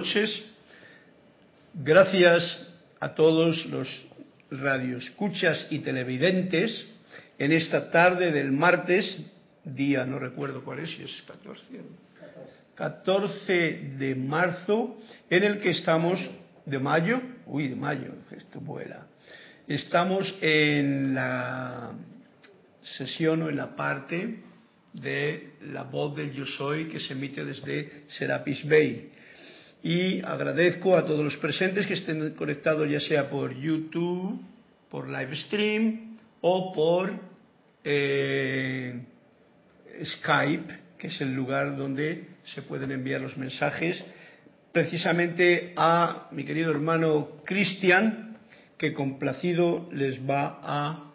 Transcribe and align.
noches. 0.00 0.42
Gracias 1.74 2.66
a 3.00 3.14
todos 3.14 3.66
los 3.66 3.86
radioescuchas 4.50 5.66
y 5.68 5.80
televidentes 5.80 6.86
en 7.38 7.52
esta 7.52 7.90
tarde 7.90 8.32
del 8.32 8.50
martes, 8.50 9.18
día 9.62 10.06
no 10.06 10.18
recuerdo 10.18 10.64
cuál 10.64 10.78
es, 10.78 10.90
es 10.98 11.22
14, 11.26 11.82
14 12.76 13.52
de 13.98 14.14
marzo, 14.14 14.96
en 15.28 15.44
el 15.44 15.60
que 15.60 15.70
estamos 15.70 16.18
de 16.64 16.78
mayo, 16.78 17.20
uy, 17.44 17.68
de 17.68 17.76
mayo, 17.76 18.14
esto 18.30 18.58
vuela. 18.58 19.06
Estamos 19.68 20.34
en 20.40 21.14
la 21.14 21.92
sesión 22.96 23.42
o 23.42 23.50
en 23.50 23.56
la 23.58 23.76
parte 23.76 24.38
de 24.94 25.50
la 25.70 25.82
voz 25.82 26.16
del 26.16 26.32
yo 26.32 26.46
soy 26.46 26.86
que 26.86 27.00
se 27.00 27.12
emite 27.12 27.44
desde 27.44 28.04
Serapis 28.08 28.66
Bay. 28.66 29.19
Y 29.82 30.20
agradezco 30.22 30.96
a 30.96 31.06
todos 31.06 31.24
los 31.24 31.36
presentes 31.36 31.86
que 31.86 31.94
estén 31.94 32.34
conectados 32.34 32.88
ya 32.90 33.00
sea 33.00 33.30
por 33.30 33.54
YouTube, 33.54 34.40
por 34.90 35.08
live 35.08 35.34
stream 35.36 36.18
o 36.42 36.72
por 36.72 37.12
eh, 37.84 39.00
Skype, 40.04 40.74
que 40.98 41.06
es 41.06 41.20
el 41.20 41.34
lugar 41.34 41.76
donde 41.76 42.28
se 42.44 42.62
pueden 42.62 42.90
enviar 42.90 43.20
los 43.20 43.36
mensajes, 43.38 44.04
precisamente 44.72 45.72
a 45.76 46.28
mi 46.32 46.44
querido 46.44 46.70
hermano 46.70 47.42
Cristian, 47.44 48.36
que 48.76 48.92
complacido 48.92 49.88
les 49.92 50.20
va 50.20 50.58
a, 50.62 51.12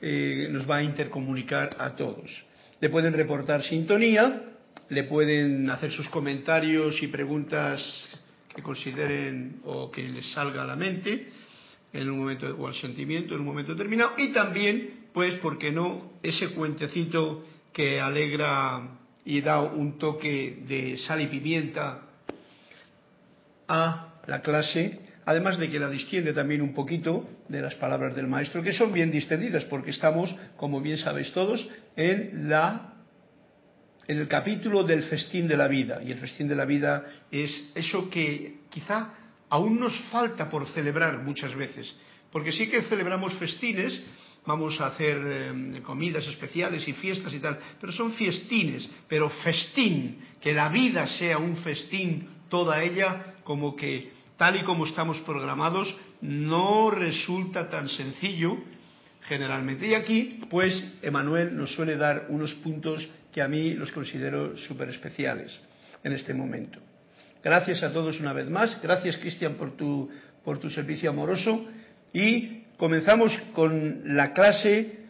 eh, 0.00 0.48
nos 0.50 0.68
va 0.68 0.76
a 0.76 0.82
intercomunicar 0.82 1.76
a 1.78 1.96
todos. 1.96 2.44
Le 2.80 2.90
pueden 2.90 3.14
reportar 3.14 3.62
sintonía, 3.62 4.42
le 4.88 5.04
pueden 5.04 5.68
hacer 5.70 5.90
sus 5.90 6.08
comentarios 6.08 7.02
y 7.02 7.08
preguntas 7.08 7.80
que 8.54 8.62
consideren 8.62 9.60
o 9.64 9.90
que 9.90 10.02
les 10.02 10.30
salga 10.32 10.62
a 10.62 10.66
la 10.66 10.76
mente 10.76 11.28
en 11.92 12.10
un 12.10 12.18
momento 12.18 12.46
o 12.58 12.66
al 12.66 12.74
sentimiento 12.74 13.34
en 13.34 13.40
un 13.40 13.46
momento 13.46 13.72
determinado. 13.72 14.12
Y 14.18 14.32
también 14.32 15.08
pues 15.12 15.34
por 15.36 15.58
qué 15.58 15.72
no 15.72 16.12
ese 16.22 16.50
cuentecito 16.50 17.44
que 17.72 18.00
alegra 18.00 18.98
y 19.24 19.40
da 19.40 19.60
un 19.62 19.98
toque 19.98 20.62
de 20.66 20.96
sal 20.98 21.20
y 21.20 21.26
pimienta 21.26 22.02
a 23.68 24.14
la 24.26 24.40
clase 24.42 25.06
además 25.26 25.58
de 25.58 25.68
que 25.68 25.78
la 25.78 25.90
distiende 25.90 26.32
también 26.32 26.62
un 26.62 26.72
poquito 26.72 27.28
de 27.48 27.60
las 27.60 27.74
palabras 27.74 28.14
del 28.14 28.28
maestro, 28.28 28.62
que 28.62 28.72
son 28.72 28.92
bien 28.92 29.10
distendidas, 29.10 29.64
porque 29.64 29.90
estamos, 29.90 30.34
como 30.56 30.80
bien 30.80 30.96
sabéis 30.96 31.32
todos, 31.32 31.68
en 31.96 32.48
la 32.48 32.94
en 34.08 34.18
el 34.18 34.28
capítulo 34.28 34.84
del 34.84 35.02
festín 35.04 35.48
de 35.48 35.56
la 35.56 35.68
vida. 35.68 36.00
Y 36.02 36.12
el 36.12 36.18
festín 36.18 36.48
de 36.48 36.54
la 36.54 36.64
vida 36.64 37.04
es 37.30 37.70
eso 37.74 38.08
que 38.08 38.60
quizá 38.70 39.12
aún 39.48 39.80
nos 39.80 39.98
falta 40.10 40.48
por 40.48 40.66
celebrar 40.68 41.18
muchas 41.22 41.54
veces. 41.54 41.94
Porque 42.30 42.52
sí 42.52 42.68
que 42.68 42.82
celebramos 42.82 43.34
festines, 43.34 44.00
vamos 44.44 44.80
a 44.80 44.88
hacer 44.88 45.18
eh, 45.24 45.82
comidas 45.82 46.26
especiales 46.26 46.86
y 46.86 46.92
fiestas 46.92 47.32
y 47.32 47.40
tal, 47.40 47.58
pero 47.80 47.92
son 47.92 48.12
fiestines, 48.12 48.88
pero 49.08 49.28
festín, 49.28 50.18
que 50.40 50.52
la 50.52 50.68
vida 50.68 51.06
sea 51.06 51.38
un 51.38 51.56
festín, 51.56 52.28
toda 52.48 52.82
ella, 52.82 53.34
como 53.44 53.74
que 53.74 54.10
tal 54.36 54.56
y 54.56 54.62
como 54.62 54.86
estamos 54.86 55.20
programados, 55.22 55.94
no 56.20 56.90
resulta 56.90 57.68
tan 57.68 57.88
sencillo 57.88 58.58
generalmente. 59.22 59.88
Y 59.88 59.94
aquí, 59.94 60.40
pues, 60.48 60.84
Emanuel 61.02 61.56
nos 61.56 61.74
suele 61.74 61.96
dar 61.96 62.26
unos 62.28 62.54
puntos 62.54 63.08
que 63.36 63.42
a 63.42 63.48
mí 63.48 63.74
los 63.74 63.92
considero 63.92 64.56
súper 64.56 64.88
especiales 64.88 65.60
en 66.02 66.14
este 66.14 66.32
momento. 66.32 66.78
Gracias 67.44 67.82
a 67.82 67.92
todos 67.92 68.18
una 68.18 68.32
vez 68.32 68.48
más. 68.48 68.80
Gracias, 68.80 69.18
Cristian, 69.18 69.56
por 69.56 69.76
tu, 69.76 70.08
por 70.42 70.58
tu 70.58 70.70
servicio 70.70 71.10
amoroso. 71.10 71.66
Y 72.14 72.62
comenzamos 72.78 73.36
con 73.52 74.16
la 74.16 74.32
clase 74.32 75.00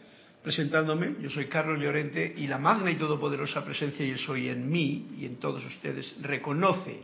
presentándome. 0.43 1.15
Yo 1.21 1.29
soy 1.29 1.45
Carlos 1.45 1.81
Llorente 1.81 2.33
y 2.35 2.47
la 2.47 2.57
magna 2.57 2.91
y 2.91 2.95
todopoderosa 2.95 3.63
presencia 3.63 4.05
yo 4.05 4.17
soy 4.17 4.49
en 4.49 4.69
mí 4.69 5.07
y 5.17 5.25
en 5.25 5.37
todos 5.37 5.65
ustedes 5.65 6.13
reconoce 6.21 6.99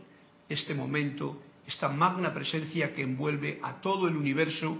este 0.46 0.74
momento 0.74 1.40
esta 1.66 1.88
magna 1.88 2.34
presencia 2.34 2.92
que 2.92 3.00
envuelve 3.00 3.60
a 3.62 3.80
todo 3.80 4.08
el 4.08 4.16
universo 4.16 4.76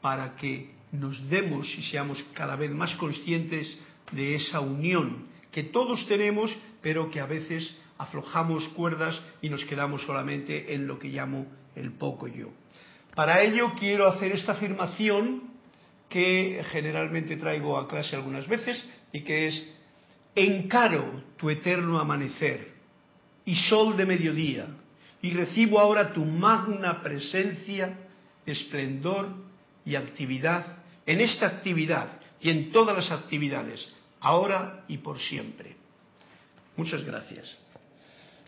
para 0.00 0.36
que 0.36 0.70
nos 0.92 1.28
demos 1.28 1.68
y 1.76 1.82
seamos 1.82 2.24
cada 2.32 2.56
vez 2.56 2.70
más 2.70 2.94
conscientes 2.94 3.78
de 4.12 4.36
esa 4.36 4.60
unión 4.60 5.35
que 5.56 5.62
todos 5.62 6.06
tenemos, 6.06 6.54
pero 6.82 7.10
que 7.10 7.18
a 7.18 7.24
veces 7.24 7.74
aflojamos 7.96 8.68
cuerdas 8.76 9.18
y 9.40 9.48
nos 9.48 9.64
quedamos 9.64 10.04
solamente 10.04 10.74
en 10.74 10.86
lo 10.86 10.98
que 10.98 11.08
llamo 11.08 11.46
el 11.74 11.92
poco 11.92 12.28
yo. 12.28 12.50
Para 13.14 13.40
ello 13.40 13.72
quiero 13.74 14.06
hacer 14.06 14.32
esta 14.32 14.52
afirmación 14.52 15.44
que 16.10 16.62
generalmente 16.70 17.38
traigo 17.38 17.78
a 17.78 17.88
clase 17.88 18.14
algunas 18.14 18.46
veces 18.46 18.86
y 19.12 19.22
que 19.22 19.46
es 19.46 19.66
encaro 20.34 21.22
tu 21.38 21.48
eterno 21.48 21.98
amanecer 21.98 22.74
y 23.46 23.54
sol 23.54 23.96
de 23.96 24.04
mediodía 24.04 24.66
y 25.22 25.30
recibo 25.30 25.80
ahora 25.80 26.12
tu 26.12 26.22
magna 26.22 27.00
presencia, 27.02 27.96
esplendor 28.44 29.28
y 29.86 29.94
actividad 29.94 30.76
en 31.06 31.22
esta 31.22 31.46
actividad 31.46 32.20
y 32.42 32.50
en 32.50 32.72
todas 32.72 32.94
las 32.94 33.10
actividades, 33.10 33.95
ahora 34.26 34.84
y 34.88 34.98
por 34.98 35.20
siempre. 35.20 35.76
Muchas 36.76 37.04
gracias. 37.04 37.56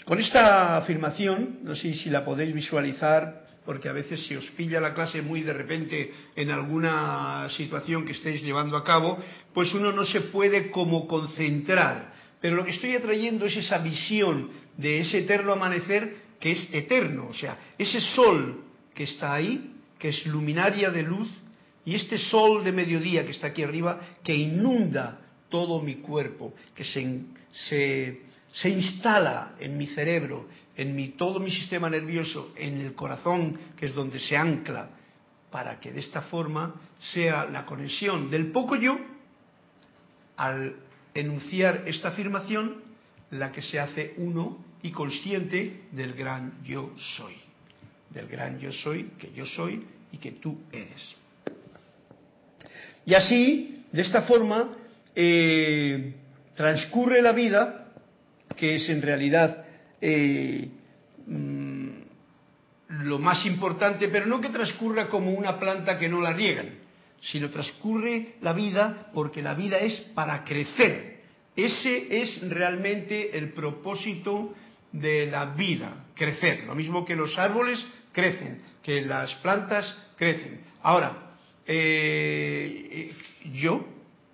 Con 0.04 0.18
esta 0.18 0.76
afirmación, 0.76 1.60
no 1.62 1.76
sé 1.76 1.94
si 1.94 2.10
la 2.10 2.24
podéis 2.24 2.52
visualizar, 2.52 3.46
porque 3.64 3.88
a 3.88 3.92
veces 3.92 4.26
se 4.26 4.36
os 4.36 4.46
pilla 4.52 4.80
la 4.80 4.94
clase 4.94 5.22
muy 5.22 5.42
de 5.42 5.52
repente 5.52 6.12
en 6.34 6.50
alguna 6.50 7.48
situación 7.50 8.04
que 8.04 8.12
estéis 8.12 8.42
llevando 8.42 8.76
a 8.76 8.82
cabo, 8.82 9.22
pues 9.54 9.72
uno 9.72 9.92
no 9.92 10.04
se 10.04 10.22
puede 10.22 10.70
como 10.70 11.06
concentrar. 11.06 12.12
Pero 12.40 12.56
lo 12.56 12.64
que 12.64 12.72
estoy 12.72 12.96
atrayendo 12.96 13.46
es 13.46 13.56
esa 13.56 13.78
visión 13.78 14.50
de 14.76 15.00
ese 15.00 15.18
eterno 15.18 15.52
amanecer 15.52 16.28
que 16.40 16.52
es 16.52 16.68
eterno, 16.72 17.28
o 17.28 17.34
sea, 17.34 17.58
ese 17.76 18.00
sol 18.00 18.64
que 18.94 19.04
está 19.04 19.34
ahí, 19.34 19.74
que 19.98 20.08
es 20.08 20.26
luminaria 20.26 20.90
de 20.90 21.02
luz, 21.02 21.28
y 21.84 21.94
este 21.94 22.18
sol 22.18 22.64
de 22.64 22.72
mediodía 22.72 23.24
que 23.24 23.32
está 23.32 23.48
aquí 23.48 23.62
arriba, 23.62 23.98
que 24.22 24.34
inunda 24.34 25.27
todo 25.48 25.80
mi 25.80 25.96
cuerpo, 25.96 26.54
que 26.74 26.84
se, 26.84 27.24
se, 28.52 28.68
instala 28.68 29.54
en 29.58 29.76
mi 29.76 29.86
cerebro, 29.88 30.46
en 30.76 30.94
mi, 30.94 31.08
todo 31.08 31.40
mi 31.40 31.50
sistema 31.50 31.88
nervioso, 31.88 32.52
en 32.56 32.80
el 32.80 32.94
corazón, 32.94 33.58
que 33.76 33.86
es 33.86 33.94
donde 33.94 34.18
se 34.18 34.36
ancla, 34.36 34.90
para 35.50 35.80
que 35.80 35.92
de 35.92 36.00
esta 36.00 36.22
forma 36.22 36.74
sea 37.00 37.46
la 37.46 37.64
conexión 37.64 38.30
del 38.30 38.50
poco 38.50 38.76
yo, 38.76 38.98
al 40.36 40.76
enunciar 41.14 41.84
esta 41.86 42.08
afirmación, 42.08 42.82
la 43.30 43.52
que 43.52 43.62
se 43.62 43.80
hace 43.80 44.14
uno 44.16 44.64
y 44.82 44.90
consciente 44.90 45.82
del 45.92 46.14
gran 46.14 46.62
yo 46.64 46.92
soy, 47.16 47.34
del 48.10 48.28
gran 48.28 48.58
yo 48.58 48.70
soy 48.72 49.10
que 49.18 49.32
yo 49.32 49.44
soy 49.44 49.84
y 50.12 50.18
que 50.18 50.32
tú 50.32 50.58
eres. 50.72 51.16
Y 53.04 53.14
así, 53.14 53.84
de 53.90 54.02
esta 54.02 54.22
forma, 54.22 54.68
eh, 55.20 56.14
transcurre 56.54 57.20
la 57.20 57.32
vida, 57.32 57.88
que 58.56 58.76
es 58.76 58.88
en 58.88 59.02
realidad 59.02 59.64
eh, 60.00 60.68
mm, 61.26 61.88
lo 63.02 63.18
más 63.18 63.44
importante, 63.44 64.06
pero 64.06 64.26
no 64.26 64.40
que 64.40 64.50
transcurra 64.50 65.08
como 65.08 65.32
una 65.32 65.58
planta 65.58 65.98
que 65.98 66.08
no 66.08 66.20
la 66.20 66.32
riegan, 66.32 66.68
sino 67.20 67.50
transcurre 67.50 68.36
la 68.42 68.52
vida 68.52 69.10
porque 69.12 69.42
la 69.42 69.54
vida 69.54 69.78
es 69.78 69.96
para 70.14 70.44
crecer. 70.44 71.18
Ese 71.56 72.22
es 72.22 72.48
realmente 72.48 73.36
el 73.36 73.52
propósito 73.52 74.54
de 74.92 75.26
la 75.26 75.46
vida, 75.46 76.06
crecer, 76.14 76.62
lo 76.62 76.76
mismo 76.76 77.04
que 77.04 77.16
los 77.16 77.36
árboles 77.36 77.84
crecen, 78.12 78.62
que 78.84 79.02
las 79.02 79.34
plantas 79.36 79.98
crecen. 80.16 80.60
Ahora, 80.80 81.34
eh, 81.66 83.12
yo, 83.52 83.84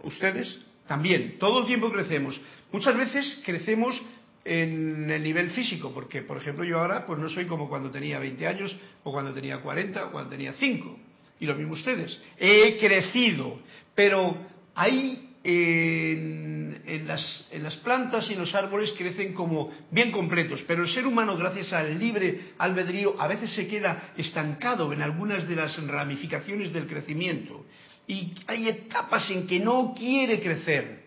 ustedes, 0.03 0.61
también, 0.87 1.39
todo 1.39 1.61
el 1.61 1.67
tiempo 1.67 1.91
crecemos. 1.91 2.41
Muchas 2.73 2.97
veces 2.97 3.43
crecemos 3.45 4.01
en 4.45 5.11
el 5.11 5.23
nivel 5.23 5.51
físico, 5.51 5.93
porque, 5.95 6.23
por 6.23 6.37
ejemplo, 6.37 6.65
yo 6.65 6.79
ahora 6.79 7.07
pues 7.07 7.19
no 7.19 7.29
soy 7.29 7.47
como 7.47 7.69
cuando 7.69 7.91
tenía 7.91 8.19
20 8.19 8.47
años, 8.47 8.77
o 9.03 9.13
cuando 9.13 9.33
tenía 9.33 9.59
40, 9.59 10.07
o 10.07 10.13
cuando 10.13 10.31
tenía 10.31 10.53
5. 10.53 10.99
Y 11.41 11.47
lo 11.47 11.55
mismo 11.55 11.73
ustedes. 11.73 12.21
He 12.39 12.79
crecido, 12.79 13.61
pero 13.95 14.37
hay 14.75 15.31
en, 15.43 17.07
las, 17.07 17.47
en, 17.51 17.63
las, 17.63 17.77
plantas 17.77 18.29
y 18.31 18.33
en 18.33 18.41
los 18.41 18.55
árboles 18.55 18.93
crecen 18.97 19.35
como 19.35 19.71
bien 19.91 20.11
completos, 20.11 20.65
pero 20.67 20.83
el 20.83 20.89
ser 20.89 21.07
humano, 21.07 21.37
gracias 21.37 21.73
al 21.73 21.99
libre 21.99 22.53
albedrío, 22.59 23.15
a 23.19 23.29
veces 23.29 23.51
se 23.51 23.69
queda 23.69 24.15
estancado 24.17 24.93
en 24.93 25.03
algunas 25.03 25.47
de 25.47 25.57
las 25.57 25.87
ramificaciones 25.87 26.73
del 26.73 26.87
crecimiento. 26.87 27.67
Y 28.07 28.33
hay 28.47 28.69
etapas 28.69 29.31
en 29.31 29.47
que 29.47 29.59
no 29.59 29.95
quiere 29.97 30.41
crecer. 30.41 31.05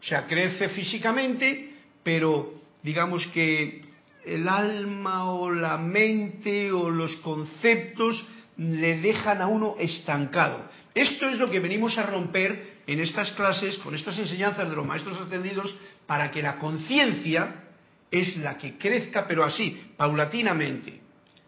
O 0.00 0.04
sea, 0.04 0.26
crece 0.26 0.68
físicamente, 0.70 1.72
pero 2.02 2.54
digamos 2.82 3.26
que 3.28 3.82
el 4.24 4.48
alma 4.48 5.32
o 5.32 5.50
la 5.50 5.76
mente 5.76 6.70
o 6.70 6.90
los 6.90 7.16
conceptos 7.16 8.24
le 8.56 8.98
dejan 8.98 9.40
a 9.40 9.46
uno 9.46 9.76
estancado. 9.78 10.68
Esto 10.94 11.28
es 11.28 11.38
lo 11.38 11.50
que 11.50 11.60
venimos 11.60 11.96
a 11.96 12.02
romper 12.02 12.78
en 12.86 13.00
estas 13.00 13.30
clases, 13.32 13.78
con 13.78 13.94
estas 13.94 14.18
enseñanzas 14.18 14.68
de 14.68 14.74
los 14.74 14.86
maestros 14.86 15.20
ascendidos, 15.20 15.74
para 16.06 16.30
que 16.30 16.42
la 16.42 16.56
conciencia 16.56 17.64
es 18.10 18.36
la 18.38 18.56
que 18.56 18.78
crezca, 18.78 19.26
pero 19.26 19.44
así, 19.44 19.80
paulatinamente. 19.96 21.00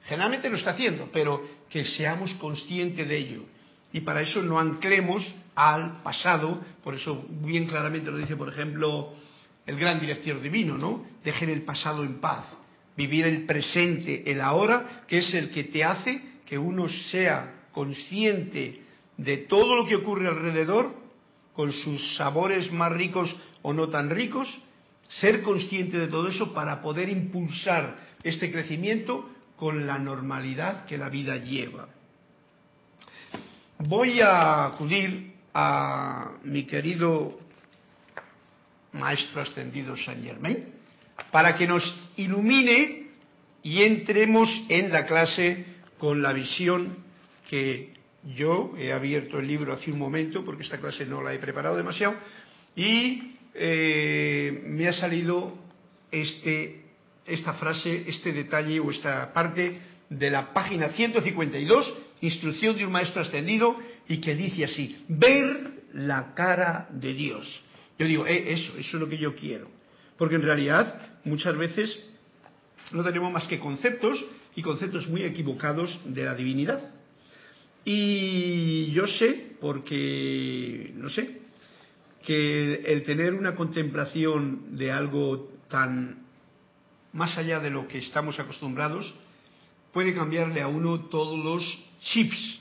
Generalmente 0.05 0.51
lo 0.51 0.57
está 0.57 0.71
haciendo, 0.71 1.09
pero 1.13 1.43
que 1.69 1.85
seamos 1.85 2.35
conscientes 2.35 3.09
de 3.09 3.17
ello. 3.17 3.45
Y 3.93 4.01
para 4.01 4.23
eso 4.23 4.43
no 4.43 4.59
anclemos 4.59 5.35
al 5.55 6.03
pasado, 6.03 6.61
por 6.83 6.95
eso 6.95 7.25
bien 7.29 7.67
claramente 7.67 8.11
lo 8.11 8.19
dice, 8.19 8.37
por 8.37 8.49
ejemplo, 8.49 9.13
el 9.67 9.77
gran 9.77 10.01
director 10.01 10.41
divino, 10.41 10.79
¿no? 10.79 11.05
Dejen 11.25 11.51
el 11.51 11.63
pasado 11.63 12.03
en 12.03 12.21
paz, 12.21 12.45
vivir 12.97 13.27
el 13.27 13.47
presente, 13.47 14.31
el 14.31 14.41
ahora, 14.41 15.05
que 15.07 15.19
es 15.19 15.35
el 15.35 15.51
que 15.51 15.65
te 15.65 15.85
hace 15.85 16.23
que 16.47 16.59
uno 16.59 16.89
sea 16.89 17.67
consciente 17.73 18.83
de 19.17 19.37
todo 19.37 19.77
lo 19.77 19.87
que 19.87 19.97
ocurre 19.97 20.27
alrededor, 20.29 20.95
con 21.55 21.73
sus 21.73 22.17
sabores 22.17 22.73
más 22.73 22.93
ricos 22.93 23.37
o 23.63 23.73
no 23.73 23.89
tan 23.89 24.11
ricos, 24.11 24.49
ser 25.09 25.43
consciente 25.43 25.99
de 25.99 26.07
todo 26.09 26.29
eso 26.29 26.55
para 26.55 26.81
poder 26.81 27.09
impulsar 27.09 27.99
este 28.23 28.51
crecimiento 28.51 29.29
con 29.57 29.87
la 29.87 29.99
normalidad 29.99 30.87
que 30.87 30.97
la 30.97 31.09
vida 31.09 31.37
lleva. 31.37 31.89
Voy 33.89 34.21
a 34.21 34.67
acudir 34.67 35.33
a 35.55 36.33
mi 36.45 36.65
querido 36.65 37.41
Maestro 38.93 39.41
Ascendido 39.41 39.97
Saint 39.97 40.23
Germain 40.23 40.67
para 41.33 41.55
que 41.55 41.67
nos 41.67 41.83
ilumine 42.17 43.07
y 43.63 43.83
entremos 43.83 44.51
en 44.69 44.93
la 44.93 45.07
clase 45.07 45.65
con 45.99 46.21
la 46.21 46.35
visión 46.35 46.95
que 47.49 47.95
yo 48.37 48.75
he 48.77 48.93
abierto 48.93 49.39
el 49.39 49.47
libro 49.47 49.73
hace 49.73 49.91
un 49.91 49.99
momento 49.99 50.45
porque 50.45 50.65
esta 50.65 50.79
clase 50.79 51.07
no 51.07 51.23
la 51.23 51.33
he 51.33 51.39
preparado 51.39 51.75
demasiado 51.75 52.17
y 52.77 53.33
eh, 53.55 54.63
me 54.67 54.89
ha 54.89 54.93
salido 54.93 55.57
este, 56.11 56.83
esta 57.25 57.55
frase, 57.55 58.05
este 58.07 58.35
detalle 58.35 58.79
o 58.79 58.91
esta 58.91 59.33
parte 59.33 59.81
de 60.11 60.31
la 60.31 60.53
página 60.53 60.91
152, 60.91 61.95
instrucción 62.21 62.77
de 62.77 62.85
un 62.85 62.93
maestro 62.93 63.23
ascendido, 63.23 63.77
y 64.09 64.21
que 64.21 64.35
dice 64.35 64.65
así, 64.65 65.05
ver 65.09 65.85
la 65.95 66.35
cara 66.35 66.89
de 66.91 67.15
Dios. 67.15 67.63
Yo 67.99 68.07
digo, 68.07 68.27
eh, 68.27 68.53
eso, 68.53 68.73
eso 68.79 68.97
es 68.97 69.01
lo 69.01 69.09
que 69.09 69.19
yo 69.19 69.35
quiero. 69.35 69.69
Porque 70.17 70.35
en 70.35 70.43
realidad 70.43 71.19
muchas 71.25 71.57
veces 71.57 71.99
no 72.93 73.05
tenemos 73.05 73.33
más 73.33 73.47
que 73.47 73.59
conceptos 73.59 74.25
y 74.55 74.63
conceptos 74.63 75.09
muy 75.09 75.23
equivocados 75.23 75.99
de 76.05 76.25
la 76.25 76.35
divinidad. 76.35 76.91
Y 77.85 78.91
yo 78.93 79.07
sé, 79.07 79.53
porque, 79.61 80.93
no 80.97 81.09
sé, 81.09 81.41
que 82.25 82.75
el 82.87 83.05
tener 83.05 83.35
una 83.35 83.55
contemplación 83.55 84.77
de 84.77 84.93
algo 84.93 85.51
tan 85.69 86.27
más 87.13 87.37
allá 87.39 87.61
de 87.61 87.71
lo 87.71 87.89
que 87.89 87.99
estamos 87.99 88.39
acostumbrados 88.39 89.13
puede 89.93 90.15
cambiarle 90.15 90.61
a 90.61 90.69
uno 90.69 91.07
todos 91.09 91.43
los 91.43 91.90
chips 92.01 92.61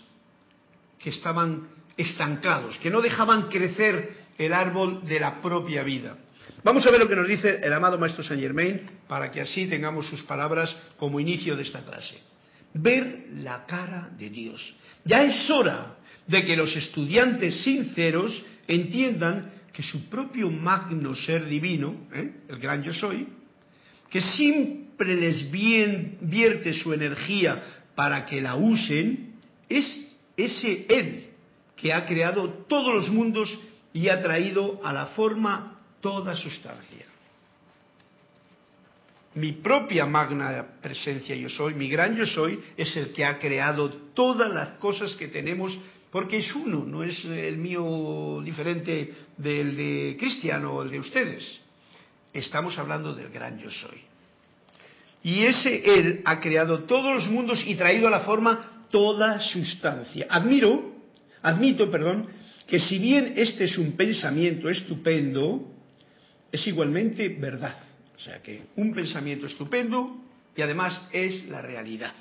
que 0.99 1.09
estaban 1.09 1.67
estancados, 1.97 2.77
que 2.79 2.89
no 2.89 3.01
dejaban 3.01 3.49
crecer 3.49 4.15
el 4.37 4.53
árbol 4.53 5.05
de 5.05 5.19
la 5.19 5.41
propia 5.41 5.83
vida. 5.83 6.17
Vamos 6.63 6.85
a 6.85 6.91
ver 6.91 6.99
lo 6.99 7.07
que 7.07 7.15
nos 7.15 7.27
dice 7.27 7.59
el 7.61 7.73
amado 7.73 7.97
Maestro 7.97 8.23
Saint 8.23 8.41
Germain 8.41 8.81
para 9.07 9.31
que 9.31 9.41
así 9.41 9.67
tengamos 9.67 10.07
sus 10.07 10.23
palabras 10.23 10.75
como 10.97 11.19
inicio 11.19 11.55
de 11.55 11.63
esta 11.63 11.83
clase. 11.83 12.19
Ver 12.73 13.27
la 13.35 13.65
cara 13.65 14.09
de 14.17 14.29
Dios. 14.29 14.75
Ya 15.05 15.23
es 15.23 15.49
hora 15.49 15.97
de 16.27 16.45
que 16.45 16.55
los 16.55 16.75
estudiantes 16.75 17.63
sinceros 17.63 18.43
entiendan 18.67 19.51
que 19.73 19.83
su 19.83 20.09
propio 20.09 20.51
magno 20.51 21.15
ser 21.15 21.45
divino, 21.45 22.07
¿eh? 22.13 22.41
el 22.49 22.59
gran 22.59 22.83
yo 22.83 22.93
soy, 22.93 23.27
que 24.09 24.21
siempre 24.21 25.15
les 25.15 25.49
vierte 25.49 26.73
su 26.73 26.93
energía 26.93 27.63
para 27.95 28.25
que 28.25 28.41
la 28.41 28.55
usen, 28.55 29.28
es 29.69 30.07
ese 30.35 30.85
Él 30.89 31.29
que 31.75 31.93
ha 31.93 32.05
creado 32.05 32.49
todos 32.67 32.93
los 32.93 33.09
mundos 33.09 33.57
y 33.93 34.09
ha 34.09 34.21
traído 34.21 34.81
a 34.83 34.91
la 34.91 35.07
forma 35.07 35.79
toda 36.01 36.35
sustancia. 36.35 37.05
Mi 39.35 39.53
propia 39.53 40.05
magna 40.05 40.65
presencia 40.81 41.35
yo 41.35 41.49
soy, 41.49 41.75
mi 41.75 41.87
gran 41.87 42.15
yo 42.15 42.25
soy, 42.25 42.59
es 42.75 42.95
el 42.97 43.13
que 43.13 43.23
ha 43.23 43.37
creado 43.37 43.89
todas 44.13 44.51
las 44.51 44.69
cosas 44.79 45.13
que 45.15 45.27
tenemos, 45.27 45.77
porque 46.11 46.37
es 46.37 46.53
uno, 46.55 46.83
no 46.83 47.03
es 47.03 47.23
el 47.25 47.57
mío 47.57 48.41
diferente 48.43 49.13
del 49.37 49.77
de 49.77 50.17
Cristiano 50.19 50.73
o 50.73 50.81
el 50.81 50.89
de 50.89 50.99
ustedes. 50.99 51.59
Estamos 52.33 52.77
hablando 52.77 53.13
del 53.13 53.29
gran 53.29 53.59
yo 53.59 53.69
soy. 53.69 54.01
Y 55.23 55.45
ese 55.45 55.83
Él 55.85 56.21
ha 56.25 56.39
creado 56.39 56.83
todos 56.83 57.13
los 57.13 57.29
mundos 57.29 57.63
y 57.65 57.75
traído 57.75 58.07
a 58.07 58.11
la 58.11 58.21
forma 58.21 58.78
toda 58.89 59.39
sustancia. 59.39 60.27
Admiro, 60.29 60.95
admito, 61.41 61.89
perdón, 61.89 62.27
que 62.67 62.79
si 62.79 62.99
bien 62.99 63.33
este 63.35 63.65
es 63.65 63.77
un 63.77 63.93
pensamiento 63.93 64.69
estupendo, 64.69 65.65
es 66.51 66.65
igualmente 66.67 67.29
verdad. 67.29 67.75
O 68.15 68.19
sea 68.19 68.41
que 68.41 68.63
un 68.75 68.93
pensamiento 68.93 69.45
estupendo 69.45 70.17
y 70.55 70.61
además 70.61 71.01
es 71.11 71.47
la 71.47 71.61
realidad. 71.61 72.13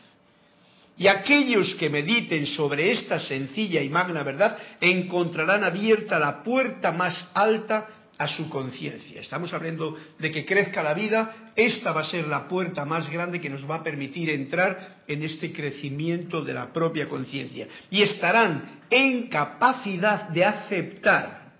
Y 0.96 1.06
aquellos 1.06 1.74
que 1.76 1.88
mediten 1.88 2.46
sobre 2.46 2.90
esta 2.90 3.20
sencilla 3.20 3.80
y 3.82 3.88
magna 3.88 4.24
verdad 4.24 4.58
encontrarán 4.80 5.62
abierta 5.62 6.18
la 6.18 6.42
puerta 6.42 6.90
más 6.90 7.30
alta 7.34 7.97
a 8.18 8.26
su 8.28 8.50
conciencia. 8.50 9.20
Estamos 9.20 9.52
hablando 9.52 9.96
de 10.18 10.30
que 10.32 10.44
crezca 10.44 10.82
la 10.82 10.92
vida, 10.92 11.52
esta 11.54 11.92
va 11.92 12.00
a 12.00 12.10
ser 12.10 12.26
la 12.26 12.48
puerta 12.48 12.84
más 12.84 13.08
grande 13.08 13.40
que 13.40 13.48
nos 13.48 13.68
va 13.68 13.76
a 13.76 13.82
permitir 13.82 14.28
entrar 14.30 15.02
en 15.06 15.22
este 15.22 15.52
crecimiento 15.52 16.42
de 16.42 16.52
la 16.52 16.72
propia 16.72 17.08
conciencia. 17.08 17.68
Y 17.90 18.02
estarán 18.02 18.80
en 18.90 19.28
capacidad 19.28 20.28
de 20.30 20.44
aceptar 20.44 21.52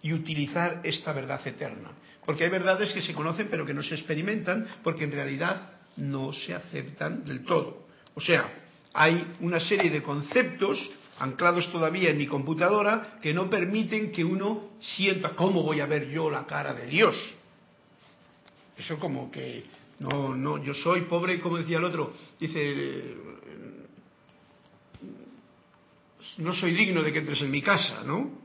y 0.00 0.12
utilizar 0.12 0.80
esta 0.84 1.12
verdad 1.12 1.44
eterna. 1.44 1.90
Porque 2.24 2.44
hay 2.44 2.50
verdades 2.50 2.92
que 2.92 3.02
se 3.02 3.12
conocen 3.12 3.48
pero 3.50 3.66
que 3.66 3.74
no 3.74 3.82
se 3.82 3.94
experimentan 3.94 4.66
porque 4.84 5.04
en 5.04 5.12
realidad 5.12 5.72
no 5.96 6.32
se 6.32 6.54
aceptan 6.54 7.24
del 7.24 7.44
todo. 7.44 7.88
O 8.14 8.20
sea, 8.20 8.48
hay 8.94 9.34
una 9.40 9.58
serie 9.58 9.90
de 9.90 10.02
conceptos 10.02 10.78
anclados 11.18 11.70
todavía 11.70 12.10
en 12.10 12.18
mi 12.18 12.26
computadora 12.26 13.18
que 13.20 13.34
no 13.34 13.50
permiten 13.50 14.12
que 14.12 14.24
uno 14.24 14.70
sienta 14.80 15.30
cómo 15.30 15.62
voy 15.62 15.80
a 15.80 15.86
ver 15.86 16.08
yo 16.10 16.30
la 16.30 16.46
cara 16.46 16.74
de 16.74 16.86
Dios. 16.86 17.16
Eso 18.76 18.98
como 18.98 19.30
que 19.30 19.64
no, 19.98 20.34
no, 20.34 20.62
yo 20.62 20.72
soy 20.74 21.02
pobre, 21.02 21.40
como 21.40 21.58
decía 21.58 21.78
el 21.78 21.84
otro, 21.84 22.14
dice, 22.38 23.16
no 26.38 26.52
soy 26.54 26.72
digno 26.72 27.02
de 27.02 27.12
que 27.12 27.18
entres 27.18 27.40
en 27.40 27.50
mi 27.50 27.62
casa, 27.62 28.02
¿no? 28.04 28.38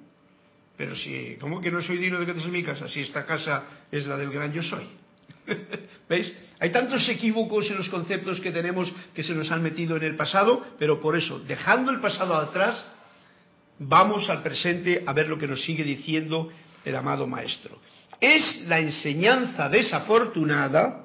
Pero 0.75 0.95
si, 0.95 1.37
¿cómo 1.39 1.61
que 1.61 1.69
no 1.69 1.81
soy 1.81 1.97
digno 1.97 2.19
de 2.19 2.25
que 2.25 2.31
entres 2.31 2.47
en 2.47 2.53
mi 2.53 2.63
casa? 2.63 2.87
Si 2.87 3.01
esta 3.01 3.25
casa 3.25 3.85
es 3.91 4.07
la 4.07 4.17
del 4.17 4.31
gran 4.31 4.51
yo 4.51 4.63
soy. 4.63 5.02
¿Veis? 6.09 6.33
Hay 6.59 6.71
tantos 6.71 7.07
equívocos 7.09 7.69
en 7.69 7.77
los 7.77 7.89
conceptos 7.89 8.39
que 8.39 8.51
tenemos 8.51 8.91
que 9.13 9.23
se 9.23 9.33
nos 9.33 9.51
han 9.51 9.61
metido 9.61 9.97
en 9.97 10.03
el 10.03 10.15
pasado, 10.15 10.65
pero 10.79 10.99
por 10.99 11.17
eso, 11.17 11.39
dejando 11.39 11.91
el 11.91 11.99
pasado 11.99 12.35
atrás, 12.35 12.83
vamos 13.79 14.29
al 14.29 14.41
presente 14.43 15.03
a 15.05 15.13
ver 15.13 15.27
lo 15.27 15.37
que 15.37 15.47
nos 15.47 15.63
sigue 15.63 15.83
diciendo 15.83 16.49
el 16.85 16.95
amado 16.95 17.27
Maestro. 17.27 17.79
Es 18.19 18.61
la 18.67 18.79
enseñanza 18.79 19.69
desafortunada 19.69 21.03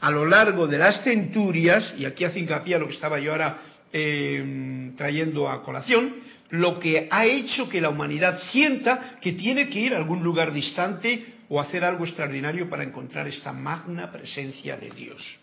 a 0.00 0.10
lo 0.10 0.26
largo 0.26 0.66
de 0.66 0.78
las 0.78 1.02
centurias, 1.02 1.94
y 1.98 2.04
aquí 2.04 2.24
hace 2.24 2.38
hincapié 2.38 2.74
a 2.74 2.78
lo 2.78 2.86
que 2.86 2.94
estaba 2.94 3.18
yo 3.18 3.32
ahora 3.32 3.58
eh, 3.92 4.92
trayendo 4.96 5.48
a 5.48 5.62
colación, 5.62 6.16
lo 6.50 6.78
que 6.78 7.08
ha 7.10 7.26
hecho 7.26 7.68
que 7.68 7.80
la 7.80 7.88
humanidad 7.88 8.38
sienta 8.38 9.16
que 9.20 9.32
tiene 9.32 9.68
que 9.68 9.80
ir 9.80 9.94
a 9.94 9.96
algún 9.96 10.22
lugar 10.22 10.52
distante 10.52 11.33
o 11.48 11.60
hacer 11.60 11.84
algo 11.84 12.04
extraordinario 12.04 12.68
para 12.68 12.82
encontrar 12.82 13.26
esta 13.28 13.52
magna 13.52 14.10
presencia 14.10 14.76
de 14.76 14.90
Dios. 14.90 15.38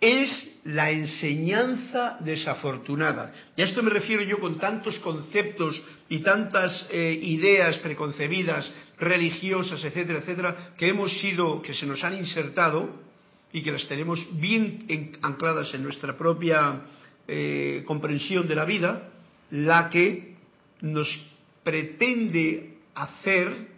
Es 0.00 0.60
la 0.64 0.90
enseñanza 0.92 2.18
desafortunada. 2.20 3.32
Y 3.56 3.62
a 3.62 3.64
esto 3.64 3.82
me 3.82 3.90
refiero 3.90 4.22
yo 4.22 4.38
con 4.38 4.58
tantos 4.58 4.98
conceptos 5.00 5.82
y 6.08 6.20
tantas 6.20 6.86
eh, 6.92 7.18
ideas 7.20 7.78
preconcebidas, 7.78 8.70
religiosas, 8.98 9.82
etcétera, 9.82 10.20
etcétera, 10.20 10.74
que 10.76 10.88
hemos 10.88 11.18
sido, 11.20 11.62
que 11.62 11.74
se 11.74 11.86
nos 11.86 12.04
han 12.04 12.16
insertado 12.16 13.08
y 13.52 13.62
que 13.62 13.72
las 13.72 13.88
tenemos 13.88 14.24
bien 14.38 15.18
ancladas 15.22 15.74
en 15.74 15.82
nuestra 15.82 16.16
propia 16.16 16.82
eh, 17.26 17.82
comprensión 17.86 18.46
de 18.46 18.54
la 18.54 18.64
vida, 18.64 19.10
la 19.50 19.88
que 19.90 20.36
nos 20.80 21.08
pretende 21.64 22.78
hacer 22.94 23.77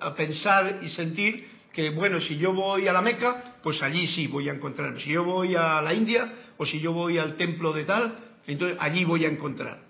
a 0.00 0.14
pensar 0.14 0.80
y 0.82 0.88
sentir 0.90 1.46
que 1.72 1.90
bueno, 1.90 2.20
si 2.20 2.36
yo 2.36 2.52
voy 2.52 2.88
a 2.88 2.92
la 2.92 3.02
Meca, 3.02 3.56
pues 3.62 3.82
allí 3.82 4.06
sí 4.08 4.26
voy 4.26 4.48
a 4.48 4.52
encontrarme. 4.52 5.00
Si 5.00 5.10
yo 5.10 5.24
voy 5.24 5.54
a 5.54 5.80
la 5.80 5.94
India 5.94 6.32
o 6.56 6.66
si 6.66 6.80
yo 6.80 6.92
voy 6.92 7.18
al 7.18 7.36
templo 7.36 7.72
de 7.72 7.84
tal, 7.84 8.18
entonces 8.46 8.76
allí 8.80 9.04
voy 9.04 9.24
a 9.24 9.28
encontrar. 9.28 9.80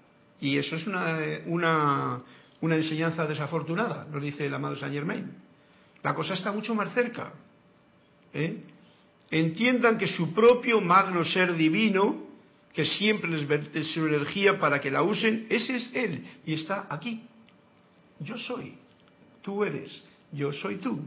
Y 0.41 0.59
eso 0.59 0.77
es 0.77 0.87
una, 0.87 1.19
una, 1.47 2.23
una 2.61 2.77
enseñanza 2.77 3.27
desafortunada, 3.27 4.07
nos 4.11 4.23
dice 4.23 4.47
el 4.47 4.55
amado 4.55 4.77
Saint 4.77 4.95
Germain. 4.95 5.33
La 6.03 6.15
cosa 6.15 6.35
está 6.35 6.53
mucho 6.53 6.75
más 6.75 6.93
cerca. 6.93 7.33
¿eh? 8.33 8.63
Entiendan 9.31 9.99
que 9.99 10.09
su 10.09 10.33
propio 10.33 10.81
magno 10.81 11.25
ser 11.25 11.55
divino, 11.55 12.27
que 12.73 12.85
siempre 12.85 13.31
les 13.31 13.47
verte 13.47 13.83
su 13.85 14.07
energía 14.07 14.59
para 14.59 14.81
que 14.81 14.91
la 14.91 15.03
usen, 15.03 15.47
ese 15.51 15.77
es 15.77 15.91
Él 15.95 16.25
y 16.47 16.55
está 16.55 16.87
aquí. 16.89 17.23
Yo 18.21 18.37
soy, 18.37 18.75
tú 19.49 19.65
eres, 19.65 20.05
yo 20.31 20.53
soy 20.53 20.77
tú. 20.77 21.01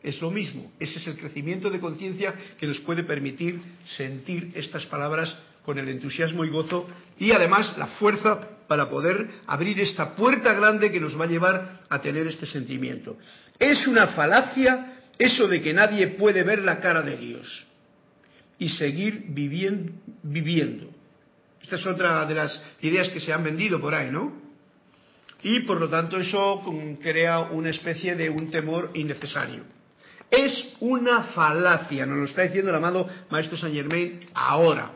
Es 0.00 0.20
lo 0.20 0.30
mismo, 0.30 0.70
ese 0.78 1.00
es 1.00 1.06
el 1.08 1.18
crecimiento 1.18 1.68
de 1.70 1.80
conciencia 1.80 2.32
que 2.56 2.68
nos 2.68 2.78
puede 2.78 3.02
permitir 3.02 3.60
sentir 3.96 4.52
estas 4.54 4.86
palabras 4.86 5.36
con 5.64 5.76
el 5.76 5.88
entusiasmo 5.88 6.44
y 6.44 6.50
gozo 6.50 6.86
y 7.18 7.32
además 7.32 7.76
la 7.76 7.88
fuerza 7.88 8.48
para 8.68 8.88
poder 8.88 9.28
abrir 9.48 9.80
esta 9.80 10.14
puerta 10.14 10.54
grande 10.54 10.92
que 10.92 11.00
nos 11.00 11.18
va 11.18 11.24
a 11.24 11.28
llevar 11.28 11.80
a 11.88 12.00
tener 12.00 12.28
este 12.28 12.46
sentimiento. 12.46 13.18
Es 13.58 13.88
una 13.88 14.06
falacia 14.06 15.00
eso 15.18 15.48
de 15.48 15.60
que 15.60 15.74
nadie 15.74 16.06
puede 16.06 16.44
ver 16.44 16.62
la 16.62 16.78
cara 16.78 17.02
de 17.02 17.16
Dios 17.16 17.66
y 18.56 18.68
seguir 18.68 19.24
viviendo. 19.26 20.90
Esta 21.60 21.74
es 21.74 21.86
otra 21.86 22.24
de 22.24 22.36
las 22.36 22.62
ideas 22.82 23.08
que 23.08 23.18
se 23.18 23.32
han 23.32 23.42
vendido 23.42 23.80
por 23.80 23.96
ahí, 23.96 24.12
¿no? 24.12 24.49
Y 25.42 25.60
por 25.60 25.80
lo 25.80 25.88
tanto 25.88 26.18
eso 26.18 26.62
crea 27.00 27.40
una 27.40 27.70
especie 27.70 28.14
de 28.14 28.28
un 28.30 28.50
temor 28.50 28.90
innecesario. 28.94 29.64
Es 30.30 30.76
una 30.80 31.24
falacia, 31.24 32.06
nos 32.06 32.18
lo 32.18 32.24
está 32.24 32.42
diciendo 32.42 32.70
el 32.70 32.76
amado 32.76 33.08
Maestro 33.30 33.56
Saint 33.56 33.74
Germain 33.74 34.20
ahora. 34.34 34.92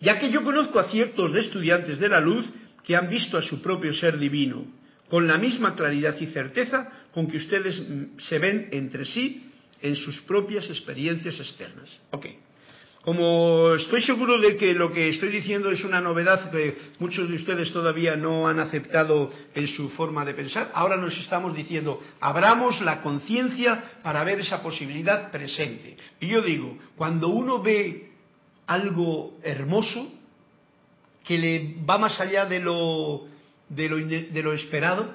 Ya 0.00 0.18
que 0.18 0.30
yo 0.30 0.44
conozco 0.44 0.78
a 0.78 0.84
ciertos 0.84 1.34
estudiantes 1.34 1.98
de 1.98 2.08
la 2.08 2.20
luz 2.20 2.46
que 2.84 2.96
han 2.96 3.08
visto 3.08 3.36
a 3.36 3.42
su 3.42 3.60
propio 3.60 3.92
ser 3.92 4.18
divino, 4.18 4.64
con 5.08 5.26
la 5.26 5.38
misma 5.38 5.74
claridad 5.74 6.16
y 6.20 6.26
certeza 6.26 6.88
con 7.12 7.26
que 7.26 7.36
ustedes 7.36 7.80
mm, 7.80 8.18
se 8.18 8.38
ven 8.38 8.68
entre 8.70 9.04
sí 9.04 9.50
en 9.82 9.96
sus 9.96 10.20
propias 10.22 10.66
experiencias 10.66 11.38
externas. 11.40 12.00
Ok. 12.12 12.26
Como 13.02 13.76
estoy 13.76 14.02
seguro 14.02 14.38
de 14.38 14.56
que 14.56 14.74
lo 14.74 14.92
que 14.92 15.08
estoy 15.08 15.30
diciendo 15.30 15.70
es 15.70 15.82
una 15.84 16.02
novedad 16.02 16.50
que 16.50 16.76
muchos 16.98 17.30
de 17.30 17.36
ustedes 17.36 17.72
todavía 17.72 18.14
no 18.14 18.46
han 18.46 18.60
aceptado 18.60 19.32
en 19.54 19.68
su 19.68 19.88
forma 19.90 20.22
de 20.26 20.34
pensar, 20.34 20.70
ahora 20.74 20.98
nos 20.98 21.16
estamos 21.16 21.54
diciendo, 21.56 21.98
abramos 22.20 22.82
la 22.82 23.00
conciencia 23.00 23.82
para 24.02 24.22
ver 24.22 24.40
esa 24.40 24.62
posibilidad 24.62 25.30
presente. 25.30 25.96
Y 26.20 26.26
yo 26.26 26.42
digo, 26.42 26.76
cuando 26.96 27.28
uno 27.28 27.62
ve 27.62 28.10
algo 28.66 29.38
hermoso, 29.42 30.12
que 31.24 31.38
le 31.38 31.76
va 31.88 31.96
más 31.96 32.20
allá 32.20 32.44
de 32.44 32.60
lo, 32.60 33.26
de 33.70 34.42
lo, 34.42 34.52
esperado, 34.52 35.14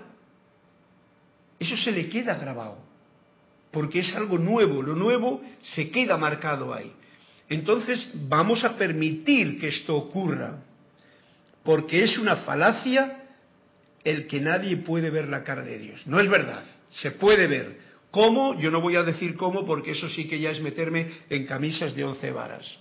eso 1.60 1.78
se 1.78 1.92
le 1.92 2.10
queda 2.10 2.36
grabado, 2.36 2.80
porque 3.70 4.00
es 4.00 4.16
algo 4.16 4.40
nuevo, 4.40 4.82
lo 4.82 4.96
nuevo 4.96 5.42
se 5.62 5.92
queda 5.92 6.18
marcado 6.18 6.74
ahí. 6.74 6.92
Entonces 7.50 8.12
vamos 8.28 8.64
a 8.64 8.78
permitir 8.78 9.60
que 9.60 9.68
esto 9.68 9.96
ocurra, 9.96 10.64
porque 11.64 12.04
es 12.04 12.18
una 12.18 12.38
falacia 12.38 13.24
el 14.04 14.28
que 14.28 14.40
nadie 14.40 14.78
puede 14.78 15.10
ver 15.10 15.28
la 15.28 15.44
cara 15.44 15.64
de 15.64 15.80
Dios. 15.80 16.06
No 16.08 16.20
es 16.20 16.30
verdad, 16.30 16.64
se 16.90 17.12
puede 17.12 17.48
ver. 17.48 17.80
¿Cómo? 18.12 18.60
Yo 18.60 18.72
no 18.72 18.82
voy 18.82 18.96
a 18.96 19.04
decir 19.04 19.36
cómo 19.36 19.66
porque 19.66 19.92
eso 19.92 20.08
sí 20.10 20.28
que 20.28 20.40
ya 20.40 20.52
es 20.52 20.62
meterme 20.62 21.12
en 21.30 21.46
camisas 21.46 21.96
de 21.96 22.04
once 22.06 22.32
varas. 22.32 22.78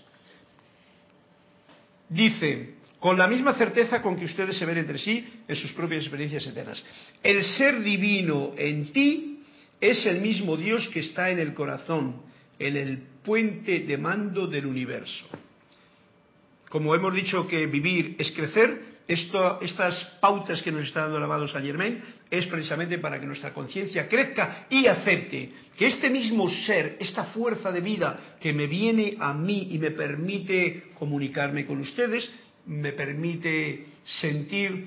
Dice, 2.09 2.75
con 3.01 3.19
la 3.19 3.27
misma 3.27 3.55
certeza 3.55 4.01
con 4.01 4.17
que 4.17 4.27
ustedes 4.27 4.57
se 4.57 4.65
ven 4.65 4.79
entre 4.79 4.99
sí 4.99 5.27
en 5.49 5.57
sus 5.57 5.73
propias 5.73 6.03
experiencias 6.03 6.47
eternas. 6.47 6.83
El 7.23 7.45
ser 7.45 7.83
divino 7.83 8.53
en 8.57 8.93
ti 8.93 9.41
es 9.81 10.07
el 10.07 10.21
mismo 10.21 10.57
Dios 10.57 10.89
que 10.89 11.01
está 11.01 11.31
en 11.31 11.39
el 11.39 11.53
corazón, 11.53 12.23
en 12.59 12.77
el 12.77 13.03
puente 13.25 13.81
de 13.81 13.99
mando 13.99 14.47
del 14.47 14.67
universo. 14.67 15.27
Como 16.69 16.95
hemos 16.95 17.15
dicho 17.15 17.47
que 17.49 17.67
vivir 17.67 18.17
es 18.19 18.31
crecer, 18.33 18.95
estas 19.07 20.05
pautas 20.21 20.63
que 20.63 20.73
nos 20.73 20.85
está 20.85 21.03
dando 21.03 21.19
el 21.19 21.25
amado 21.25 21.47
Saint 21.47 21.67
Germain 21.67 22.01
es 22.31 22.47
precisamente 22.47 22.99
para 22.99 23.21
que 23.21 23.27
nuestra 23.27 23.53
conciencia 23.53 24.09
crezca 24.09 24.67
y 24.71 24.87
acepte 24.87 25.51
que 25.77 25.87
este 25.87 26.09
mismo 26.09 26.49
ser, 26.49 26.97
esta 26.99 27.25
fuerza 27.27 27.71
de 27.71 27.81
vida 27.81 28.37
que 28.41 28.53
me 28.53 28.67
viene 28.67 29.17
a 29.21 29.35
mí 29.35 29.69
y 29.73 29.79
me 29.79 29.91
permite 29.91 30.85
comunicarme 30.99 31.67
con 31.67 31.81
ustedes, 31.81 32.31
me 32.67 32.93
permite 32.93 33.87
sentir 34.21 34.87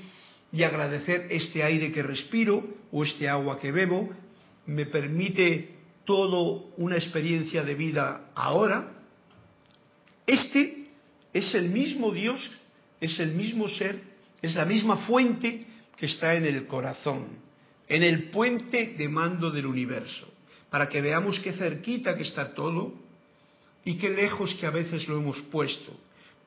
y 0.52 0.64
agradecer 0.64 1.28
este 1.30 1.64
aire 1.64 1.92
que 1.92 2.02
respiro 2.02 2.66
o 2.92 3.04
este 3.04 3.30
agua 3.30 3.60
que 3.60 3.72
bebo, 3.72 4.10
me 4.66 4.86
permite 4.88 5.77
todo 6.08 6.70
una 6.78 6.96
experiencia 6.96 7.64
de 7.64 7.76
vida 7.76 8.32
ahora, 8.34 8.94
este 10.26 10.88
es 11.34 11.54
el 11.54 11.68
mismo 11.68 12.12
Dios, 12.12 12.50
es 13.02 13.20
el 13.20 13.32
mismo 13.32 13.68
ser, 13.68 14.00
es 14.42 14.56
la 14.56 14.64
misma 14.64 15.06
fuente 15.06 15.66
que 15.98 16.06
está 16.06 16.34
en 16.36 16.46
el 16.46 16.66
corazón, 16.66 17.28
en 17.90 18.04
el 18.04 18.30
puente 18.30 18.96
de 18.98 19.10
mando 19.10 19.52
del 19.52 19.66
universo, 19.66 20.32
para 20.70 20.88
que 20.88 21.02
veamos 21.02 21.42
qué 21.42 21.52
cerquita 21.52 22.16
que 22.16 22.24
está 22.24 22.54
todo 22.54 22.94
y 23.84 23.98
qué 23.98 24.10
lejos 24.10 24.54
que 24.56 24.66
a 24.66 24.72
veces 24.72 25.10
lo 25.10 25.18
hemos 25.18 25.42
puesto, 25.52 25.92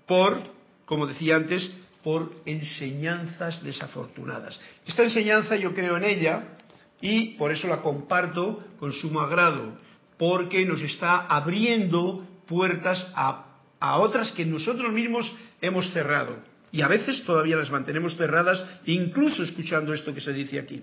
por, 0.06 0.40
como 0.86 1.06
decía 1.06 1.36
antes, 1.36 1.70
por 2.02 2.32
enseñanzas 2.46 3.62
desafortunadas. 3.62 4.58
Esta 4.86 5.02
enseñanza 5.02 5.54
yo 5.56 5.74
creo 5.74 5.98
en 5.98 6.04
ella, 6.04 6.56
y 7.00 7.34
por 7.34 7.50
eso 7.50 7.66
la 7.66 7.82
comparto 7.82 8.64
con 8.78 8.92
sumo 8.92 9.20
agrado, 9.20 9.78
porque 10.18 10.64
nos 10.66 10.82
está 10.82 11.26
abriendo 11.26 12.26
puertas 12.46 13.06
a, 13.14 13.46
otras 13.98 14.32
que 14.32 14.44
nosotros 14.44 14.92
mismos 14.92 15.32
hemos 15.60 15.90
cerrado. 15.92 16.36
Y 16.72 16.82
a 16.82 16.88
veces 16.88 17.24
todavía 17.24 17.56
las 17.56 17.70
mantenemos 17.70 18.16
cerradas, 18.16 18.62
incluso 18.86 19.42
escuchando 19.42 19.94
esto 19.94 20.14
que 20.14 20.20
se 20.20 20.32
dice 20.32 20.58
aquí. 20.58 20.82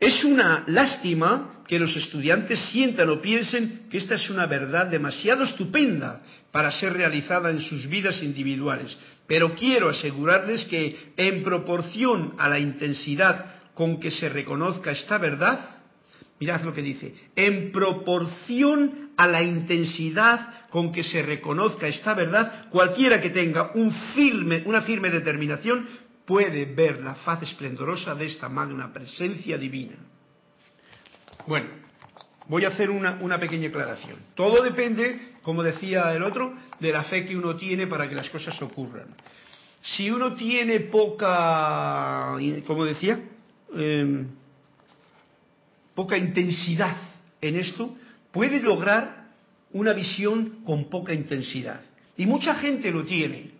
Es 0.00 0.24
una 0.24 0.64
lástima 0.66 1.62
que 1.66 1.78
los 1.78 1.96
estudiantes 1.96 2.60
sientan 2.70 3.08
o 3.10 3.22
piensen 3.22 3.86
que 3.90 3.98
esta 3.98 4.16
es 4.16 4.28
una 4.28 4.46
verdad 4.46 4.86
demasiado 4.86 5.44
estupenda 5.44 6.20
para 6.50 6.72
ser 6.72 6.92
realizada 6.92 7.50
en 7.50 7.60
sus 7.60 7.86
vidas 7.88 8.22
individuales, 8.22 8.96
pero 9.26 9.54
quiero 9.54 9.88
asegurarles 9.88 10.64
que 10.66 11.12
en 11.16 11.42
proporción 11.42 12.34
a 12.38 12.48
la 12.48 12.58
intensidad 12.58 13.63
con 13.74 13.98
que 13.98 14.10
se 14.10 14.28
reconozca 14.28 14.92
esta 14.92 15.18
verdad, 15.18 15.82
mirad 16.40 16.62
lo 16.62 16.72
que 16.72 16.82
dice, 16.82 17.14
en 17.34 17.72
proporción 17.72 19.10
a 19.16 19.26
la 19.26 19.42
intensidad 19.42 20.68
con 20.70 20.92
que 20.92 21.04
se 21.04 21.22
reconozca 21.22 21.86
esta 21.86 22.14
verdad, 22.14 22.68
cualquiera 22.70 23.20
que 23.20 23.30
tenga 23.30 23.72
un 23.74 23.92
firme, 24.14 24.62
una 24.66 24.82
firme 24.82 25.10
determinación 25.10 25.86
puede 26.24 26.64
ver 26.64 27.02
la 27.02 27.14
faz 27.16 27.42
esplendorosa 27.42 28.14
de 28.14 28.26
esta 28.26 28.48
magna 28.48 28.92
presencia 28.92 29.58
divina. 29.58 29.96
Bueno, 31.46 31.68
voy 32.48 32.64
a 32.64 32.68
hacer 32.68 32.90
una, 32.90 33.18
una 33.20 33.38
pequeña 33.38 33.68
aclaración. 33.68 34.16
Todo 34.34 34.62
depende, 34.62 35.34
como 35.42 35.62
decía 35.62 36.14
el 36.14 36.22
otro, 36.22 36.54
de 36.80 36.92
la 36.92 37.04
fe 37.04 37.24
que 37.24 37.36
uno 37.36 37.56
tiene 37.56 37.86
para 37.86 38.08
que 38.08 38.14
las 38.14 38.30
cosas 38.30 38.60
ocurran. 38.62 39.14
Si 39.82 40.10
uno 40.10 40.34
tiene 40.34 40.80
poca, 40.80 42.36
como 42.66 42.84
decía, 42.84 43.20
Em, 43.76 44.28
poca 45.94 46.16
intensidad 46.16 46.96
en 47.40 47.56
esto, 47.56 47.96
puede 48.32 48.60
lograr 48.60 49.28
una 49.72 49.92
visión 49.92 50.62
con 50.64 50.88
poca 50.88 51.12
intensidad. 51.12 51.80
Y 52.16 52.26
mucha 52.26 52.54
gente 52.56 52.90
lo 52.90 53.04
tiene. 53.04 53.50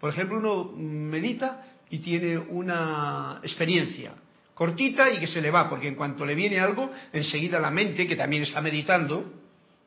Por 0.00 0.10
ejemplo, 0.10 0.38
uno 0.38 0.72
medita 0.76 1.66
y 1.90 1.98
tiene 1.98 2.38
una 2.38 3.40
experiencia 3.42 4.12
cortita 4.54 5.10
y 5.10 5.18
que 5.18 5.26
se 5.26 5.40
le 5.40 5.50
va, 5.50 5.70
porque 5.70 5.88
en 5.88 5.94
cuanto 5.94 6.26
le 6.26 6.34
viene 6.34 6.60
algo, 6.60 6.90
enseguida 7.14 7.58
la 7.58 7.70
mente, 7.70 8.06
que 8.06 8.14
también 8.14 8.42
está 8.42 8.60
meditando, 8.60 9.32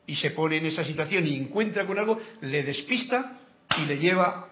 y 0.04 0.16
se 0.16 0.32
pone 0.32 0.56
en 0.56 0.66
esa 0.66 0.84
situación 0.84 1.26
y 1.26 1.36
encuentra 1.36 1.86
con 1.86 1.96
algo, 1.96 2.18
le 2.40 2.64
despista 2.64 3.38
y 3.78 3.84
le 3.84 3.98
lleva 3.98 4.48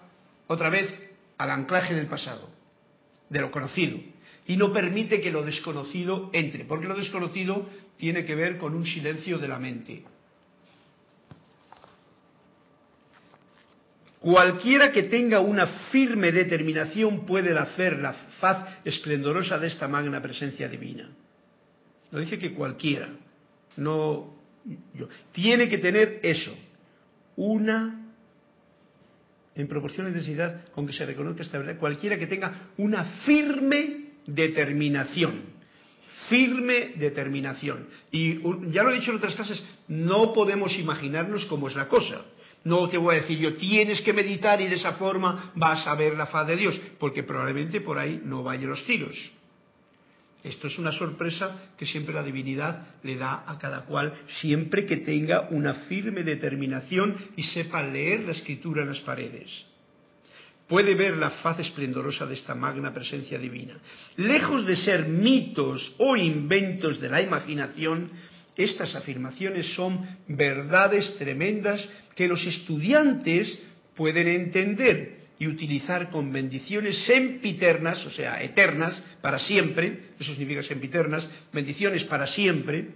otra 0.47 0.69
vez 0.69 0.89
al 1.37 1.51
anclaje 1.51 1.93
del 1.93 2.07
pasado, 2.07 2.49
de 3.29 3.41
lo 3.41 3.51
conocido 3.51 4.12
y 4.47 4.57
no 4.57 4.73
permite 4.73 5.21
que 5.21 5.31
lo 5.31 5.43
desconocido 5.43 6.29
entre, 6.33 6.65
porque 6.65 6.87
lo 6.87 6.95
desconocido 6.95 7.67
tiene 7.97 8.25
que 8.25 8.35
ver 8.35 8.57
con 8.57 8.75
un 8.75 8.85
silencio 8.85 9.37
de 9.37 9.47
la 9.47 9.59
mente. 9.59 10.03
Cualquiera 14.19 14.91
que 14.91 15.03
tenga 15.03 15.41
una 15.41 15.67
firme 15.91 16.31
determinación 16.31 17.25
puede 17.25 17.57
hacer 17.57 17.99
la 17.99 18.13
faz 18.13 18.79
esplendorosa 18.85 19.57
de 19.57 19.67
esta 19.67 19.87
magna 19.87 20.21
presencia 20.21 20.69
divina. 20.69 21.09
no 22.11 22.19
dice 22.19 22.39
que 22.39 22.53
cualquiera, 22.53 23.09
no 23.75 24.33
yo. 24.93 25.09
Tiene 25.33 25.67
que 25.67 25.77
tener 25.77 26.19
eso, 26.23 26.55
una 27.35 27.99
en 29.55 29.67
proporción 29.67 30.07
a 30.07 30.09
necesidad 30.09 30.65
con 30.71 30.87
que 30.87 30.93
se 30.93 31.05
reconozca 31.05 31.43
esta 31.43 31.57
verdad, 31.57 31.77
cualquiera 31.77 32.17
que 32.17 32.27
tenga 32.27 32.69
una 32.77 33.03
firme 33.25 34.02
determinación, 34.25 35.41
firme 36.29 36.93
determinación. 36.95 37.87
Y 38.11 38.39
ya 38.71 38.83
lo 38.83 38.91
he 38.91 38.95
dicho 38.95 39.11
en 39.11 39.17
otras 39.17 39.35
clases, 39.35 39.63
no 39.87 40.33
podemos 40.33 40.77
imaginarnos 40.77 41.45
cómo 41.45 41.67
es 41.67 41.75
la 41.75 41.87
cosa. 41.87 42.25
No 42.63 42.87
te 42.87 42.97
voy 42.97 43.15
a 43.15 43.21
decir 43.21 43.39
yo, 43.39 43.55
tienes 43.55 44.01
que 44.01 44.13
meditar 44.13 44.61
y 44.61 44.67
de 44.67 44.75
esa 44.75 44.93
forma 44.93 45.51
vas 45.55 45.85
a 45.85 45.95
ver 45.95 46.15
la 46.15 46.27
faz 46.27 46.47
de 46.47 46.55
Dios, 46.55 46.79
porque 46.97 47.23
probablemente 47.23 47.81
por 47.81 47.97
ahí 47.97 48.21
no 48.23 48.41
vayan 48.41 48.69
los 48.69 48.85
tiros. 48.85 49.15
Esto 50.43 50.67
es 50.67 50.77
una 50.77 50.91
sorpresa 50.91 51.69
que 51.77 51.85
siempre 51.85 52.13
la 52.13 52.23
divinidad 52.23 52.87
le 53.03 53.15
da 53.15 53.43
a 53.47 53.57
cada 53.57 53.85
cual, 53.85 54.13
siempre 54.25 54.85
que 54.85 54.97
tenga 54.97 55.47
una 55.51 55.73
firme 55.73 56.23
determinación 56.23 57.15
y 57.37 57.43
sepa 57.43 57.81
leer 57.81 58.21
la 58.21 58.33
escritura 58.33 58.81
en 58.81 58.89
las 58.89 58.99
paredes. 59.01 59.65
Puede 60.73 60.95
ver 60.95 61.17
la 61.17 61.29
faz 61.29 61.59
esplendorosa 61.59 62.25
de 62.25 62.33
esta 62.33 62.55
magna 62.55 62.91
presencia 62.91 63.37
divina. 63.37 63.77
Lejos 64.17 64.65
de 64.65 64.75
ser 64.75 65.07
mitos 65.07 65.93
o 65.99 66.17
inventos 66.17 66.99
de 66.99 67.09
la 67.09 67.21
imaginación, 67.21 68.09
estas 68.57 68.95
afirmaciones 68.95 69.71
son 69.75 70.03
verdades 70.27 71.15
tremendas 71.19 71.87
que 72.15 72.27
los 72.27 72.43
estudiantes 72.43 73.55
pueden 73.95 74.27
entender 74.27 75.19
y 75.37 75.45
utilizar 75.45 76.09
con 76.09 76.33
bendiciones 76.33 77.05
sempiternas, 77.05 78.03
o 78.07 78.09
sea, 78.09 78.41
eternas, 78.41 78.99
para 79.21 79.37
siempre, 79.37 80.15
eso 80.19 80.31
significa 80.31 80.63
sempiternas, 80.63 81.29
bendiciones 81.53 82.03
para 82.05 82.25
siempre, 82.25 82.87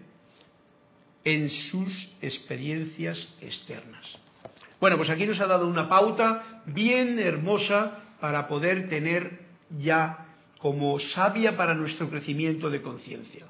en 1.23 1.47
sus 1.47 2.09
experiencias 2.23 3.27
externas. 3.39 4.17
Bueno, 4.79 4.97
pues 4.97 5.09
aquí 5.09 5.25
nos 5.25 5.39
ha 5.39 5.47
dado 5.47 5.67
una 5.67 5.89
pauta 5.89 6.61
bien 6.65 7.19
hermosa 7.19 7.99
para 8.19 8.47
poder 8.47 8.89
tener 8.89 9.39
ya 9.77 10.25
como 10.59 10.99
sabia 10.99 11.55
para 11.55 11.73
nuestro 11.73 12.09
crecimiento 12.09 12.69
de 12.69 12.81
conciencia. 12.81 13.45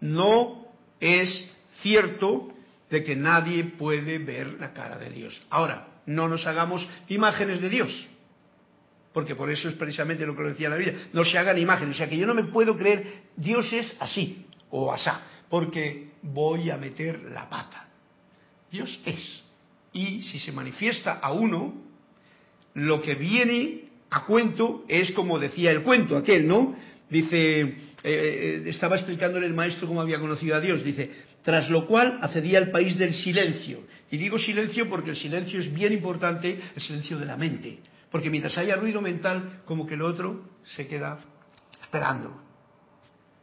No 0.00 0.66
es 1.00 1.50
cierto 1.82 2.48
de 2.90 3.04
que 3.04 3.16
nadie 3.16 3.64
puede 3.64 4.18
ver 4.18 4.54
la 4.60 4.72
cara 4.72 4.98
de 4.98 5.10
Dios. 5.10 5.40
Ahora, 5.50 5.88
no 6.06 6.28
nos 6.28 6.46
hagamos 6.46 6.88
imágenes 7.08 7.60
de 7.60 7.68
Dios 7.68 8.08
porque 9.18 9.34
por 9.34 9.50
eso 9.50 9.68
es 9.68 9.74
precisamente 9.74 10.24
lo 10.24 10.36
que 10.36 10.44
decía 10.44 10.68
la 10.68 10.76
Biblia, 10.76 11.08
no 11.12 11.24
se 11.24 11.36
hagan 11.36 11.58
imágenes, 11.58 11.96
o 11.96 11.98
sea 11.98 12.08
que 12.08 12.16
yo 12.16 12.24
no 12.24 12.34
me 12.34 12.44
puedo 12.44 12.76
creer, 12.76 13.22
Dios 13.36 13.72
es 13.72 13.96
así 13.98 14.46
o 14.70 14.92
asá, 14.92 15.22
porque 15.48 16.12
voy 16.22 16.70
a 16.70 16.76
meter 16.76 17.22
la 17.22 17.48
pata. 17.48 17.88
Dios 18.70 19.00
es. 19.04 19.42
Y 19.92 20.22
si 20.22 20.38
se 20.38 20.52
manifiesta 20.52 21.14
a 21.14 21.32
uno, 21.32 21.74
lo 22.74 23.02
que 23.02 23.14
viene 23.14 23.88
a 24.10 24.24
cuento 24.24 24.84
es 24.88 25.12
como 25.12 25.38
decía 25.38 25.70
el 25.70 25.82
cuento 25.82 26.16
aquel, 26.16 26.46
¿no? 26.46 26.76
Dice, 27.10 27.60
eh, 27.60 27.76
eh, 28.04 28.62
estaba 28.66 28.96
explicándole 28.96 29.46
el 29.46 29.54
maestro 29.54 29.88
cómo 29.88 30.00
había 30.00 30.20
conocido 30.20 30.56
a 30.56 30.60
Dios, 30.60 30.84
dice, 30.84 31.10
tras 31.42 31.70
lo 31.70 31.86
cual 31.86 32.18
accedía 32.20 32.58
al 32.58 32.70
país 32.70 32.98
del 32.98 33.14
silencio. 33.14 33.80
Y 34.10 34.18
digo 34.18 34.38
silencio 34.38 34.88
porque 34.88 35.10
el 35.10 35.16
silencio 35.16 35.58
es 35.58 35.72
bien 35.72 35.92
importante, 35.92 36.58
el 36.76 36.82
silencio 36.82 37.18
de 37.18 37.26
la 37.26 37.36
mente. 37.36 37.78
Porque 38.10 38.30
mientras 38.30 38.56
haya 38.58 38.76
ruido 38.76 39.00
mental, 39.00 39.60
como 39.64 39.86
que 39.86 39.94
el 39.94 40.02
otro 40.02 40.44
se 40.76 40.86
queda 40.86 41.18
esperando. 41.82 42.42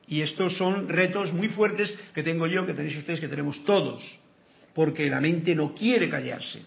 Y 0.08 0.22
estos 0.22 0.56
son 0.58 0.88
retos 0.88 1.34
muy 1.34 1.48
fuertes 1.48 1.92
que 2.14 2.22
tengo 2.22 2.46
yo, 2.46 2.66
que 2.66 2.74
tenéis 2.74 2.98
ustedes, 2.98 3.20
que 3.20 3.28
tenemos 3.28 3.64
todos, 3.66 4.02
porque 4.76 5.10
la 5.10 5.22
mente 5.22 5.56
no 5.56 5.74
quiere 5.74 6.10
callarse. 6.10 6.62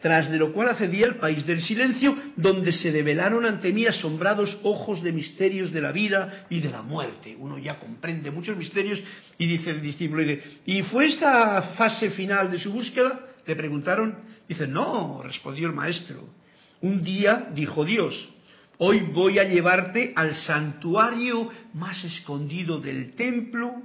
Tras 0.00 0.30
de 0.30 0.36
lo 0.36 0.52
cual 0.52 0.68
accedí 0.68 1.02
al 1.02 1.16
país 1.16 1.46
del 1.46 1.62
silencio, 1.62 2.14
donde 2.36 2.72
se 2.72 2.90
develaron 2.90 3.46
ante 3.46 3.72
mí 3.72 3.86
asombrados 3.86 4.58
ojos 4.64 5.02
de 5.02 5.12
misterios 5.12 5.72
de 5.72 5.80
la 5.80 5.92
vida 5.92 6.46
y 6.50 6.60
de 6.60 6.70
la 6.70 6.82
muerte. 6.82 7.36
Uno 7.38 7.56
ya 7.56 7.78
comprende 7.78 8.30
muchos 8.30 8.56
misterios 8.56 9.00
y 9.38 9.46
dice 9.46 9.70
el 9.70 9.80
discípulo, 9.80 10.24
¿y 10.66 10.82
fue 10.82 11.06
esta 11.06 11.62
fase 11.76 12.10
final 12.10 12.50
de 12.50 12.58
su 12.58 12.72
búsqueda? 12.72 13.20
Le 13.46 13.56
preguntaron, 13.56 14.18
dice, 14.48 14.66
no, 14.66 15.22
respondió 15.22 15.68
el 15.68 15.74
maestro, 15.74 16.28
un 16.80 17.00
día 17.00 17.48
dijo 17.54 17.84
Dios, 17.84 18.28
hoy 18.78 19.00
voy 19.12 19.38
a 19.38 19.44
llevarte 19.44 20.12
al 20.16 20.34
santuario 20.34 21.48
más 21.74 22.02
escondido 22.04 22.80
del 22.80 23.14
templo, 23.14 23.82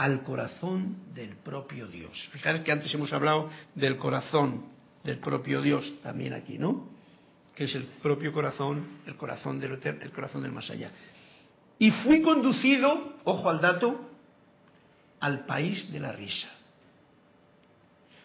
al 0.00 0.22
corazón 0.22 0.96
del 1.14 1.36
propio 1.36 1.86
Dios. 1.86 2.30
Fijaros 2.32 2.62
que 2.62 2.72
antes 2.72 2.92
hemos 2.94 3.12
hablado 3.12 3.50
del 3.74 3.98
corazón 3.98 4.64
del 5.04 5.18
propio 5.18 5.60
Dios 5.60 5.92
también 6.02 6.32
aquí, 6.32 6.56
¿no? 6.56 6.88
Que 7.54 7.64
es 7.64 7.74
el 7.74 7.82
propio 8.00 8.32
corazón, 8.32 9.00
el 9.06 9.16
corazón 9.16 9.60
del 9.60 9.74
eterno, 9.74 10.00
el 10.02 10.10
corazón 10.10 10.42
del 10.42 10.52
más 10.52 10.70
allá. 10.70 10.90
Y 11.78 11.90
fui 11.90 12.22
conducido, 12.22 13.18
ojo 13.24 13.50
al 13.50 13.60
dato, 13.60 14.10
al 15.20 15.44
país 15.44 15.92
de 15.92 16.00
la 16.00 16.12
risa. 16.12 16.48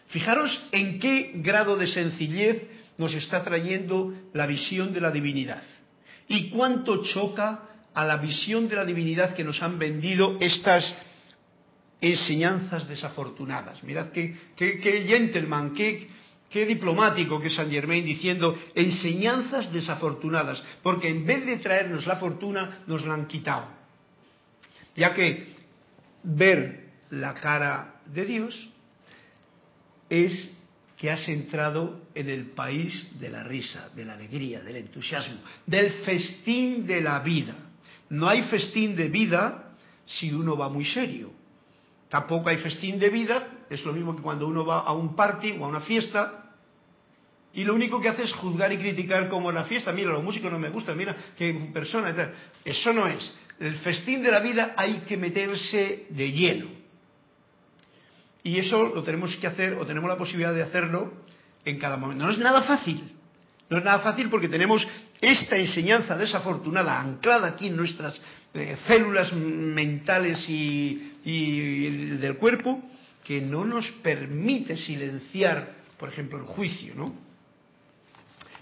Fijaros 0.08 0.58
en 0.72 0.98
qué 0.98 1.32
grado 1.34 1.76
de 1.76 1.88
sencillez 1.88 2.62
nos 2.96 3.12
está 3.12 3.44
trayendo 3.44 4.14
la 4.32 4.46
visión 4.46 4.94
de 4.94 5.02
la 5.02 5.10
divinidad. 5.10 5.62
Y 6.26 6.48
cuánto 6.48 7.02
choca 7.02 7.64
a 7.92 8.04
la 8.06 8.16
visión 8.16 8.66
de 8.66 8.76
la 8.76 8.86
divinidad 8.86 9.34
que 9.34 9.44
nos 9.44 9.62
han 9.62 9.78
vendido 9.78 10.38
estas 10.40 11.05
enseñanzas 12.00 12.88
desafortunadas. 12.88 13.82
Mirad 13.82 14.08
qué, 14.10 14.34
gentleman, 14.56 15.72
qué, 15.72 16.08
diplomático 16.66 17.40
que 17.40 17.48
es 17.48 17.54
Saint 17.54 17.70
Germain 17.70 18.04
diciendo 18.04 18.56
enseñanzas 18.74 19.72
desafortunadas, 19.72 20.62
porque 20.82 21.08
en 21.08 21.26
vez 21.26 21.44
de 21.44 21.58
traernos 21.58 22.06
la 22.06 22.16
fortuna, 22.16 22.82
nos 22.86 23.04
la 23.04 23.14
han 23.14 23.26
quitado. 23.26 23.68
Ya 24.94 25.12
que 25.12 25.46
ver 26.22 26.90
la 27.10 27.34
cara 27.34 28.00
de 28.06 28.24
Dios 28.24 28.70
es 30.08 30.56
que 30.96 31.10
has 31.10 31.28
entrado 31.28 32.00
en 32.14 32.30
el 32.30 32.52
país 32.52 33.20
de 33.20 33.28
la 33.28 33.44
risa, 33.44 33.90
de 33.94 34.04
la 34.04 34.14
alegría, 34.14 34.60
del 34.60 34.76
entusiasmo, 34.76 35.40
del 35.66 35.90
festín 36.04 36.86
de 36.86 37.02
la 37.02 37.20
vida. 37.20 37.54
No 38.08 38.28
hay 38.28 38.42
festín 38.44 38.96
de 38.96 39.08
vida 39.08 39.74
si 40.06 40.32
uno 40.32 40.56
va 40.56 40.70
muy 40.70 40.86
serio. 40.86 41.35
Tampoco 42.08 42.48
hay 42.48 42.58
festín 42.58 42.98
de 42.98 43.10
vida, 43.10 43.48
es 43.68 43.84
lo 43.84 43.92
mismo 43.92 44.14
que 44.14 44.22
cuando 44.22 44.46
uno 44.46 44.64
va 44.64 44.80
a 44.80 44.92
un 44.92 45.16
party 45.16 45.56
o 45.58 45.64
a 45.64 45.68
una 45.68 45.80
fiesta 45.80 46.46
y 47.56 47.64
lo 47.64 47.74
único 47.74 48.00
que 48.00 48.10
hace 48.10 48.24
es 48.24 48.32
juzgar 48.34 48.70
y 48.72 48.76
criticar 48.76 49.28
como 49.30 49.50
la 49.50 49.64
fiesta. 49.64 49.90
Mira, 49.90 50.12
los 50.12 50.22
músicos 50.22 50.52
no 50.52 50.58
me 50.58 50.68
gustan, 50.68 50.96
mira 50.96 51.16
qué 51.36 51.54
persona. 51.72 52.14
Eso 52.62 52.92
no 52.92 53.08
es. 53.08 53.32
El 53.58 53.76
festín 53.76 54.22
de 54.22 54.30
la 54.30 54.40
vida 54.40 54.74
hay 54.76 54.98
que 55.08 55.16
meterse 55.16 56.06
de 56.10 56.32
lleno. 56.32 56.66
Y 58.42 58.58
eso 58.58 58.92
lo 58.94 59.02
tenemos 59.02 59.34
que 59.36 59.46
hacer 59.46 59.72
o 59.74 59.86
tenemos 59.86 60.08
la 60.08 60.18
posibilidad 60.18 60.52
de 60.52 60.62
hacerlo 60.62 61.14
en 61.64 61.78
cada 61.78 61.96
momento. 61.96 62.24
No 62.24 62.30
es 62.30 62.38
nada 62.38 62.62
fácil. 62.62 63.02
No 63.70 63.78
es 63.78 63.84
nada 63.84 64.00
fácil 64.00 64.28
porque 64.28 64.48
tenemos 64.48 64.86
esta 65.20 65.56
enseñanza 65.56 66.14
desafortunada 66.14 67.00
anclada 67.00 67.48
aquí 67.48 67.68
en 67.68 67.76
nuestras 67.76 68.20
eh, 68.56 68.76
células 68.86 69.32
mentales 69.32 70.44
y, 70.48 71.12
del 72.18 72.36
cuerpo 72.36 72.82
que 73.24 73.40
no 73.40 73.64
nos 73.64 73.90
permite 74.02 74.76
silenciar, 74.76 75.74
por 75.98 76.08
ejemplo, 76.08 76.38
el 76.38 76.44
juicio, 76.44 76.94
¿no? 76.94 77.14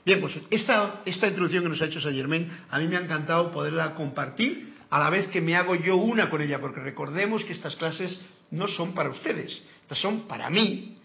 Bien, 0.04 0.20
pues 0.20 0.38
esta, 0.50 1.02
esta 1.04 1.28
introducción 1.28 1.62
que 1.62 1.68
nos 1.68 1.80
ha 1.82 1.86
hecho 1.86 2.00
Saint 2.00 2.16
Germain, 2.16 2.50
a 2.70 2.78
mí 2.78 2.88
me 2.88 2.96
ha 2.96 3.00
encantado 3.00 3.50
poderla 3.50 3.94
compartir 3.94 4.74
a 4.90 4.98
la 4.98 5.10
vez 5.10 5.26
que 5.28 5.40
me 5.40 5.56
hago 5.56 5.74
yo 5.74 5.96
una 5.96 6.30
con 6.30 6.40
ella, 6.40 6.60
porque 6.60 6.80
recordemos 6.80 7.44
que 7.44 7.52
estas 7.52 7.76
clases 7.76 8.18
no 8.50 8.68
son 8.68 8.94
para 8.94 9.10
ustedes, 9.10 9.62
estas 9.82 9.98
son 9.98 10.26
para 10.26 10.48
mí, 10.50 10.98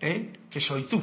¿eh? 0.00 0.32
que 0.50 0.60
soy 0.60 0.84
tú. 0.84 1.02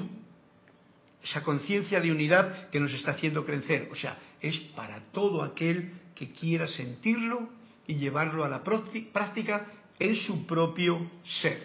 Esa 1.24 1.44
conciencia 1.44 2.00
de 2.00 2.12
unidad 2.12 2.70
que 2.70 2.80
nos 2.80 2.94
está 2.94 3.12
haciendo 3.12 3.46
crecer. 3.46 3.90
O 3.92 3.96
sea, 3.96 4.18
es 4.42 4.58
para 4.76 5.00
todo 5.12 5.44
aquel 5.44 5.92
que 6.20 6.32
quiera 6.32 6.68
sentirlo 6.68 7.48
y 7.88 7.96
llevarlo 7.96 8.44
a 8.44 8.50
la 8.50 8.62
práctica 8.62 9.68
en 9.98 10.18
su 10.18 10.46
propio 10.46 11.10
ser. 11.24 11.64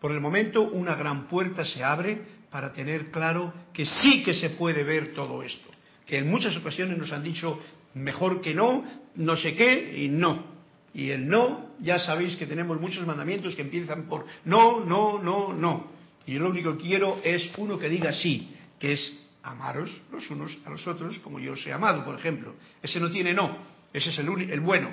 Por 0.00 0.12
el 0.12 0.22
momento, 0.22 0.62
una 0.62 0.94
gran 0.94 1.28
puerta 1.28 1.66
se 1.66 1.84
abre 1.84 2.18
para 2.50 2.72
tener 2.72 3.10
claro 3.10 3.52
que 3.74 3.84
sí 3.84 4.22
que 4.22 4.32
se 4.32 4.50
puede 4.50 4.84
ver 4.84 5.12
todo 5.12 5.42
esto. 5.42 5.68
Que 6.06 6.16
en 6.16 6.30
muchas 6.30 6.56
ocasiones 6.56 6.96
nos 6.96 7.12
han 7.12 7.22
dicho 7.22 7.60
mejor 7.92 8.40
que 8.40 8.54
no, 8.54 8.82
no 9.16 9.36
sé 9.36 9.54
qué 9.54 10.02
y 10.02 10.08
no. 10.08 10.46
Y 10.94 11.10
el 11.10 11.28
no, 11.28 11.74
ya 11.80 11.98
sabéis 11.98 12.36
que 12.36 12.46
tenemos 12.46 12.80
muchos 12.80 13.06
mandamientos 13.06 13.54
que 13.54 13.60
empiezan 13.60 14.04
por 14.04 14.24
no, 14.46 14.82
no, 14.82 15.22
no, 15.22 15.52
no. 15.52 15.88
Y 16.24 16.32
yo 16.32 16.40
lo 16.40 16.48
único 16.48 16.78
que 16.78 16.84
quiero 16.84 17.20
es 17.22 17.50
uno 17.58 17.78
que 17.78 17.90
diga 17.90 18.14
sí, 18.14 18.50
que 18.78 18.94
es 18.94 19.26
amaros 19.42 19.90
los 20.10 20.30
unos 20.30 20.56
a 20.64 20.70
los 20.70 20.86
otros 20.86 21.18
como 21.18 21.38
yo 21.38 21.52
os 21.52 21.66
he 21.66 21.72
amado, 21.72 22.02
por 22.02 22.18
ejemplo. 22.18 22.54
Ese 22.82 22.98
no 22.98 23.10
tiene 23.10 23.34
no, 23.34 23.58
ese 23.92 24.10
es 24.10 24.18
el, 24.18 24.50
el 24.50 24.60
bueno. 24.60 24.90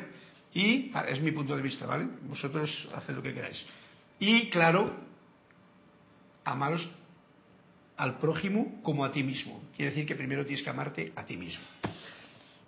Y 0.54 0.92
ah, 0.94 1.06
es 1.08 1.22
mi 1.22 1.32
punto 1.32 1.56
de 1.56 1.62
vista, 1.62 1.86
¿vale? 1.86 2.08
Vosotros 2.24 2.90
haced 2.94 3.14
lo 3.14 3.22
que 3.22 3.34
queráis. 3.34 3.64
Y 4.20 4.50
claro, 4.50 4.96
amaros 6.44 6.90
al 7.98 8.18
prójimo 8.18 8.80
como 8.84 9.04
a 9.04 9.12
ti 9.12 9.24
mismo. 9.24 9.62
Quiere 9.76 9.92
decir 9.92 10.06
que 10.06 10.16
primero 10.16 10.46
tienes 10.46 10.64
que 10.64 10.70
amarte 10.70 11.12
a 11.16 11.26
ti 11.26 11.38
mismo. 11.38 11.64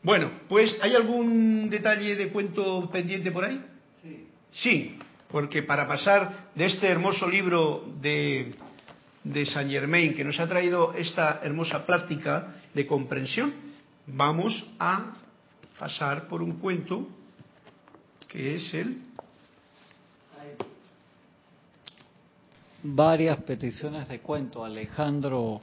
Bueno, 0.02 0.32
pues 0.48 0.76
¿hay 0.82 0.96
algún 0.96 1.70
detalle 1.70 2.16
de 2.16 2.30
cuento 2.30 2.90
pendiente 2.90 3.32
por 3.32 3.44
ahí? 3.44 3.62
Sí. 4.02 4.28
Sí, 4.52 4.98
porque 5.30 5.64
para 5.64 5.88
pasar 5.88 6.52
de 6.56 6.66
este 6.66 6.88
hermoso 6.88 7.28
libro 7.28 7.94
de, 8.02 8.56
de 9.24 9.46
Saint 9.46 9.70
Germain 9.70 10.14
que 10.14 10.24
nos 10.24 10.40
ha 10.40 10.48
traído 10.48 10.94
esta 10.94 11.42
hermosa 11.44 11.86
práctica 11.86 12.56
de 12.74 12.88
comprensión, 12.88 13.54
vamos 14.08 14.66
a 14.80 15.16
pasar 15.80 16.28
por 16.28 16.44
un 16.44 16.60
cuento 16.60 17.08
que 18.28 18.56
es 18.56 18.74
el... 18.74 19.02
Varias 22.82 23.38
peticiones 23.44 24.08
de 24.08 24.20
cuento. 24.20 24.64
Alejandro 24.64 25.60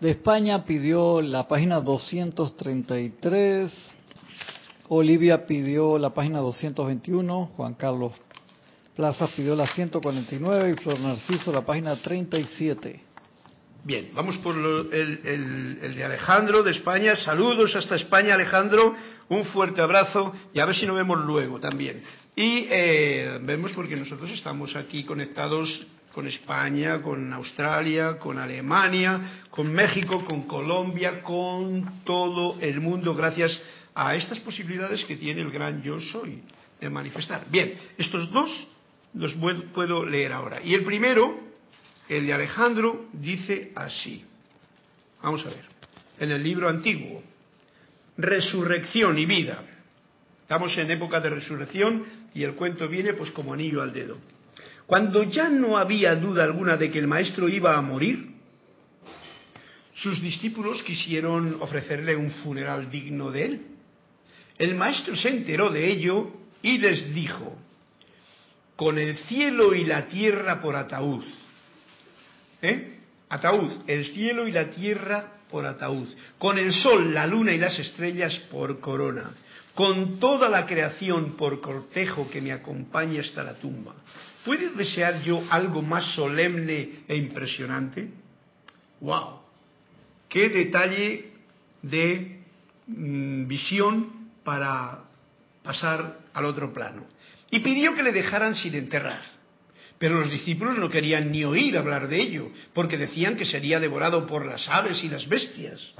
de 0.00 0.10
España 0.10 0.64
pidió 0.64 1.22
la 1.22 1.48
página 1.48 1.80
233. 1.80 3.72
Olivia 4.88 5.46
pidió 5.46 5.96
la 5.98 6.10
página 6.10 6.40
221. 6.40 7.50
Juan 7.56 7.74
Carlos 7.74 8.12
Plaza 8.94 9.26
pidió 9.34 9.56
la 9.56 9.66
149 9.66 10.70
y 10.70 10.74
Flor 10.74 11.00
Narciso 11.00 11.50
la 11.50 11.64
página 11.64 11.96
37. 11.96 13.11
Bien, 13.84 14.10
vamos 14.14 14.36
por 14.38 14.54
el, 14.54 15.94
de 15.96 16.04
Alejandro 16.04 16.62
de 16.62 16.70
España. 16.70 17.16
Saludos 17.16 17.74
hasta 17.74 17.96
España, 17.96 18.34
Alejandro. 18.34 18.94
Un 19.28 19.44
fuerte 19.46 19.80
abrazo 19.80 20.32
y 20.54 20.60
a 20.60 20.66
ver 20.66 20.76
si 20.76 20.86
nos 20.86 20.94
vemos 20.94 21.18
luego 21.24 21.58
también. 21.58 22.00
Y 22.36 22.68
eh, 22.70 23.40
vemos 23.42 23.72
porque 23.72 23.96
nosotros 23.96 24.30
estamos 24.30 24.76
aquí 24.76 25.02
conectados 25.02 25.84
con 26.14 26.28
España, 26.28 27.02
con 27.02 27.32
Australia, 27.32 28.20
con 28.20 28.38
Alemania, 28.38 29.42
con 29.50 29.72
México, 29.72 30.24
con 30.24 30.42
Colombia, 30.42 31.20
con 31.22 32.04
todo 32.04 32.58
el 32.60 32.80
mundo, 32.80 33.16
gracias 33.16 33.60
a 33.96 34.14
estas 34.14 34.38
posibilidades 34.40 35.04
que 35.06 35.16
tiene 35.16 35.40
el 35.40 35.50
gran 35.50 35.82
yo 35.82 35.98
soy 35.98 36.40
de 36.80 36.88
manifestar. 36.88 37.46
Bien, 37.50 37.74
estos 37.98 38.30
dos 38.30 38.68
los 39.14 39.34
puedo 39.74 40.06
leer 40.06 40.32
ahora. 40.32 40.62
Y 40.62 40.72
el 40.74 40.84
primero, 40.84 41.51
el 42.08 42.26
de 42.26 42.32
Alejandro, 42.32 43.08
dice 43.12 43.72
así. 43.74 44.24
Vamos 45.22 45.44
a 45.46 45.50
ver. 45.50 45.64
En 46.18 46.30
el 46.30 46.42
libro 46.42 46.68
antiguo. 46.68 47.22
Resurrección 48.16 49.18
y 49.18 49.26
vida. 49.26 49.62
Estamos 50.42 50.76
en 50.76 50.90
época 50.90 51.20
de 51.20 51.30
resurrección 51.30 52.04
y 52.34 52.42
el 52.42 52.54
cuento 52.54 52.88
viene 52.88 53.14
pues 53.14 53.30
como 53.30 53.54
anillo 53.54 53.80
al 53.82 53.92
dedo. 53.92 54.18
Cuando 54.86 55.22
ya 55.22 55.48
no 55.48 55.78
había 55.78 56.14
duda 56.16 56.44
alguna 56.44 56.76
de 56.76 56.90
que 56.90 56.98
el 56.98 57.06
maestro 57.06 57.48
iba 57.48 57.76
a 57.76 57.80
morir, 57.80 58.32
sus 59.94 60.20
discípulos 60.20 60.82
quisieron 60.82 61.56
ofrecerle 61.60 62.16
un 62.16 62.30
funeral 62.30 62.90
digno 62.90 63.30
de 63.30 63.44
él. 63.44 63.60
El 64.58 64.74
maestro 64.74 65.16
se 65.16 65.28
enteró 65.28 65.70
de 65.70 65.90
ello 65.90 66.32
y 66.62 66.78
les 66.78 67.14
dijo, 67.14 67.56
con 68.76 68.98
el 68.98 69.16
cielo 69.16 69.74
y 69.74 69.84
la 69.84 70.06
tierra 70.08 70.60
por 70.60 70.76
ataúd. 70.76 71.24
¿Eh? 72.62 72.98
Ataúd, 73.28 73.70
el 73.86 74.06
cielo 74.14 74.46
y 74.46 74.52
la 74.52 74.70
tierra 74.70 75.32
por 75.50 75.66
ataúd. 75.66 76.08
Con 76.38 76.58
el 76.58 76.72
sol, 76.72 77.12
la 77.12 77.26
luna 77.26 77.52
y 77.52 77.58
las 77.58 77.78
estrellas 77.78 78.34
por 78.50 78.80
corona. 78.80 79.32
Con 79.74 80.18
toda 80.18 80.48
la 80.48 80.66
creación 80.66 81.36
por 81.36 81.60
cortejo 81.60 82.28
que 82.30 82.40
me 82.40 82.52
acompaña 82.52 83.20
hasta 83.20 83.42
la 83.42 83.54
tumba. 83.54 83.94
¿Puede 84.44 84.70
desear 84.70 85.22
yo 85.22 85.42
algo 85.50 85.82
más 85.82 86.14
solemne 86.14 87.04
e 87.08 87.16
impresionante? 87.16 88.08
¡Wow! 89.00 89.40
¡Qué 90.28 90.48
detalle 90.48 91.32
de 91.82 92.40
mm, 92.86 93.46
visión 93.46 94.30
para 94.44 95.00
pasar 95.62 96.18
al 96.32 96.44
otro 96.44 96.72
plano! 96.72 97.06
y 97.52 97.60
pidió 97.60 97.94
que 97.94 98.02
le 98.02 98.12
dejaran 98.12 98.54
sin 98.56 98.74
enterrar. 98.74 99.20
Pero 100.02 100.18
los 100.18 100.32
discípulos 100.32 100.78
no 100.78 100.88
querían 100.88 101.30
ni 101.30 101.44
oír 101.44 101.78
hablar 101.78 102.08
de 102.08 102.20
ello, 102.20 102.50
porque 102.74 102.98
decían 102.98 103.36
que 103.36 103.44
sería 103.44 103.78
devorado 103.78 104.26
por 104.26 104.44
las 104.44 104.68
aves 104.68 105.04
y 105.04 105.08
las 105.08 105.28
bestias. 105.28 105.94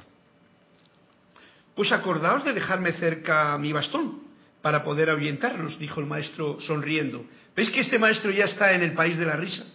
Pues 1.77 1.93
acordaos 1.93 2.45
de 2.45 2.53
dejarme 2.53 2.95
cerca 2.95 3.57
mi 3.59 3.73
bastón 3.73 4.25
para 4.61 4.83
poder 4.83 5.09
ahuyentarlos, 5.09 5.79
dijo 5.79 6.01
el 6.01 6.07
maestro 6.07 6.59
sonriendo. 6.63 7.25
¿Veis 7.55 7.71
que 7.71 7.83
este 7.83 8.01
maestro 8.01 8.33
ya 8.33 8.47
está 8.47 8.73
en 8.73 8.83
el 8.83 8.95
país 8.95 9.17
de 9.17 9.25
la 9.25 9.37
risa? 9.37 9.67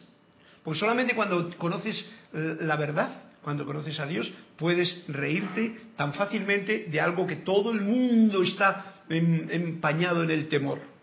Pues 0.62 0.78
solamente 0.78 1.16
cuando 1.16 1.56
conoces 1.58 2.06
la 2.34 2.76
verdad, 2.76 3.22
cuando 3.42 3.66
conoces 3.66 3.98
a 3.98 4.08
Dios, 4.08 4.30
puedes 4.58 5.06
reírte 5.08 5.74
tan 5.96 6.14
fácilmente 6.14 6.88
de 6.92 7.00
algo 7.00 7.26
que 7.26 7.38
todo 7.38 7.72
el 7.72 7.80
mundo 7.80 8.44
está 8.44 9.04
em, 9.08 9.48
empañado 9.50 10.22
en 10.24 10.32
el 10.32 10.50
temor. 10.50 10.97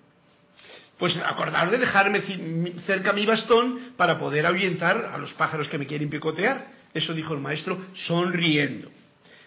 Pues 0.99 1.17
acordaros 1.17 1.73
de 1.73 1.79
dejarme 1.79 2.23
cerca 2.87 3.13
mi 3.13 3.27
bastón 3.27 3.93
para 3.97 4.19
poder 4.19 4.47
ahuyentar 4.47 5.11
a 5.13 5.19
los 5.19 5.33
pájaros 5.33 5.69
que 5.69 5.79
me 5.79 5.87
quieren 5.87 6.09
picotear. 6.09 6.69
Eso 6.93 7.13
dijo 7.13 7.35
el 7.35 7.41
maestro 7.41 7.79
sonriendo. 7.95 8.91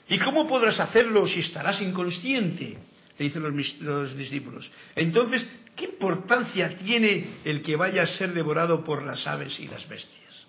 ¿Y 0.10 0.20
cómo 0.20 0.48
podrás 0.48 0.80
hacerlo 0.80 1.26
si 1.28 1.40
estarás 1.40 1.82
inconsciente? 1.82 2.78
Le 3.18 3.26
dicen 3.26 3.44
los, 3.44 3.80
los, 3.80 4.16
discípulos. 4.16 4.70
Entonces, 4.96 5.46
¿qué 5.76 5.86
importancia 5.86 6.78
tiene 6.78 7.26
el 7.46 7.62
que 7.62 7.76
vaya 7.76 8.04
a 8.04 8.08
ser 8.08 8.34
devorado 8.34 8.84
por 8.84 9.04
las 9.04 9.26
aves 9.26 9.60
y 9.60 9.68
las 9.68 9.88
bestias? 9.88 10.46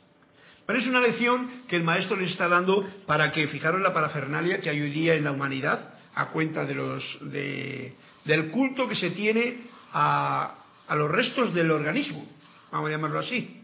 Pero 0.66 0.80
es 0.80 0.87
una 0.87 1.00
lección 1.00 1.62
que 1.66 1.76
el 1.76 1.82
maestro 1.82 2.16
les 2.16 2.30
está 2.30 2.46
dando 2.46 2.87
para 3.06 3.32
que, 3.32 3.48
fijaros 3.48 3.80
la 3.80 3.94
parafernalia 3.94 4.61
que 4.61 4.68
hay 4.68 4.80
hoy 4.80 4.90
día 4.90 5.14
en 5.14 5.24
la 5.24 5.32
humanidad, 5.32 5.94
a 6.14 6.26
cuenta 6.26 6.66
del 6.66 8.50
culto 8.50 8.87
que 8.87 8.94
se 8.94 9.11
tiene 9.11 9.62
a, 9.92 10.57
a 10.88 10.96
los 10.96 11.11
restos 11.11 11.55
del 11.55 11.70
organismo, 11.70 12.27
vamos 12.72 12.88
a 12.88 12.92
llamarlo 12.92 13.18
así. 13.18 13.62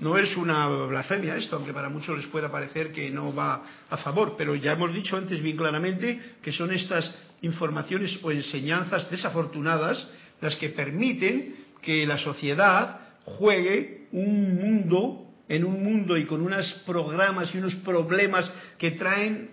No 0.00 0.16
es 0.16 0.34
una 0.36 0.66
blasfemia 0.66 1.36
esto, 1.36 1.56
aunque 1.56 1.74
para 1.74 1.90
muchos 1.90 2.16
les 2.16 2.26
pueda 2.26 2.50
parecer 2.50 2.90
que 2.90 3.10
no 3.10 3.34
va 3.34 3.62
a 3.90 3.96
favor, 3.98 4.34
pero 4.36 4.54
ya 4.54 4.72
hemos 4.72 4.94
dicho 4.94 5.16
antes 5.16 5.42
bien 5.42 5.56
claramente 5.56 6.36
que 6.42 6.52
son 6.52 6.72
estas 6.72 7.14
informaciones 7.42 8.18
o 8.22 8.30
enseñanzas 8.30 9.10
desafortunadas 9.10 10.08
las 10.40 10.56
que 10.56 10.70
permiten 10.70 11.54
que 11.82 12.06
la 12.06 12.16
sociedad 12.16 13.00
juegue 13.24 14.08
un 14.12 14.56
mundo, 14.56 15.26
en 15.48 15.64
un 15.64 15.82
mundo 15.82 16.16
y 16.16 16.24
con 16.24 16.40
unos 16.40 16.66
programas 16.86 17.54
y 17.54 17.58
unos 17.58 17.74
problemas 17.76 18.50
que 18.78 18.92
traen 18.92 19.50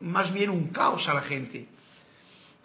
más 0.00 0.32
bien 0.32 0.50
un 0.50 0.68
caos 0.68 1.08
a 1.08 1.14
la 1.14 1.22
gente. 1.22 1.68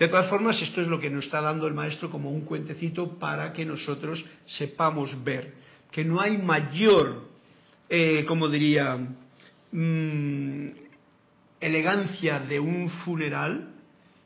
De 0.02 0.08
todas 0.08 0.32
formas, 0.32 0.60
esto 0.60 0.82
es 0.82 0.88
lo 0.88 1.00
que 1.00 1.12
nos 1.12 1.26
está 1.26 1.42
dando 1.42 1.68
el 1.68 1.76
maestro 1.76 2.10
como 2.10 2.32
un 2.32 2.42
cuentecito 2.42 3.20
para 3.20 3.54
que 3.54 3.64
nosotros 3.64 4.26
sepamos 4.48 5.24
ver 5.24 5.54
que 5.92 6.04
no 6.04 6.20
hay 6.20 6.40
mayor, 6.40 7.30
eh, 7.88 8.26
como 8.28 8.50
diría, 8.50 8.98
mm, 9.72 10.70
elegancia 11.60 12.40
de 12.40 12.60
un 12.60 12.90
funeral 12.90 13.76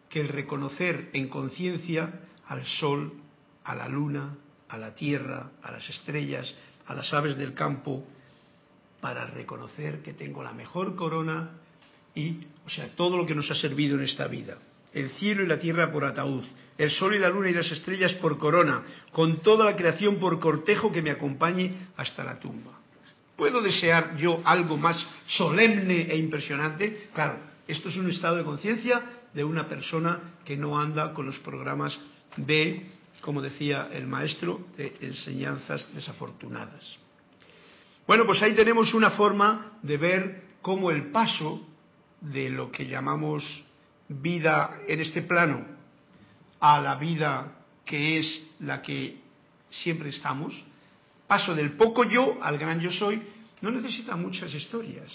que 0.07 0.21
el 0.21 0.29
reconocer 0.29 1.09
en 1.11 1.27
conciencia 1.27 2.21
al 2.47 2.65
sol, 2.65 3.11
a 3.65 3.75
la 3.75 3.89
luna, 3.89 4.33
a 4.69 4.77
la 4.77 4.95
tierra, 4.95 5.51
a 5.61 5.73
las 5.73 5.89
estrellas, 5.89 6.55
a 6.85 6.95
las 6.95 7.13
aves 7.13 7.35
del 7.35 7.53
campo, 7.53 8.07
para 9.01 9.25
reconocer 9.25 10.01
que 10.01 10.13
tengo 10.13 10.41
la 10.41 10.53
mejor 10.53 10.95
corona 10.95 11.49
y, 12.15 12.37
o 12.65 12.69
sea, 12.69 12.95
todo 12.95 13.17
lo 13.17 13.25
que 13.25 13.35
nos 13.35 13.51
ha 13.51 13.55
servido 13.55 13.97
en 13.97 14.03
esta 14.03 14.27
vida 14.27 14.57
el 14.95 15.09
cielo 15.11 15.43
y 15.43 15.47
la 15.47 15.59
tierra 15.59 15.91
por 15.91 16.05
ataúd, 16.05 16.45
el 16.77 16.89
sol 16.89 17.13
y 17.13 17.19
la 17.19 17.29
luna 17.29 17.49
y 17.49 17.53
las 17.53 17.69
estrellas 17.69 18.13
por 18.13 18.37
corona, 18.37 18.83
con 19.11 19.41
toda 19.41 19.65
la 19.65 19.75
creación 19.75 20.15
por 20.15 20.39
cortejo 20.39 20.91
que 20.91 21.01
me 21.01 21.11
acompañe 21.11 21.89
hasta 21.97 22.23
la 22.23 22.39
tumba. 22.39 22.79
¿Puedo 23.35 23.61
desear 23.61 24.15
yo 24.15 24.41
algo 24.45 24.77
más 24.77 25.05
solemne 25.27 26.07
e 26.09 26.17
impresionante? 26.17 27.09
Claro, 27.13 27.39
esto 27.67 27.89
es 27.89 27.97
un 27.97 28.09
estado 28.09 28.37
de 28.37 28.45
conciencia 28.45 29.03
de 29.33 29.43
una 29.43 29.67
persona 29.67 30.37
que 30.45 30.55
no 30.55 30.79
anda 30.79 31.13
con 31.13 31.25
los 31.25 31.37
programas 31.39 31.99
de, 32.37 32.87
como 33.19 33.41
decía 33.41 33.89
el 33.91 34.07
maestro, 34.07 34.67
de 34.77 34.95
enseñanzas 35.01 35.93
desafortunadas. 35.93 36.97
Bueno, 38.07 38.25
pues 38.25 38.41
ahí 38.41 38.55
tenemos 38.55 38.93
una 38.93 39.11
forma 39.11 39.73
de 39.81 39.97
ver 39.97 40.41
cómo 40.61 40.89
el 40.89 41.11
paso 41.11 41.67
de 42.21 42.49
lo 42.49 42.71
que 42.71 42.87
llamamos 42.87 43.64
vida 44.09 44.81
en 44.87 44.99
este 44.99 45.21
plano 45.21 45.65
a 46.59 46.79
la 46.79 46.95
vida 46.95 47.51
que 47.85 48.19
es 48.19 48.43
la 48.59 48.81
que 48.81 49.19
siempre 49.69 50.09
estamos, 50.09 50.53
paso 51.27 51.53
del 51.53 51.73
poco 51.73 52.03
yo 52.03 52.37
al 52.41 52.57
gran 52.57 52.79
yo 52.79 52.91
soy, 52.91 53.21
no 53.61 53.71
necesita 53.71 54.15
muchas 54.15 54.53
historias, 54.53 55.11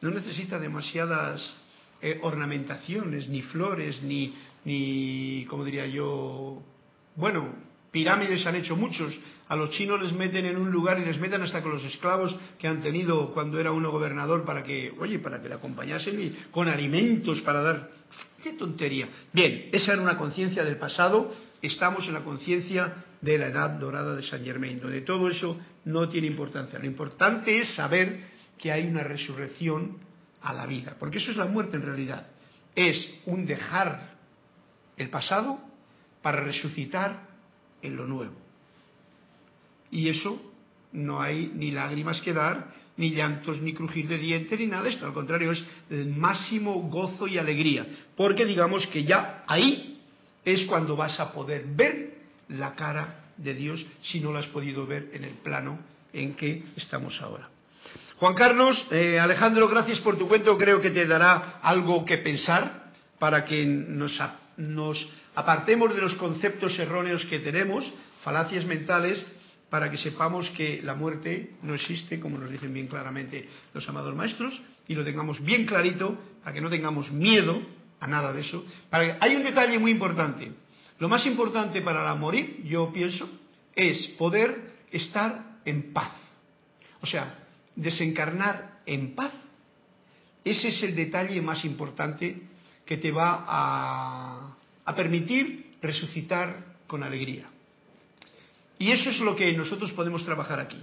no 0.00 0.10
necesita 0.10 0.58
demasiadas 0.58 1.54
eh, 2.00 2.18
ornamentaciones, 2.22 3.28
ni 3.28 3.42
flores, 3.42 4.02
ni, 4.02 4.34
ni, 4.64 5.44
como 5.48 5.64
diría 5.64 5.86
yo, 5.86 6.62
bueno, 7.16 7.67
pirámides 7.90 8.46
han 8.46 8.56
hecho 8.56 8.76
muchos. 8.76 9.18
A 9.48 9.56
los 9.56 9.70
chinos 9.70 10.02
les 10.02 10.12
meten 10.12 10.44
en 10.44 10.56
un 10.56 10.70
lugar 10.70 10.98
y 10.98 11.04
les 11.04 11.18
meten 11.18 11.42
hasta 11.42 11.62
con 11.62 11.72
los 11.72 11.84
esclavos 11.84 12.34
que 12.58 12.68
han 12.68 12.82
tenido 12.82 13.32
cuando 13.32 13.58
era 13.58 13.72
uno 13.72 13.90
gobernador 13.90 14.44
para 14.44 14.62
que, 14.62 14.92
oye, 14.98 15.18
para 15.18 15.40
que 15.40 15.48
le 15.48 15.54
acompañasen 15.54 16.20
y 16.20 16.30
con 16.50 16.68
alimentos 16.68 17.40
para 17.40 17.62
dar. 17.62 17.90
¡Qué 18.42 18.52
tontería! 18.52 19.08
Bien, 19.32 19.68
esa 19.72 19.92
era 19.92 20.02
una 20.02 20.16
conciencia 20.16 20.64
del 20.64 20.76
pasado. 20.76 21.34
Estamos 21.60 22.06
en 22.06 22.14
la 22.14 22.24
conciencia 22.24 23.04
de 23.20 23.38
la 23.38 23.48
edad 23.48 23.70
dorada 23.70 24.14
de 24.14 24.22
San 24.22 24.44
Germain, 24.44 24.80
donde 24.80 25.00
todo 25.00 25.28
eso 25.28 25.58
no 25.84 26.08
tiene 26.08 26.28
importancia. 26.28 26.78
Lo 26.78 26.86
importante 26.86 27.58
es 27.58 27.74
saber 27.74 28.20
que 28.58 28.70
hay 28.70 28.86
una 28.86 29.02
resurrección 29.02 29.98
a 30.42 30.52
la 30.52 30.66
vida, 30.66 30.96
porque 30.98 31.18
eso 31.18 31.30
es 31.30 31.36
la 31.36 31.46
muerte 31.46 31.76
en 31.76 31.82
realidad. 31.82 32.28
Es 32.74 33.10
un 33.26 33.44
dejar 33.44 34.16
el 34.96 35.10
pasado 35.10 35.58
para 36.22 36.42
resucitar 36.42 37.27
en 37.82 37.96
lo 37.96 38.06
nuevo. 38.06 38.34
Y 39.90 40.08
eso 40.08 40.40
no 40.92 41.20
hay 41.20 41.50
ni 41.54 41.70
lágrimas 41.70 42.20
que 42.20 42.32
dar, 42.32 42.72
ni 42.96 43.10
llantos, 43.10 43.60
ni 43.60 43.72
crujir 43.72 44.08
de 44.08 44.18
dientes, 44.18 44.58
ni 44.58 44.66
nada 44.66 44.88
esto. 44.88 45.06
Al 45.06 45.12
contrario, 45.12 45.52
es 45.52 45.62
el 45.90 46.08
máximo 46.08 46.74
gozo 46.88 47.26
y 47.26 47.38
alegría. 47.38 47.86
Porque 48.16 48.44
digamos 48.44 48.86
que 48.88 49.04
ya 49.04 49.44
ahí 49.46 50.00
es 50.44 50.64
cuando 50.64 50.96
vas 50.96 51.18
a 51.20 51.32
poder 51.32 51.64
ver 51.66 52.18
la 52.48 52.74
cara 52.74 53.24
de 53.36 53.54
Dios 53.54 53.86
si 54.02 54.20
no 54.20 54.32
lo 54.32 54.38
has 54.38 54.46
podido 54.46 54.86
ver 54.86 55.10
en 55.12 55.24
el 55.24 55.34
plano 55.34 55.78
en 56.12 56.34
que 56.34 56.64
estamos 56.76 57.20
ahora. 57.22 57.48
Juan 58.16 58.34
Carlos, 58.34 58.84
eh, 58.90 59.18
Alejandro, 59.20 59.68
gracias 59.68 60.00
por 60.00 60.18
tu 60.18 60.26
cuento. 60.26 60.58
Creo 60.58 60.80
que 60.80 60.90
te 60.90 61.06
dará 61.06 61.60
algo 61.62 62.04
que 62.04 62.18
pensar 62.18 62.90
para 63.18 63.44
que 63.44 63.64
nos 63.64 64.18
apartemos 65.38 65.94
de 65.94 66.00
los 66.00 66.16
conceptos 66.16 66.76
erróneos 66.80 67.24
que 67.26 67.38
tenemos, 67.38 67.88
falacias 68.24 68.64
mentales, 68.64 69.24
para 69.70 69.88
que 69.88 69.96
sepamos 69.96 70.50
que 70.50 70.80
la 70.82 70.96
muerte 70.96 71.54
no 71.62 71.76
existe, 71.76 72.18
como 72.18 72.38
nos 72.38 72.50
dicen 72.50 72.74
bien 72.74 72.88
claramente 72.88 73.48
los 73.72 73.88
amados 73.88 74.16
maestros, 74.16 74.60
y 74.88 74.96
lo 74.96 75.04
tengamos 75.04 75.40
bien 75.44 75.64
clarito, 75.64 76.18
para 76.42 76.52
que 76.52 76.60
no 76.60 76.68
tengamos 76.68 77.12
miedo 77.12 77.62
a 78.00 78.08
nada 78.08 78.32
de 78.32 78.40
eso. 78.40 78.64
Hay 78.90 79.36
un 79.36 79.44
detalle 79.44 79.78
muy 79.78 79.92
importante. 79.92 80.50
Lo 80.98 81.08
más 81.08 81.24
importante 81.24 81.82
para 81.82 82.02
la 82.02 82.16
morir, 82.16 82.64
yo 82.64 82.92
pienso, 82.92 83.30
es 83.76 84.08
poder 84.18 84.72
estar 84.90 85.60
en 85.64 85.92
paz. 85.92 86.10
O 87.00 87.06
sea, 87.06 87.46
desencarnar 87.76 88.80
en 88.86 89.14
paz. 89.14 89.34
Ese 90.44 90.70
es 90.70 90.82
el 90.82 90.96
detalle 90.96 91.40
más 91.40 91.64
importante 91.64 92.42
que 92.84 92.96
te 92.96 93.12
va 93.12 93.44
a 93.46 94.57
a 94.88 94.94
permitir 94.94 95.76
resucitar 95.82 96.64
con 96.86 97.02
alegría. 97.02 97.44
Y 98.78 98.90
eso 98.90 99.10
es 99.10 99.20
lo 99.20 99.36
que 99.36 99.52
nosotros 99.52 99.92
podemos 99.92 100.24
trabajar 100.24 100.60
aquí, 100.60 100.82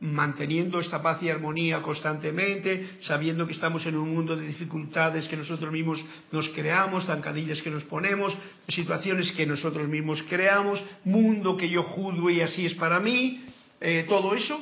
manteniendo 0.00 0.80
esta 0.80 1.02
paz 1.02 1.22
y 1.22 1.28
armonía 1.28 1.82
constantemente, 1.82 2.96
sabiendo 3.02 3.46
que 3.46 3.52
estamos 3.52 3.84
en 3.84 3.96
un 3.96 4.14
mundo 4.14 4.34
de 4.34 4.46
dificultades 4.46 5.28
que 5.28 5.36
nosotros 5.36 5.70
mismos 5.70 6.02
nos 6.32 6.48
creamos, 6.50 7.04
zancadillas 7.04 7.60
que 7.60 7.70
nos 7.70 7.84
ponemos, 7.84 8.34
situaciones 8.68 9.30
que 9.32 9.44
nosotros 9.44 9.88
mismos 9.88 10.24
creamos, 10.26 10.82
mundo 11.04 11.54
que 11.54 11.68
yo 11.68 11.82
juzgo 11.82 12.30
y 12.30 12.40
así 12.40 12.64
es 12.64 12.74
para 12.74 12.98
mí, 12.98 13.44
eh, 13.78 14.06
todo 14.08 14.34
eso 14.34 14.58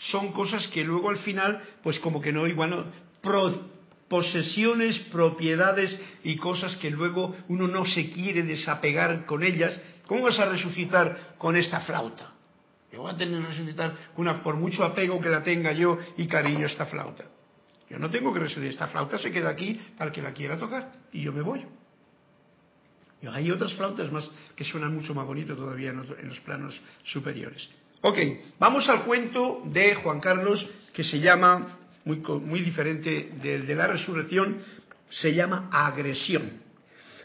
son 0.00 0.32
cosas 0.32 0.66
que 0.66 0.82
luego 0.82 1.10
al 1.10 1.18
final, 1.18 1.62
pues 1.84 2.00
como 2.00 2.20
que 2.20 2.32
no, 2.32 2.44
igual 2.48 2.92
posesiones, 4.08 4.98
propiedades 5.10 5.98
y 6.22 6.36
cosas 6.36 6.76
que 6.76 6.90
luego 6.90 7.36
uno 7.48 7.66
no 7.66 7.84
se 7.84 8.10
quiere 8.10 8.42
desapegar 8.42 9.26
con 9.26 9.42
ellas. 9.42 9.80
¿Cómo 10.06 10.22
vas 10.22 10.38
a 10.38 10.46
resucitar 10.46 11.34
con 11.38 11.56
esta 11.56 11.80
flauta? 11.80 12.32
Yo 12.92 13.02
voy 13.02 13.12
a 13.12 13.16
tener 13.16 13.40
que 13.40 13.48
resucitar 13.48 13.94
una, 14.16 14.42
por 14.42 14.56
mucho 14.56 14.84
apego 14.84 15.20
que 15.20 15.28
la 15.28 15.42
tenga 15.42 15.72
yo 15.72 15.98
y 16.16 16.26
cariño 16.26 16.64
a 16.64 16.70
esta 16.70 16.86
flauta. 16.86 17.24
Yo 17.90 17.98
no 17.98 18.10
tengo 18.10 18.32
que 18.32 18.40
resucitar. 18.40 18.70
Esta 18.70 18.86
flauta 18.88 19.18
se 19.18 19.30
queda 19.30 19.50
aquí 19.50 19.80
para 19.98 20.12
que 20.12 20.22
la 20.22 20.32
quiera 20.32 20.56
tocar 20.56 20.92
y 21.12 21.22
yo 21.22 21.32
me 21.32 21.42
voy. 21.42 21.64
Hay 23.32 23.50
otras 23.50 23.74
flautas 23.74 24.12
más 24.12 24.30
que 24.54 24.64
suenan 24.64 24.94
mucho 24.94 25.14
más 25.14 25.26
bonito 25.26 25.56
todavía 25.56 25.90
en 25.90 26.28
los 26.28 26.40
planos 26.40 26.80
superiores. 27.02 27.68
Ok, 28.02 28.18
vamos 28.58 28.88
al 28.88 29.04
cuento 29.04 29.62
de 29.64 29.96
Juan 29.96 30.20
Carlos 30.20 30.64
que 30.92 31.02
se 31.02 31.18
llama 31.18 31.66
muy, 32.06 32.60
diferente 32.60 33.30
del 33.42 33.66
de 33.66 33.74
la 33.74 33.88
resurrección, 33.88 34.58
se 35.10 35.34
llama 35.34 35.68
agresión. 35.72 36.64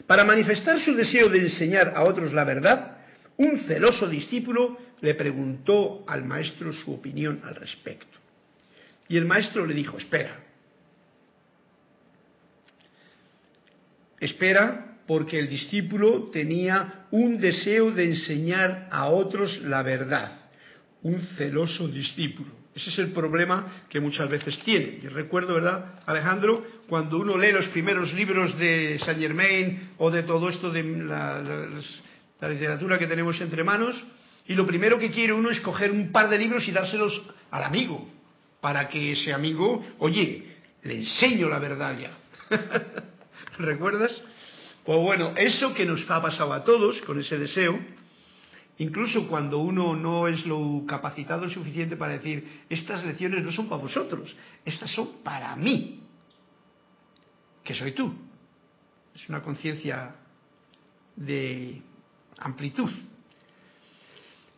Para 0.06 0.24
manifestar 0.24 0.80
su 0.80 0.94
deseo 0.94 1.28
de 1.28 1.38
enseñar 1.38 1.92
a 1.94 2.02
otros 2.02 2.32
la 2.32 2.44
verdad, 2.44 2.98
un 3.36 3.60
celoso 3.60 4.08
discípulo 4.08 4.76
le 5.00 5.14
preguntó 5.14 6.04
al 6.08 6.24
maestro 6.24 6.72
su 6.72 6.92
opinión 6.92 7.40
al 7.44 7.54
respecto. 7.54 8.18
Y 9.08 9.16
el 9.16 9.24
maestro 9.24 9.66
le 9.66 9.74
dijo, 9.74 9.98
espera, 9.98 10.40
espera 14.18 14.98
porque 15.06 15.38
el 15.38 15.48
discípulo 15.48 16.30
tenía 16.32 17.06
un 17.10 17.38
deseo 17.38 17.90
de 17.90 18.04
enseñar 18.04 18.88
a 18.90 19.06
otros 19.06 19.62
la 19.62 19.82
verdad, 19.82 20.32
un 21.02 21.20
celoso 21.36 21.86
discípulo. 21.88 22.61
Ese 22.74 22.88
es 22.88 22.98
el 22.98 23.12
problema 23.12 23.84
que 23.90 24.00
muchas 24.00 24.28
veces 24.30 24.58
tiene. 24.60 25.00
Y 25.02 25.08
recuerdo, 25.08 25.54
¿verdad, 25.54 26.00
Alejandro? 26.06 26.64
Cuando 26.88 27.18
uno 27.18 27.36
lee 27.36 27.52
los 27.52 27.68
primeros 27.68 28.14
libros 28.14 28.56
de 28.58 28.98
Saint 29.04 29.20
Germain 29.20 29.90
o 29.98 30.10
de 30.10 30.22
todo 30.22 30.48
esto 30.48 30.70
de 30.70 30.82
la, 30.82 32.48
literatura 32.48 32.98
que 32.98 33.06
tenemos 33.06 33.40
entre 33.40 33.62
manos, 33.62 34.02
y 34.46 34.54
lo 34.54 34.66
primero 34.66 34.98
que 34.98 35.10
quiere 35.10 35.32
uno 35.32 35.50
es 35.50 35.60
coger 35.60 35.92
un 35.92 36.10
par 36.10 36.28
de 36.28 36.38
libros 36.38 36.66
y 36.66 36.72
dárselos 36.72 37.22
al 37.50 37.62
amigo, 37.62 38.08
para 38.60 38.88
que 38.88 39.12
ese 39.12 39.32
amigo, 39.32 39.84
oye, 39.98 40.56
le 40.82 40.94
enseño 40.94 41.48
la 41.48 41.58
verdad 41.58 41.96
ya. 41.98 42.10
¿Recuerdas? 43.58 44.20
Pues 44.84 44.98
bueno, 44.98 45.34
eso 45.36 45.74
que 45.74 45.84
nos 45.84 46.10
ha 46.10 46.20
pasado 46.22 46.52
a 46.52 46.64
todos 46.64 47.00
con 47.02 47.20
ese 47.20 47.38
deseo, 47.38 47.78
Incluso 48.82 49.28
cuando 49.28 49.58
uno 49.58 49.94
no 49.94 50.26
es 50.26 50.44
lo 50.44 50.82
capacitado 50.88 51.48
suficiente 51.48 51.96
para 51.96 52.14
decir, 52.14 52.64
estas 52.68 53.04
lecciones 53.04 53.44
no 53.44 53.52
son 53.52 53.68
para 53.68 53.80
vosotros, 53.80 54.34
estas 54.64 54.90
son 54.90 55.22
para 55.22 55.54
mí, 55.54 56.00
que 57.62 57.74
soy 57.74 57.92
tú. 57.92 58.12
Es 59.14 59.28
una 59.28 59.40
conciencia 59.40 60.16
de 61.14 61.80
amplitud. 62.38 62.90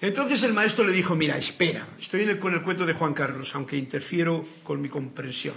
Entonces 0.00 0.42
el 0.42 0.54
maestro 0.54 0.86
le 0.86 0.94
dijo, 0.94 1.14
mira, 1.14 1.36
espera, 1.36 1.88
estoy 2.00 2.38
con 2.38 2.54
el 2.54 2.62
cuento 2.62 2.86
de 2.86 2.94
Juan 2.94 3.12
Carlos, 3.12 3.50
aunque 3.54 3.76
interfiero 3.76 4.46
con 4.62 4.80
mi 4.80 4.88
comprensión. 4.88 5.56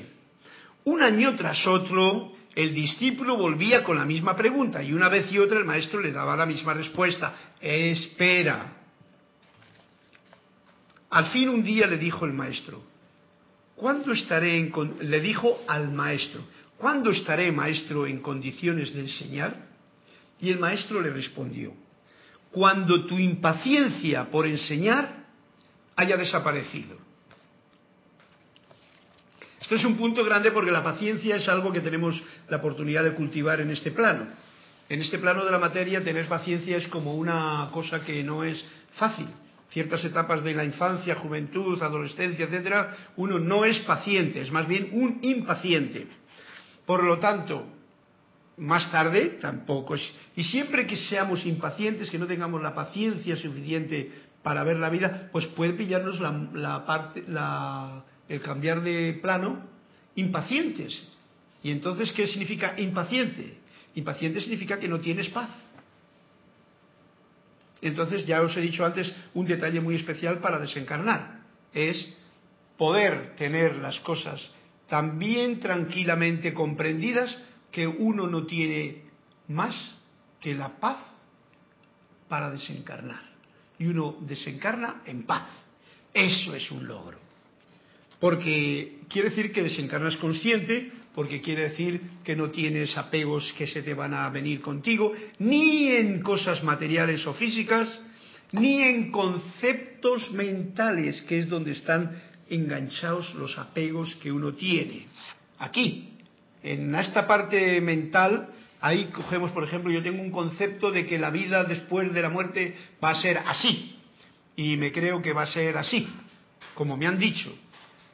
Un 0.84 1.02
año 1.02 1.38
tras 1.38 1.66
otro, 1.68 2.34
el 2.58 2.74
discípulo 2.74 3.38
volvía 3.38 3.84
con 3.84 3.98
la 3.98 4.04
misma 4.04 4.36
pregunta 4.36 4.82
y 4.82 4.92
una 4.92 5.10
vez 5.10 5.32
y 5.32 5.38
otra 5.38 5.60
el 5.60 5.66
maestro 5.66 6.02
le 6.02 6.12
daba 6.12 6.36
la 6.36 6.48
misma 6.48 6.74
respuesta. 6.74 7.54
Espera. 7.62 8.74
Al 11.12 11.28
fin 11.28 11.50
un 11.50 11.64
día 11.64 11.86
le 11.86 12.00
dijo 12.00 12.26
el 12.26 12.34
maestro, 12.34 12.82
¿cuándo 13.76 14.12
estaré 14.12 14.58
en 14.58 14.74
le 15.02 15.22
dijo 15.22 15.60
al 15.68 15.92
maestro, 15.92 16.42
¿cuándo 16.80 17.12
estaré 17.12 17.52
maestro 17.52 18.08
en 18.08 18.22
condiciones 18.24 18.92
de 18.92 19.02
enseñar? 19.02 19.68
Y 20.42 20.50
el 20.50 20.58
maestro 20.58 21.00
le 21.00 21.12
respondió, 21.12 21.76
cuando 22.50 23.06
tu 23.06 23.20
impaciencia 23.20 24.32
por 24.32 24.48
enseñar 24.48 25.28
haya 25.96 26.18
desaparecido. 26.18 27.07
Esto 29.62 29.76
es 29.76 29.86
un 29.86 29.98
punto 29.98 30.24
grande 30.24 30.52
porque 30.52 30.72
la 30.72 30.84
paciencia 30.84 31.36
es 31.36 31.48
algo 31.50 31.72
que 31.72 31.82
tenemos 31.82 32.22
la 32.50 32.58
oportunidad 32.58 33.04
de 33.04 33.14
cultivar 33.14 33.60
en 33.60 33.72
este 33.72 33.92
plano. 33.92 34.28
En 34.90 35.02
este 35.02 35.18
plano 35.18 35.44
de 35.44 35.52
la 35.52 35.60
materia 35.60 36.04
tener 36.04 36.28
paciencia 36.28 36.78
es 36.78 36.88
como 36.88 37.16
una 37.16 37.70
cosa 37.74 38.02
que 38.02 38.24
no 38.24 38.44
es 38.44 38.64
fácil. 38.94 39.28
Ciertas 39.70 40.04
etapas 40.06 40.44
de 40.44 40.54
la 40.54 40.64
infancia, 40.64 41.16
juventud, 41.16 41.82
adolescencia, 41.82 42.46
etcétera, 42.46 42.96
uno 43.18 43.38
no 43.38 43.66
es 43.66 43.80
paciente, 43.80 44.42
es 44.42 44.52
más 44.52 44.68
bien 44.68 44.90
un 44.94 45.20
impaciente. 45.24 46.08
Por 46.86 47.04
lo 47.04 47.20
tanto, 47.20 47.68
más 48.58 48.90
tarde 48.92 49.38
tampoco 49.42 49.96
es. 49.96 50.12
Y 50.36 50.44
siempre 50.44 50.88
que 50.88 50.96
seamos 50.96 51.46
impacientes, 51.46 52.10
que 52.10 52.18
no 52.18 52.28
tengamos 52.28 52.62
la 52.62 52.74
paciencia 52.74 53.36
suficiente 53.36 54.10
para 54.42 54.64
ver 54.64 54.78
la 54.78 54.90
vida, 54.90 55.30
pues 55.34 55.46
puede 55.48 55.74
pillarnos 55.74 56.22
la, 56.22 56.86
parte, 56.86 57.26
el 58.30 58.42
cambiar 58.42 58.82
de 58.82 59.20
plano, 59.22 59.66
impacientes. 60.16 61.02
¿Y 61.64 61.72
entonces 61.72 62.12
qué 62.12 62.28
significa 62.28 62.76
impaciente? 62.78 63.58
Impaciente 63.96 64.42
significa 64.42 64.80
que 64.80 64.88
no 64.88 65.00
tienes 65.00 65.30
paz. 65.30 65.50
Entonces 67.82 68.26
ya 68.26 68.42
os 68.42 68.56
he 68.58 68.62
dicho 68.62 68.86
antes 68.86 69.14
un 69.34 69.46
detalle 69.46 69.82
muy 69.82 69.96
especial 69.96 70.40
para 70.40 70.60
desencarnar. 70.60 71.42
Es 71.74 72.14
poder 72.78 73.36
tener 73.36 73.76
las 73.78 74.00
cosas 74.00 74.50
tan 74.88 75.20
bien 75.20 75.60
tranquilamente 75.60 76.54
comprendidas 76.54 77.36
que 77.72 77.88
uno 77.88 78.28
no 78.28 78.46
tiene 78.46 79.04
más 79.48 79.96
que 80.40 80.56
la 80.56 80.70
paz 80.80 81.00
para 82.28 82.50
desencarnar. 82.52 83.22
Y 83.80 83.88
uno 83.88 84.18
desencarna 84.22 85.02
en 85.06 85.24
paz. 85.24 85.48
Eso 86.14 86.56
es 86.56 86.72
un 86.72 86.88
logro. 86.88 87.27
Porque 88.20 89.00
quiere 89.10 89.30
decir 89.30 89.52
que 89.52 89.64
desencarnas 89.64 90.18
consciente, 90.18 90.92
porque 91.14 91.42
quiere 91.42 91.70
decir 91.70 92.02
que 92.24 92.36
no 92.36 92.52
tienes 92.52 92.98
apegos 92.98 93.52
que 93.58 93.68
se 93.68 93.82
te 93.82 93.94
van 93.94 94.14
a 94.14 94.30
venir 94.30 94.62
contigo, 94.62 95.14
ni 95.40 95.88
en 95.88 96.22
cosas 96.22 96.64
materiales 96.64 97.26
o 97.26 97.34
físicas, 97.34 97.88
ni 98.52 98.82
en 98.82 99.12
conceptos 99.12 100.32
mentales, 100.32 101.22
que 101.24 101.40
es 101.40 101.50
donde 101.50 101.72
están 101.72 102.22
enganchados 102.50 103.34
los 103.36 103.58
apegos 103.58 104.16
que 104.18 104.32
uno 104.32 104.54
tiene. 104.54 105.08
Aquí, 105.60 106.14
en 106.64 106.94
esta 106.96 107.28
parte 107.28 107.82
mental, 107.82 108.50
ahí 108.80 109.06
cogemos, 109.06 109.52
por 109.52 109.64
ejemplo, 109.64 109.92
yo 109.92 110.04
tengo 110.04 110.22
un 110.22 110.32
concepto 110.32 110.92
de 110.92 111.06
que 111.06 111.20
la 111.20 111.30
vida 111.30 111.64
después 111.64 112.14
de 112.14 112.22
la 112.22 112.30
muerte 112.30 112.76
va 113.04 113.12
a 113.12 113.22
ser 113.22 113.40
así, 113.40 113.96
y 114.56 114.78
me 114.78 114.92
creo 114.92 115.22
que 115.22 115.34
va 115.34 115.44
a 115.44 115.48
ser 115.48 115.78
así, 115.78 116.08
como 116.74 116.96
me 116.96 117.08
han 117.08 117.20
dicho, 117.20 117.54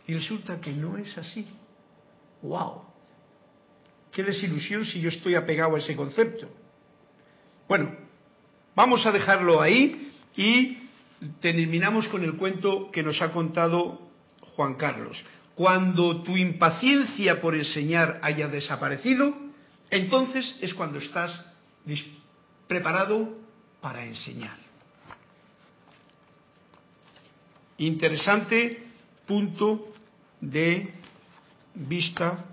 y 0.08 0.14
resulta 0.14 0.60
que 0.60 0.72
no 0.72 0.98
es 0.98 1.18
así. 1.18 1.48
¡Wow! 2.42 2.84
¡Qué 4.12 4.24
desilusión 4.24 4.86
si 4.86 5.00
yo 5.00 5.10
estoy 5.10 5.36
apegado 5.36 5.76
a 5.76 5.80
ese 5.80 5.96
concepto! 5.96 6.50
Bueno, 7.68 7.96
vamos 8.76 9.06
a 9.06 9.12
dejarlo 9.12 9.62
ahí 9.62 10.12
y 10.36 10.78
terminamos 11.40 12.08
con 12.10 12.24
el 12.24 12.36
cuento 12.36 12.92
que 12.92 13.04
nos 13.04 13.22
ha 13.22 13.32
contado 13.32 14.10
Juan 14.56 14.76
Carlos. 14.76 15.24
Cuando 15.56 16.24
tu 16.24 16.36
impaciencia 16.36 17.40
por 17.40 17.56
enseñar 17.56 18.20
haya 18.24 18.48
desaparecido, 18.48 19.34
entonces 19.90 20.58
es 20.62 20.74
cuando 20.74 21.00
estás 21.00 21.46
preparado 22.68 23.38
para 23.80 24.04
enseñar. 24.04 24.58
Interesante 27.78 28.84
punto 29.26 29.93
de 30.50 30.94
vista 31.76 32.46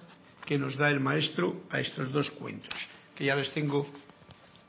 que 0.47 0.59
nos 0.59 0.77
da 0.77 0.91
el 0.91 1.01
maestro 1.01 1.65
a 1.71 1.81
estos 1.81 2.13
dos 2.13 2.31
cuentos, 2.31 2.75
que 3.15 3.25
ya 3.25 3.35
les 3.35 3.51
tengo 3.53 3.87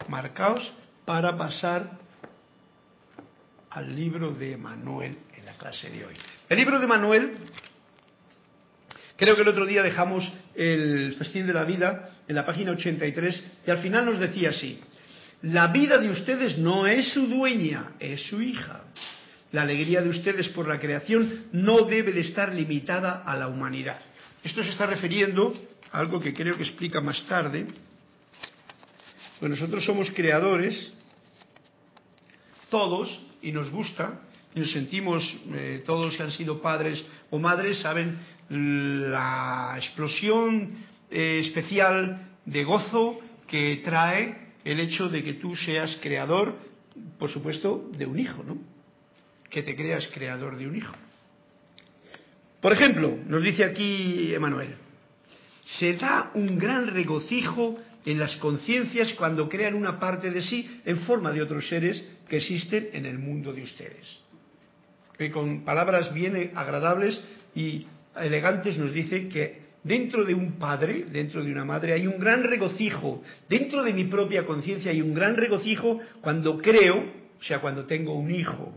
marcados 0.07 0.71
para 1.05 1.37
pasar 1.37 1.99
al 3.69 3.95
libro 3.95 4.31
de 4.31 4.57
Manuel 4.57 5.17
en 5.37 5.45
la 5.45 5.53
clase 5.53 5.89
de 5.89 6.05
hoy. 6.05 6.15
El 6.49 6.57
libro 6.57 6.79
de 6.79 6.87
Manuel, 6.87 7.31
creo 9.15 9.35
que 9.35 9.41
el 9.41 9.47
otro 9.47 9.65
día 9.65 9.83
dejamos 9.83 10.31
el 10.55 11.15
festín 11.15 11.47
de 11.47 11.53
la 11.53 11.63
vida 11.63 12.09
en 12.27 12.35
la 12.35 12.45
página 12.45 12.71
83 12.71 13.43
y 13.65 13.71
al 13.71 13.77
final 13.77 14.05
nos 14.05 14.19
decía 14.19 14.49
así, 14.49 14.79
la 15.43 15.67
vida 15.67 15.97
de 15.97 16.09
ustedes 16.09 16.57
no 16.57 16.85
es 16.85 17.13
su 17.13 17.27
dueña, 17.27 17.93
es 17.99 18.21
su 18.23 18.41
hija. 18.41 18.81
La 19.51 19.63
alegría 19.63 20.01
de 20.01 20.09
ustedes 20.09 20.47
por 20.49 20.67
la 20.67 20.79
creación 20.79 21.47
no 21.51 21.81
debe 21.83 22.13
de 22.13 22.21
estar 22.21 22.53
limitada 22.53 23.23
a 23.25 23.35
la 23.35 23.47
humanidad. 23.47 23.99
Esto 24.43 24.63
se 24.63 24.69
está 24.69 24.85
refiriendo 24.85 25.53
a 25.91 25.99
algo 25.99 26.19
que 26.19 26.33
creo 26.33 26.55
que 26.55 26.63
explica 26.63 27.01
más 27.01 27.25
tarde. 27.27 27.67
Pues 29.39 29.49
nosotros 29.49 29.83
somos 29.83 30.09
creadores, 30.11 30.93
todos, 32.69 33.19
y 33.41 33.51
nos 33.51 33.69
gusta, 33.69 34.21
y 34.55 34.59
nos 34.61 34.71
sentimos, 34.71 35.23
eh, 35.53 35.83
todos 35.85 36.15
que 36.15 36.23
han 36.23 36.31
sido 36.31 36.61
padres 36.61 37.03
o 37.29 37.39
madres, 37.39 37.79
saben 37.79 38.19
la 38.49 39.73
explosión 39.77 40.75
eh, 41.09 41.39
especial 41.41 42.29
de 42.45 42.63
gozo 42.63 43.19
que 43.47 43.81
trae 43.83 44.53
el 44.63 44.79
hecho 44.79 45.09
de 45.09 45.23
que 45.23 45.33
tú 45.33 45.55
seas 45.55 45.97
creador, 46.01 46.55
por 47.17 47.29
supuesto, 47.29 47.89
de 47.97 48.05
un 48.05 48.19
hijo, 48.19 48.43
¿no? 48.43 48.70
Que 49.51 49.61
te 49.61 49.75
creas 49.75 50.07
creador 50.07 50.57
de 50.57 50.65
un 50.65 50.77
hijo. 50.77 50.95
Por 52.61 52.71
ejemplo, 52.71 53.17
nos 53.27 53.43
dice 53.43 53.65
aquí 53.65 54.33
Emanuel, 54.33 54.75
se 55.65 55.93
da 55.93 56.31
un 56.33 56.57
gran 56.57 56.87
regocijo 56.87 57.77
en 58.05 58.17
las 58.17 58.35
conciencias 58.37 59.13
cuando 59.13 59.49
crean 59.49 59.75
una 59.75 59.99
parte 59.99 60.31
de 60.31 60.41
sí 60.41 60.81
en 60.85 60.99
forma 61.01 61.31
de 61.31 61.41
otros 61.41 61.67
seres 61.67 62.03
que 62.27 62.37
existen 62.37 62.89
en 62.93 63.05
el 63.05 63.19
mundo 63.19 63.53
de 63.53 63.63
ustedes. 63.63 64.19
Que 65.17 65.29
con 65.29 65.65
palabras 65.65 66.13
bien 66.13 66.51
agradables 66.55 67.21
y 67.53 67.85
elegantes 68.15 68.77
nos 68.77 68.93
dice 68.93 69.27
que 69.27 69.61
dentro 69.83 70.23
de 70.23 70.33
un 70.33 70.53
padre, 70.53 71.05
dentro 71.11 71.43
de 71.43 71.51
una 71.51 71.65
madre, 71.65 71.93
hay 71.93 72.07
un 72.07 72.19
gran 72.19 72.43
regocijo. 72.43 73.21
Dentro 73.49 73.83
de 73.83 73.93
mi 73.93 74.05
propia 74.05 74.45
conciencia 74.45 74.91
hay 74.91 75.01
un 75.01 75.13
gran 75.13 75.35
regocijo 75.35 75.99
cuando 76.21 76.57
creo, 76.57 77.03
o 77.39 77.43
sea, 77.43 77.59
cuando 77.59 77.85
tengo 77.85 78.13
un 78.13 78.31
hijo 78.31 78.73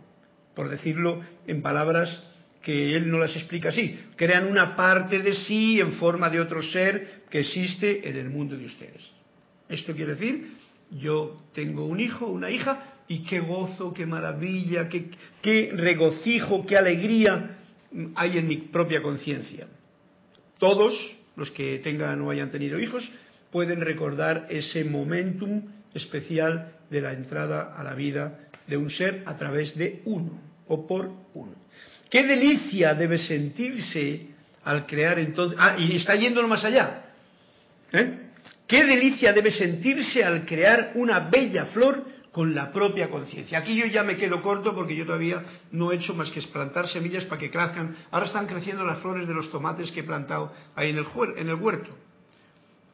por 0.54 0.68
decirlo 0.68 1.20
en 1.46 1.62
palabras 1.62 2.22
que 2.62 2.96
él 2.96 3.10
no 3.10 3.18
las 3.18 3.36
explica 3.36 3.68
así, 3.68 3.98
crean 4.16 4.46
una 4.46 4.74
parte 4.74 5.18
de 5.18 5.34
sí 5.34 5.80
en 5.80 5.92
forma 5.94 6.30
de 6.30 6.40
otro 6.40 6.62
ser 6.62 7.24
que 7.28 7.40
existe 7.40 8.08
en 8.08 8.16
el 8.16 8.30
mundo 8.30 8.56
de 8.56 8.64
ustedes. 8.64 9.02
Esto 9.68 9.94
quiere 9.94 10.14
decir, 10.14 10.52
yo 10.90 11.42
tengo 11.52 11.84
un 11.84 12.00
hijo, 12.00 12.26
una 12.26 12.50
hija, 12.50 12.94
y 13.08 13.22
qué 13.24 13.40
gozo, 13.40 13.92
qué 13.92 14.06
maravilla, 14.06 14.88
qué, 14.88 15.72
regocijo, 15.74 16.64
qué 16.66 16.76
alegría 16.76 17.58
hay 18.14 18.38
en 18.38 18.48
mi 18.48 18.56
propia 18.56 19.02
conciencia. 19.02 19.66
Todos 20.58 20.94
los 21.36 21.50
que 21.50 21.78
tengan 21.80 22.20
o 22.22 22.30
hayan 22.30 22.50
tenido 22.50 22.78
hijos 22.78 23.08
pueden 23.50 23.80
recordar 23.82 24.46
ese 24.50 24.84
momentum 24.84 25.62
especial 25.92 26.72
de 26.90 27.00
la 27.00 27.12
entrada 27.12 27.74
a 27.76 27.84
la 27.84 27.94
vida 27.94 28.43
de 28.66 28.76
un 28.76 28.90
ser 28.90 29.22
a 29.26 29.36
través 29.36 29.76
de 29.76 30.02
uno 30.04 30.40
o 30.68 30.86
por 30.86 31.10
uno. 31.34 31.52
¿Qué 32.10 32.22
delicia 32.22 32.94
debe 32.94 33.18
sentirse 33.18 34.28
al 34.64 34.86
crear 34.86 35.18
entonces... 35.18 35.58
Ah, 35.60 35.76
y 35.78 35.96
está 35.96 36.14
yéndolo 36.14 36.48
más 36.48 36.64
allá. 36.64 37.06
¿Eh? 37.92 38.18
¿Qué 38.66 38.84
delicia 38.84 39.32
debe 39.32 39.50
sentirse 39.50 40.24
al 40.24 40.46
crear 40.46 40.92
una 40.94 41.20
bella 41.20 41.66
flor 41.66 42.04
con 42.32 42.54
la 42.54 42.72
propia 42.72 43.10
conciencia? 43.10 43.58
Aquí 43.58 43.76
yo 43.76 43.86
ya 43.86 44.02
me 44.02 44.16
quedo 44.16 44.40
corto 44.40 44.74
porque 44.74 44.96
yo 44.96 45.04
todavía 45.04 45.42
no 45.72 45.92
he 45.92 45.96
hecho 45.96 46.14
más 46.14 46.30
que 46.30 46.40
plantar 46.42 46.88
semillas 46.88 47.24
para 47.24 47.40
que 47.40 47.50
crezcan. 47.50 47.94
Ahora 48.10 48.26
están 48.26 48.46
creciendo 48.46 48.84
las 48.84 49.00
flores 49.00 49.28
de 49.28 49.34
los 49.34 49.50
tomates 49.50 49.92
que 49.92 50.00
he 50.00 50.04
plantado 50.04 50.52
ahí 50.74 50.90
en 50.90 50.98
el, 50.98 51.06
en 51.36 51.48
el 51.48 51.54
huerto. 51.56 51.90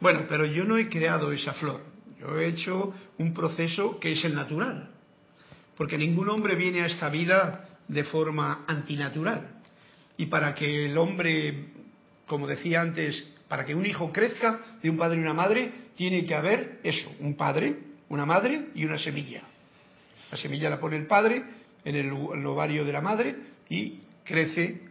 Bueno, 0.00 0.24
pero 0.28 0.44
yo 0.46 0.64
no 0.64 0.76
he 0.76 0.88
creado 0.88 1.30
esa 1.30 1.52
flor. 1.54 1.82
Yo 2.18 2.38
he 2.38 2.48
hecho 2.48 2.92
un 3.18 3.32
proceso 3.32 4.00
que 4.00 4.12
es 4.12 4.24
el 4.24 4.34
natural 4.34 4.90
porque 5.80 5.96
ningún 5.96 6.28
hombre 6.28 6.56
viene 6.56 6.82
a 6.82 6.86
esta 6.88 7.08
vida 7.08 7.64
de 7.88 8.04
forma 8.04 8.66
antinatural. 8.66 9.62
Y 10.18 10.26
para 10.26 10.54
que 10.54 10.84
el 10.84 10.98
hombre, 10.98 11.68
como 12.26 12.46
decía 12.46 12.82
antes, 12.82 13.26
para 13.48 13.64
que 13.64 13.74
un 13.74 13.86
hijo 13.86 14.12
crezca 14.12 14.60
de 14.82 14.90
un 14.90 14.98
padre 14.98 15.16
y 15.16 15.22
una 15.22 15.32
madre, 15.32 15.72
tiene 15.96 16.26
que 16.26 16.34
haber 16.34 16.80
eso, 16.82 17.10
un 17.20 17.34
padre, 17.34 17.78
una 18.10 18.26
madre 18.26 18.66
y 18.74 18.84
una 18.84 18.98
semilla. 18.98 19.40
La 20.30 20.36
semilla 20.36 20.68
la 20.68 20.78
pone 20.78 20.98
el 20.98 21.06
padre 21.06 21.44
en 21.82 21.96
el, 21.96 22.12
ovario 22.12 22.84
de 22.84 22.92
la 22.92 23.00
madre 23.00 23.36
y 23.70 24.00
crece. 24.22 24.82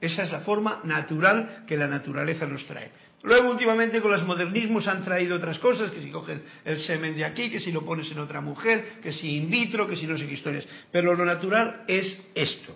Esa 0.00 0.22
es 0.22 0.30
la 0.30 0.42
forma 0.42 0.80
natural 0.84 1.64
que 1.66 1.76
la 1.76 1.88
naturaleza 1.88 2.46
nos 2.46 2.64
trae. 2.66 2.92
Luego, 3.22 3.50
últimamente, 3.50 4.00
con 4.00 4.12
los 4.12 4.24
modernismos 4.24 4.86
han 4.86 5.02
traído 5.02 5.36
otras 5.36 5.58
cosas, 5.58 5.90
que 5.90 6.00
si 6.00 6.10
cogen 6.10 6.42
el 6.64 6.78
semen 6.78 7.16
de 7.16 7.24
aquí, 7.24 7.50
que 7.50 7.60
si 7.60 7.72
lo 7.72 7.84
pones 7.84 8.10
en 8.12 8.18
otra 8.18 8.40
mujer, 8.40 9.00
que 9.02 9.12
si 9.12 9.36
in 9.36 9.50
vitro, 9.50 9.88
que 9.88 9.96
si 9.96 10.06
no 10.06 10.16
sé 10.16 10.26
qué 10.26 10.34
historias. 10.34 10.66
Pero 10.92 11.14
lo 11.14 11.24
natural 11.24 11.84
es 11.88 12.20
esto. 12.34 12.74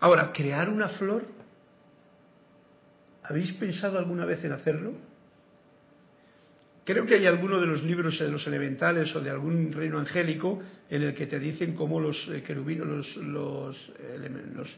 Ahora, 0.00 0.32
crear 0.32 0.68
una 0.68 0.90
flor, 0.90 1.26
¿habéis 3.22 3.52
pensado 3.52 3.98
alguna 3.98 4.24
vez 4.24 4.44
en 4.44 4.52
hacerlo? 4.52 4.94
Creo 6.84 7.04
que 7.04 7.16
hay 7.16 7.26
alguno 7.26 7.60
de 7.60 7.66
los 7.66 7.82
libros 7.82 8.18
de 8.18 8.28
los 8.28 8.46
elementales 8.46 9.14
o 9.14 9.20
de 9.20 9.28
algún 9.28 9.72
reino 9.72 9.98
angélico 9.98 10.62
en 10.88 11.02
el 11.02 11.14
que 11.14 11.26
te 11.26 11.38
dicen 11.38 11.74
cómo 11.74 12.00
los 12.00 12.28
eh, 12.28 12.42
querubinos, 12.42 12.86
los, 12.86 13.16
los, 13.16 13.92
los 14.54 14.68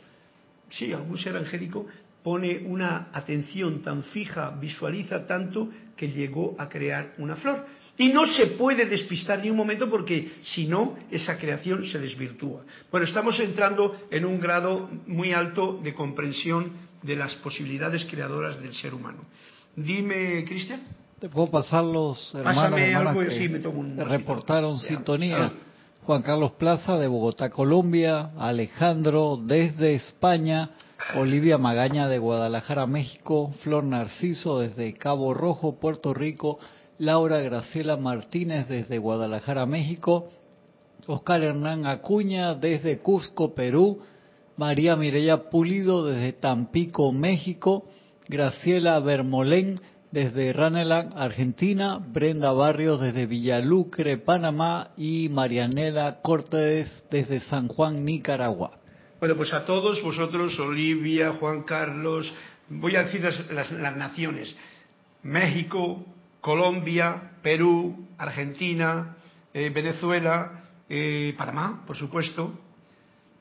sí, 0.70 0.92
algún 0.92 1.18
ser 1.18 1.36
angélico 1.36 1.86
pone 2.22 2.62
una 2.66 3.08
atención 3.12 3.82
tan 3.82 4.02
fija, 4.04 4.50
visualiza 4.50 5.26
tanto 5.26 5.68
que 5.96 6.08
llegó 6.08 6.54
a 6.58 6.68
crear 6.68 7.14
una 7.18 7.36
flor. 7.36 7.66
Y 7.98 8.08
no 8.08 8.26
se 8.26 8.46
puede 8.48 8.86
despistar 8.86 9.40
ni 9.42 9.50
un 9.50 9.56
momento 9.56 9.90
porque 9.90 10.32
si 10.42 10.66
no, 10.66 10.96
esa 11.10 11.36
creación 11.38 11.84
se 11.84 11.98
desvirtúa. 11.98 12.62
Bueno, 12.90 13.06
estamos 13.06 13.38
entrando 13.40 13.94
en 14.10 14.24
un 14.24 14.40
grado 14.40 14.88
muy 15.06 15.32
alto 15.32 15.78
de 15.82 15.92
comprensión 15.92 16.72
de 17.02 17.16
las 17.16 17.34
posibilidades 17.36 18.04
creadoras 18.06 18.60
del 18.60 18.74
ser 18.74 18.94
humano. 18.94 19.24
Dime, 19.76 20.44
Cristian. 20.46 20.82
Te 21.18 21.28
puedo 21.28 21.50
pasar 21.50 21.84
los 21.84 22.34
hermanos, 22.34 22.80
algo, 22.94 23.20
que 23.20 23.38
sí, 23.38 23.48
me 23.48 23.58
tomo 23.58 23.80
un 23.80 23.98
reportaron 23.98 24.78
sintonía. 24.78 25.52
Juan 26.04 26.22
Carlos 26.22 26.52
Plaza 26.52 26.96
de 26.96 27.06
Bogotá, 27.06 27.50
Colombia, 27.50 28.30
Alejandro 28.38 29.36
desde 29.36 29.94
España, 29.96 30.70
Olivia 31.14 31.58
Magaña 31.58 32.08
de 32.08 32.18
Guadalajara, 32.18 32.86
México, 32.86 33.52
Flor 33.62 33.84
Narciso 33.84 34.60
desde 34.60 34.94
Cabo 34.94 35.34
Rojo, 35.34 35.80
Puerto 35.80 36.14
Rico, 36.14 36.58
Laura 36.98 37.40
Graciela 37.40 37.96
Martínez 37.96 38.68
desde 38.68 38.98
Guadalajara, 38.98 39.66
México, 39.66 40.30
Oscar 41.06 41.42
Hernán 41.42 41.86
Acuña 41.86 42.54
desde 42.54 43.00
Cusco, 43.00 43.54
Perú, 43.54 44.00
María 44.56 44.96
Mireya 44.96 45.50
Pulido 45.50 46.04
desde 46.04 46.32
Tampico, 46.32 47.12
México, 47.12 47.86
Graciela 48.28 49.00
Bermolén 49.00 49.80
desde 50.12 50.52
Raneland, 50.52 51.12
Argentina, 51.16 51.98
Brenda 51.98 52.52
Barrios 52.52 53.00
desde 53.00 53.26
Villalucre, 53.26 54.18
Panamá. 54.18 54.90
Y 54.96 55.28
Marianela 55.28 56.20
Cortés 56.22 57.04
desde 57.10 57.40
San 57.40 57.68
Juan, 57.68 58.04
Nicaragua. 58.04 58.79
Bueno, 59.20 59.36
pues 59.36 59.52
a 59.52 59.66
todos 59.66 60.00
vosotros, 60.00 60.58
Olivia, 60.58 61.32
Juan 61.32 61.64
Carlos, 61.64 62.32
voy 62.70 62.96
a 62.96 63.04
decir 63.04 63.20
las, 63.50 63.70
naciones, 63.70 64.56
México, 65.22 66.06
Colombia, 66.40 67.32
Perú, 67.42 68.08
Argentina, 68.16 69.18
eh, 69.52 69.68
Venezuela, 69.68 70.64
eh, 70.88 71.34
Panamá, 71.36 71.84
por 71.86 71.98
supuesto, 71.98 72.58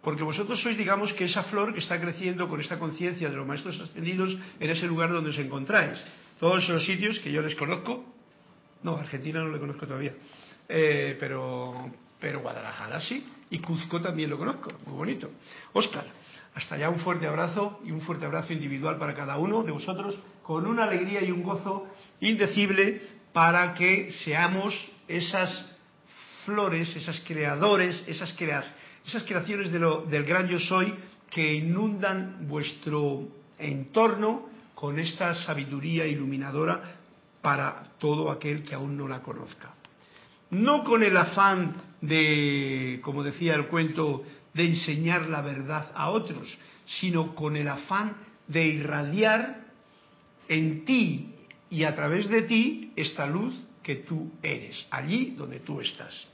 porque 0.01 0.21
vosotros 0.21 0.61
sois, 0.61 0.77
digamos, 0.77 1.13
que 1.13 1.23
esa 1.23 1.43
flor 1.43 1.73
que 1.73 1.79
está 1.79 1.97
creciendo 1.97 2.49
con 2.49 2.59
esta 2.59 2.77
conciencia 2.77 3.29
de 3.29 3.37
los 3.37 3.47
maestros 3.47 3.79
ascendidos 3.79 4.35
en 4.59 4.69
ese 4.69 4.85
lugar 4.85 5.13
donde 5.13 5.29
os 5.29 5.39
encontráis. 5.39 6.03
Todos 6.41 6.61
esos 6.61 6.83
sitios 6.83 7.19
que 7.19 7.31
yo 7.31 7.41
les 7.41 7.55
conozco, 7.55 8.03
no, 8.83 8.97
Argentina 8.97 9.39
no 9.39 9.47
le 9.49 9.59
conozco 9.59 9.87
todavía, 9.87 10.11
eh, 10.67 11.15
pero, 11.17 11.89
pero 12.19 12.41
Guadalajara 12.41 12.99
sí, 12.99 13.23
y 13.49 13.59
Cuzco 13.59 13.99
también 14.01 14.29
lo 14.29 14.37
conozco, 14.37 14.71
muy 14.85 14.95
bonito. 14.95 15.29
Óscar, 15.73 16.05
hasta 16.55 16.75
allá 16.75 16.89
un 16.89 16.99
fuerte 16.99 17.27
abrazo 17.27 17.79
y 17.85 17.91
un 17.91 18.01
fuerte 18.01 18.25
abrazo 18.25 18.53
individual 18.53 18.97
para 18.97 19.15
cada 19.15 19.37
uno 19.37 19.63
de 19.63 19.71
vosotros, 19.71 20.19
con 20.43 20.65
una 20.65 20.83
alegría 20.83 21.23
y 21.23 21.31
un 21.31 21.43
gozo 21.43 21.87
indecible 22.21 23.01
para 23.33 23.73
que 23.73 24.11
seamos 24.23 24.73
esas 25.07 25.65
flores, 26.45 26.95
esas 26.95 27.19
creadores, 27.21 28.03
esas 28.07 28.33
creaciones 28.33 28.79
esas 29.09 29.23
creaciones 29.23 29.71
del 29.71 30.23
gran 30.23 30.47
yo 30.47 30.59
soy 30.59 30.93
que 31.31 31.55
inundan 31.55 32.47
vuestro 32.47 33.27
entorno 33.57 34.49
con 34.75 34.99
esta 34.99 35.33
sabiduría 35.33 36.05
iluminadora 36.05 36.79
para 37.41 37.93
todo 37.97 38.29
aquel 38.29 38.63
que 38.63 38.75
aún 38.75 38.95
no 38.95 39.07
la 39.07 39.21
conozca. 39.21 39.73
No 40.51 40.83
con 40.83 41.01
el 41.01 41.17
afán 41.17 41.73
de, 42.01 42.99
como 43.03 43.23
decía 43.23 43.55
el 43.55 43.67
cuento, 43.67 44.23
de 44.53 44.65
enseñar 44.65 45.27
la 45.27 45.41
verdad 45.41 45.91
a 45.93 46.09
otros, 46.09 46.57
sino 46.85 47.35
con 47.35 47.55
el 47.55 47.67
afán 47.67 48.15
de 48.47 48.65
irradiar 48.65 49.67
en 50.47 50.85
ti 50.85 51.35
y 51.69 51.83
a 51.83 51.95
través 51.95 52.27
de 52.29 52.43
ti 52.43 52.91
esta 52.95 53.27
luz 53.27 53.53
que 53.83 53.97
tú 53.97 54.31
eres, 54.41 54.85
allí 54.89 55.35
donde 55.37 55.59
tú 55.59 55.79
estás. 55.81 56.27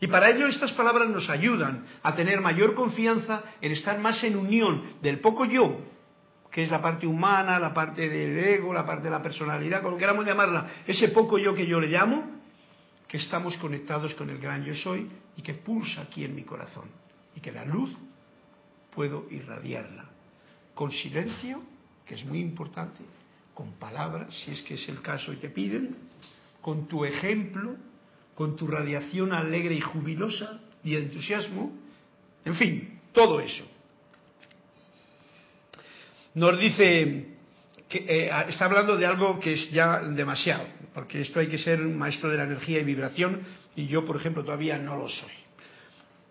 Y 0.00 0.06
para 0.06 0.30
ello 0.30 0.46
estas 0.46 0.72
palabras 0.72 1.08
nos 1.08 1.28
ayudan 1.30 1.84
a 2.02 2.14
tener 2.14 2.40
mayor 2.40 2.74
confianza 2.74 3.42
en 3.60 3.72
estar 3.72 3.98
más 3.98 4.22
en 4.24 4.36
unión 4.36 4.82
del 5.02 5.20
poco 5.20 5.44
yo, 5.44 5.80
que 6.50 6.62
es 6.62 6.70
la 6.70 6.80
parte 6.80 7.06
humana, 7.06 7.58
la 7.58 7.74
parte 7.74 8.08
del 8.08 8.38
ego, 8.38 8.72
la 8.72 8.86
parte 8.86 9.04
de 9.04 9.10
la 9.10 9.22
personalidad, 9.22 9.82
como 9.82 9.96
queramos 9.96 10.24
llamarla, 10.24 10.68
ese 10.86 11.08
poco 11.08 11.38
yo 11.38 11.54
que 11.54 11.66
yo 11.66 11.80
le 11.80 11.88
llamo, 11.88 12.43
que 13.14 13.18
estamos 13.18 13.56
conectados 13.58 14.12
con 14.16 14.28
el 14.28 14.38
gran 14.38 14.64
yo 14.64 14.74
soy 14.74 15.08
y 15.36 15.42
que 15.42 15.54
pulsa 15.54 16.02
aquí 16.02 16.24
en 16.24 16.34
mi 16.34 16.42
corazón. 16.42 16.88
Y 17.36 17.40
que 17.40 17.52
la 17.52 17.64
luz 17.64 17.96
puedo 18.92 19.28
irradiarla. 19.30 20.06
Con 20.74 20.90
silencio, 20.90 21.62
que 22.04 22.16
es 22.16 22.24
muy 22.24 22.40
importante, 22.40 23.04
con 23.54 23.74
palabras, 23.74 24.34
si 24.34 24.50
es 24.50 24.62
que 24.62 24.74
es 24.74 24.88
el 24.88 25.00
caso 25.00 25.32
y 25.32 25.36
te 25.36 25.48
piden, 25.48 25.94
con 26.60 26.88
tu 26.88 27.04
ejemplo, 27.04 27.76
con 28.34 28.56
tu 28.56 28.66
radiación 28.66 29.32
alegre 29.32 29.76
y 29.76 29.80
jubilosa 29.80 30.58
y 30.82 30.96
entusiasmo, 30.96 31.70
en 32.44 32.56
fin, 32.56 32.98
todo 33.12 33.38
eso. 33.38 33.64
Nos 36.34 36.58
dice 36.58 37.33
que 37.88 38.04
eh, 38.08 38.30
está 38.48 38.64
hablando 38.64 38.96
de 38.96 39.06
algo 39.06 39.38
que 39.38 39.54
es 39.54 39.70
ya 39.70 40.00
demasiado, 40.00 40.66
porque 40.92 41.20
esto 41.20 41.40
hay 41.40 41.48
que 41.48 41.58
ser 41.58 41.80
un 41.80 41.96
maestro 41.96 42.30
de 42.30 42.36
la 42.36 42.44
energía 42.44 42.80
y 42.80 42.84
vibración, 42.84 43.42
y 43.76 43.86
yo, 43.86 44.04
por 44.04 44.16
ejemplo, 44.16 44.44
todavía 44.44 44.78
no 44.78 44.96
lo 44.96 45.08
soy. 45.08 45.32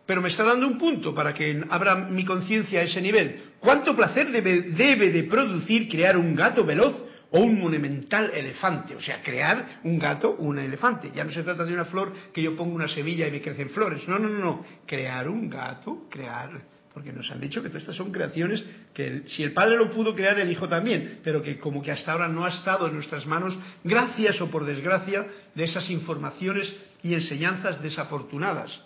Pero 0.06 0.22
me 0.22 0.30
está 0.30 0.44
dando 0.44 0.68
un 0.68 0.78
punto 0.78 1.16
para 1.16 1.34
que 1.34 1.64
abra 1.70 1.96
mi 1.96 2.26
conciencia 2.26 2.82
a 2.82 2.84
ese 2.84 3.02
nivel. 3.02 3.42
¿Cuánto 3.60 3.96
placer 3.96 4.32
debe, 4.32 4.64
debe 4.64 5.12
de 5.12 5.24
producir 5.24 5.88
crear 5.88 6.18
un 6.18 6.36
gato 6.36 6.66
veloz 6.66 6.96
o 7.34 7.40
un 7.40 7.60
monumental 7.60 8.32
elefante, 8.32 8.96
o 8.96 9.02
sea, 9.02 9.20
crear 9.24 9.80
un 9.84 9.98
gato, 9.98 10.36
un 10.38 10.60
elefante. 10.60 11.12
Ya 11.16 11.24
no 11.24 11.32
se 11.32 11.42
trata 11.42 11.66
de 11.66 11.74
una 11.74 11.86
flor 11.86 12.14
que 12.32 12.44
yo 12.44 12.56
pongo 12.56 12.76
una 12.76 12.88
semilla 12.88 13.28
y 13.28 13.32
me 13.32 13.42
crecen 13.42 13.72
flores. 13.72 14.08
No, 14.08 14.20
no, 14.20 14.30
no, 14.30 14.38
no. 14.38 14.66
Crear 14.86 15.28
un 15.28 15.50
gato, 15.50 16.06
crear, 16.12 16.52
porque 16.94 17.12
nos 17.12 17.30
han 17.32 17.42
dicho 17.42 17.62
que 17.64 17.70
todas 17.70 17.84
estas 17.84 17.96
son 17.96 18.12
creaciones 18.12 18.64
que 18.94 19.24
si 19.28 19.44
el 19.44 19.54
padre 19.54 19.78
lo 19.78 19.90
pudo 19.90 20.14
crear, 20.14 20.40
el 20.40 20.52
hijo 20.52 20.70
también, 20.70 21.20
pero 21.24 21.42
que 21.42 21.58
como 21.58 21.82
que 21.82 21.92
hasta 21.92 22.12
ahora 22.12 22.28
no 22.28 22.46
ha 22.46 22.50
estado 22.50 22.88
en 22.88 22.94
nuestras 22.94 23.26
manos, 23.26 23.58
gracias 23.84 24.40
o 24.42 24.52
por 24.52 24.66
desgracia, 24.66 25.26
de 25.56 25.64
esas 25.64 25.90
informaciones 25.90 26.74
y 27.02 27.14
enseñanzas 27.14 27.82
desafortunadas, 27.82 28.80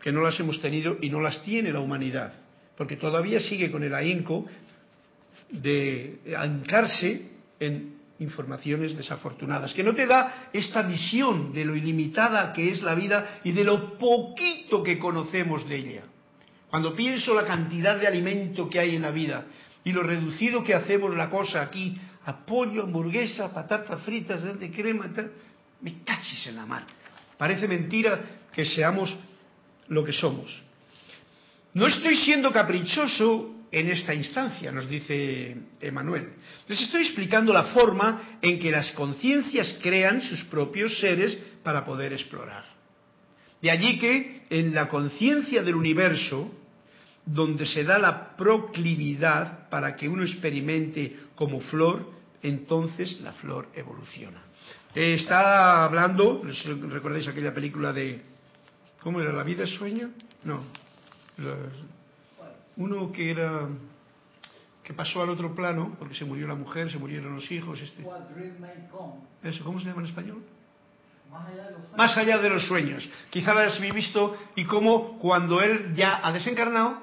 que 0.00 0.12
no 0.12 0.22
las 0.22 0.38
hemos 0.38 0.60
tenido 0.60 0.96
y 1.00 1.10
no 1.10 1.20
las 1.20 1.42
tiene 1.42 1.72
la 1.72 1.80
humanidad 1.80 2.32
porque 2.80 2.96
todavía 2.96 3.40
sigue 3.40 3.70
con 3.70 3.82
el 3.82 3.94
ahínco 3.94 4.46
de 5.50 6.18
ancarse 6.34 7.28
en 7.60 7.96
informaciones 8.20 8.96
desafortunadas, 8.96 9.74
que 9.74 9.84
no 9.84 9.94
te 9.94 10.06
da 10.06 10.48
esta 10.50 10.80
visión 10.80 11.52
de 11.52 11.66
lo 11.66 11.76
ilimitada 11.76 12.54
que 12.54 12.70
es 12.70 12.80
la 12.80 12.94
vida 12.94 13.42
y 13.44 13.52
de 13.52 13.64
lo 13.64 13.98
poquito 13.98 14.82
que 14.82 14.98
conocemos 14.98 15.68
de 15.68 15.76
ella. 15.76 16.02
Cuando 16.70 16.94
pienso 16.94 17.34
la 17.34 17.44
cantidad 17.44 17.98
de 17.98 18.06
alimento 18.06 18.68
que 18.70 18.78
hay 18.78 18.94
en 18.94 19.02
la 19.02 19.10
vida 19.10 19.44
y 19.82 19.92
lo 19.92 20.02
reducido 20.02 20.62
que 20.62 20.74
hacemos 20.74 21.14
la 21.16 21.28
cosa 21.28 21.62
aquí, 21.62 22.00
a 22.24 22.44
pollo, 22.46 22.84
hamburguesa, 22.84 23.52
patatas 23.52 24.02
fritas, 24.02 24.42
de 24.42 24.70
crema, 24.70 25.12
tal, 25.12 25.32
me 25.80 26.04
cachis 26.04 26.46
en 26.46 26.56
la 26.56 26.66
mar. 26.66 26.84
Parece 27.36 27.66
mentira 27.66 28.20
que 28.52 28.64
seamos 28.64 29.14
lo 29.88 30.04
que 30.04 30.12
somos. 30.12 30.62
No 31.74 31.86
estoy 31.86 32.16
siendo 32.18 32.52
caprichoso 32.52 33.56
en 33.72 33.88
esta 33.88 34.14
instancia, 34.14 34.70
nos 34.70 34.88
dice 34.88 35.56
Emanuel. 35.80 36.34
Les 36.68 36.80
estoy 36.80 37.02
explicando 37.02 37.52
la 37.52 37.64
forma 37.64 38.38
en 38.42 38.58
que 38.58 38.70
las 38.70 38.92
conciencias 38.92 39.76
crean 39.82 40.20
sus 40.20 40.44
propios 40.44 40.98
seres 40.98 41.36
para 41.62 41.84
poder 41.84 42.12
explorar. 42.12 42.64
De 43.62 43.70
allí 43.70 43.98
que 43.98 44.46
en 44.50 44.74
la 44.74 44.88
conciencia 44.88 45.62
del 45.62 45.74
universo, 45.74 46.52
donde 47.24 47.66
se 47.66 47.84
da 47.84 47.98
la 47.98 48.36
proclividad 48.36 49.68
para 49.68 49.94
que 49.94 50.08
uno 50.08 50.22
experimente 50.22 51.16
como 51.34 51.60
flor, 51.60 52.10
entonces 52.42 53.20
la 53.20 53.32
flor 53.32 53.68
evoluciona. 53.74 54.42
Está 54.94 55.84
hablando, 55.84 56.42
¿recordáis 56.88 57.28
aquella 57.28 57.54
película 57.54 57.92
de... 57.92 58.22
¿Cómo 59.02 59.20
era? 59.20 59.32
¿La 59.32 59.44
vida 59.44 59.64
es 59.64 59.70
sueño? 59.70 60.10
No 60.44 60.62
uno 62.76 63.12
que 63.12 63.30
era 63.30 63.68
que 64.82 64.94
pasó 64.94 65.22
al 65.22 65.30
otro 65.30 65.54
plano 65.54 65.94
porque 65.98 66.14
se 66.14 66.24
murió 66.24 66.48
la 66.48 66.54
mujer, 66.54 66.90
se 66.90 66.98
murieron 66.98 67.34
los 67.34 67.50
hijos. 67.50 67.80
Este. 67.80 68.02
Eso, 69.42 69.64
¿cómo 69.64 69.78
se 69.78 69.86
llama 69.86 70.00
en 70.00 70.06
español? 70.06 70.42
Más 71.96 72.16
allá 72.16 72.38
de 72.38 72.48
los 72.48 72.66
sueños. 72.66 73.08
Quizá 73.30 73.54
la 73.54 73.64
has 73.66 73.80
visto 73.80 74.36
y 74.56 74.64
cómo 74.64 75.18
cuando 75.18 75.60
él 75.60 75.94
ya 75.94 76.20
ha 76.26 76.32
desencarnado, 76.32 77.00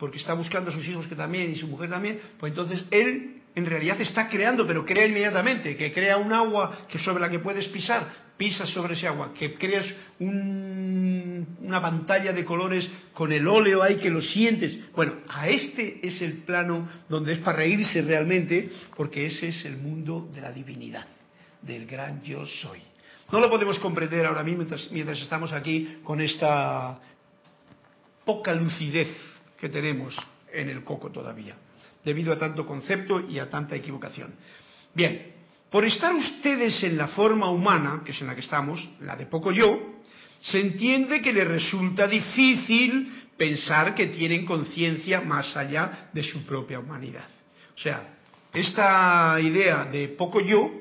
porque 0.00 0.16
está 0.16 0.32
buscando 0.32 0.70
a 0.70 0.72
sus 0.72 0.88
hijos 0.88 1.06
que 1.06 1.14
también 1.14 1.52
y 1.52 1.56
su 1.56 1.68
mujer 1.68 1.90
también, 1.90 2.18
pues 2.38 2.50
entonces 2.50 2.84
él 2.90 3.42
en 3.54 3.66
realidad 3.66 4.00
está 4.00 4.28
creando, 4.28 4.66
pero 4.66 4.84
crea 4.84 5.06
inmediatamente, 5.06 5.76
que 5.76 5.92
crea 5.92 6.16
un 6.16 6.32
agua 6.32 6.86
que 6.88 6.98
sobre 6.98 7.20
la 7.20 7.28
que 7.28 7.40
puedes 7.40 7.68
pisar, 7.68 8.30
pisas 8.38 8.70
sobre 8.70 8.94
ese 8.94 9.06
agua, 9.06 9.34
que 9.34 9.54
creas 9.54 9.86
una 10.18 11.82
pantalla 11.82 12.32
de 12.32 12.44
colores 12.46 12.88
con 13.12 13.30
el 13.30 13.46
óleo 13.46 13.82
ahí 13.82 13.96
que 13.96 14.08
lo 14.08 14.22
sientes. 14.22 14.78
Bueno, 14.94 15.16
a 15.28 15.48
este 15.48 16.00
es 16.02 16.22
el 16.22 16.38
plano 16.44 16.88
donde 17.06 17.34
es 17.34 17.40
para 17.40 17.58
reírse 17.58 18.00
realmente, 18.00 18.70
porque 18.96 19.26
ese 19.26 19.48
es 19.48 19.64
el 19.66 19.76
mundo 19.76 20.30
de 20.32 20.40
la 20.40 20.50
divinidad, 20.50 21.06
del 21.60 21.84
gran 21.84 22.22
yo 22.22 22.46
soy. 22.46 22.80
No 23.30 23.38
lo 23.38 23.50
podemos 23.50 23.78
comprender 23.78 24.24
ahora 24.24 24.42
mismo 24.42 24.58
mientras, 24.58 24.90
mientras 24.90 25.20
estamos 25.20 25.52
aquí 25.52 25.98
con 26.02 26.22
esta 26.22 26.98
poca 28.24 28.54
lucidez 28.54 29.29
que 29.60 29.68
tenemos 29.68 30.16
en 30.52 30.68
el 30.70 30.82
coco 30.82 31.10
todavía, 31.10 31.54
debido 32.04 32.32
a 32.32 32.38
tanto 32.38 32.66
concepto 32.66 33.20
y 33.20 33.38
a 33.38 33.48
tanta 33.48 33.76
equivocación. 33.76 34.34
Bien, 34.94 35.34
por 35.70 35.84
estar 35.84 36.14
ustedes 36.14 36.82
en 36.82 36.96
la 36.96 37.08
forma 37.08 37.48
humana, 37.50 38.02
que 38.04 38.12
es 38.12 38.20
en 38.20 38.26
la 38.26 38.34
que 38.34 38.40
estamos, 38.40 38.88
la 39.00 39.14
de 39.16 39.26
poco 39.26 39.52
yo, 39.52 40.00
se 40.40 40.60
entiende 40.60 41.20
que 41.20 41.32
les 41.32 41.46
resulta 41.46 42.08
difícil 42.08 43.12
pensar 43.36 43.94
que 43.94 44.06
tienen 44.06 44.44
conciencia 44.44 45.20
más 45.20 45.56
allá 45.56 46.08
de 46.12 46.22
su 46.22 46.44
propia 46.44 46.80
humanidad. 46.80 47.26
O 47.74 47.78
sea, 47.78 48.16
esta 48.52 49.38
idea 49.40 49.84
de 49.84 50.08
poco 50.08 50.40
yo 50.40 50.72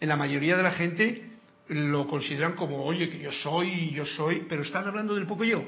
en 0.00 0.08
la 0.08 0.16
mayoría 0.16 0.56
de 0.56 0.62
la 0.62 0.72
gente 0.72 1.30
lo 1.68 2.06
consideran 2.06 2.52
como, 2.54 2.84
oye, 2.84 3.08
que 3.08 3.18
yo 3.18 3.32
soy, 3.32 3.90
yo 3.90 4.06
soy, 4.06 4.46
pero 4.48 4.62
están 4.62 4.86
hablando 4.86 5.14
del 5.14 5.26
poco 5.26 5.44
yo. 5.44 5.64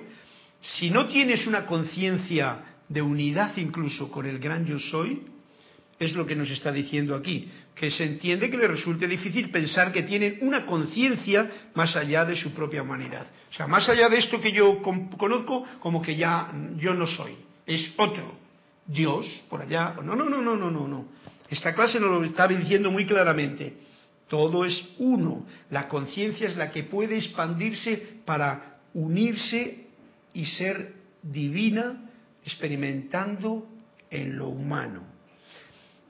Si 0.60 0.90
no 0.90 1.06
tienes 1.08 1.46
una 1.46 1.66
conciencia 1.66 2.64
de 2.88 3.02
unidad 3.02 3.56
incluso 3.56 4.10
con 4.10 4.26
el 4.26 4.38
gran 4.38 4.66
yo 4.66 4.78
soy, 4.78 5.22
es 5.98 6.12
lo 6.14 6.26
que 6.26 6.36
nos 6.36 6.48
está 6.50 6.70
diciendo 6.70 7.14
aquí, 7.14 7.50
que 7.74 7.90
se 7.90 8.04
entiende 8.04 8.50
que 8.50 8.56
le 8.56 8.68
resulte 8.68 9.06
difícil 9.08 9.50
pensar 9.50 9.92
que 9.92 10.04
tienen 10.04 10.38
una 10.42 10.64
conciencia 10.64 11.70
más 11.74 11.96
allá 11.96 12.24
de 12.24 12.36
su 12.36 12.52
propia 12.52 12.82
humanidad. 12.82 13.26
O 13.50 13.54
sea, 13.54 13.66
más 13.66 13.88
allá 13.88 14.08
de 14.08 14.18
esto 14.18 14.40
que 14.40 14.52
yo 14.52 14.80
conozco, 14.82 15.64
como 15.80 16.00
que 16.00 16.16
ya 16.16 16.52
yo 16.76 16.94
no 16.94 17.06
soy, 17.06 17.32
es 17.66 17.92
otro. 17.96 18.38
Dios, 18.86 19.26
por 19.50 19.60
allá. 19.60 19.94
No, 20.02 20.16
no, 20.16 20.24
no, 20.24 20.40
no, 20.40 20.56
no, 20.56 20.70
no, 20.70 20.88
no. 20.88 21.08
Esta 21.50 21.74
clase 21.74 22.00
nos 22.00 22.10
lo 22.10 22.24
está 22.24 22.48
diciendo 22.48 22.90
muy 22.90 23.04
claramente. 23.04 23.74
Todo 24.28 24.64
es 24.64 24.82
uno. 24.98 25.46
La 25.70 25.88
conciencia 25.88 26.48
es 26.48 26.56
la 26.56 26.70
que 26.70 26.84
puede 26.84 27.16
expandirse 27.16 28.20
para 28.24 28.78
unirse 28.94 29.87
y 30.38 30.44
ser 30.44 30.94
divina 31.20 32.10
experimentando 32.44 33.66
en 34.08 34.38
lo 34.38 34.46
humano. 34.46 35.02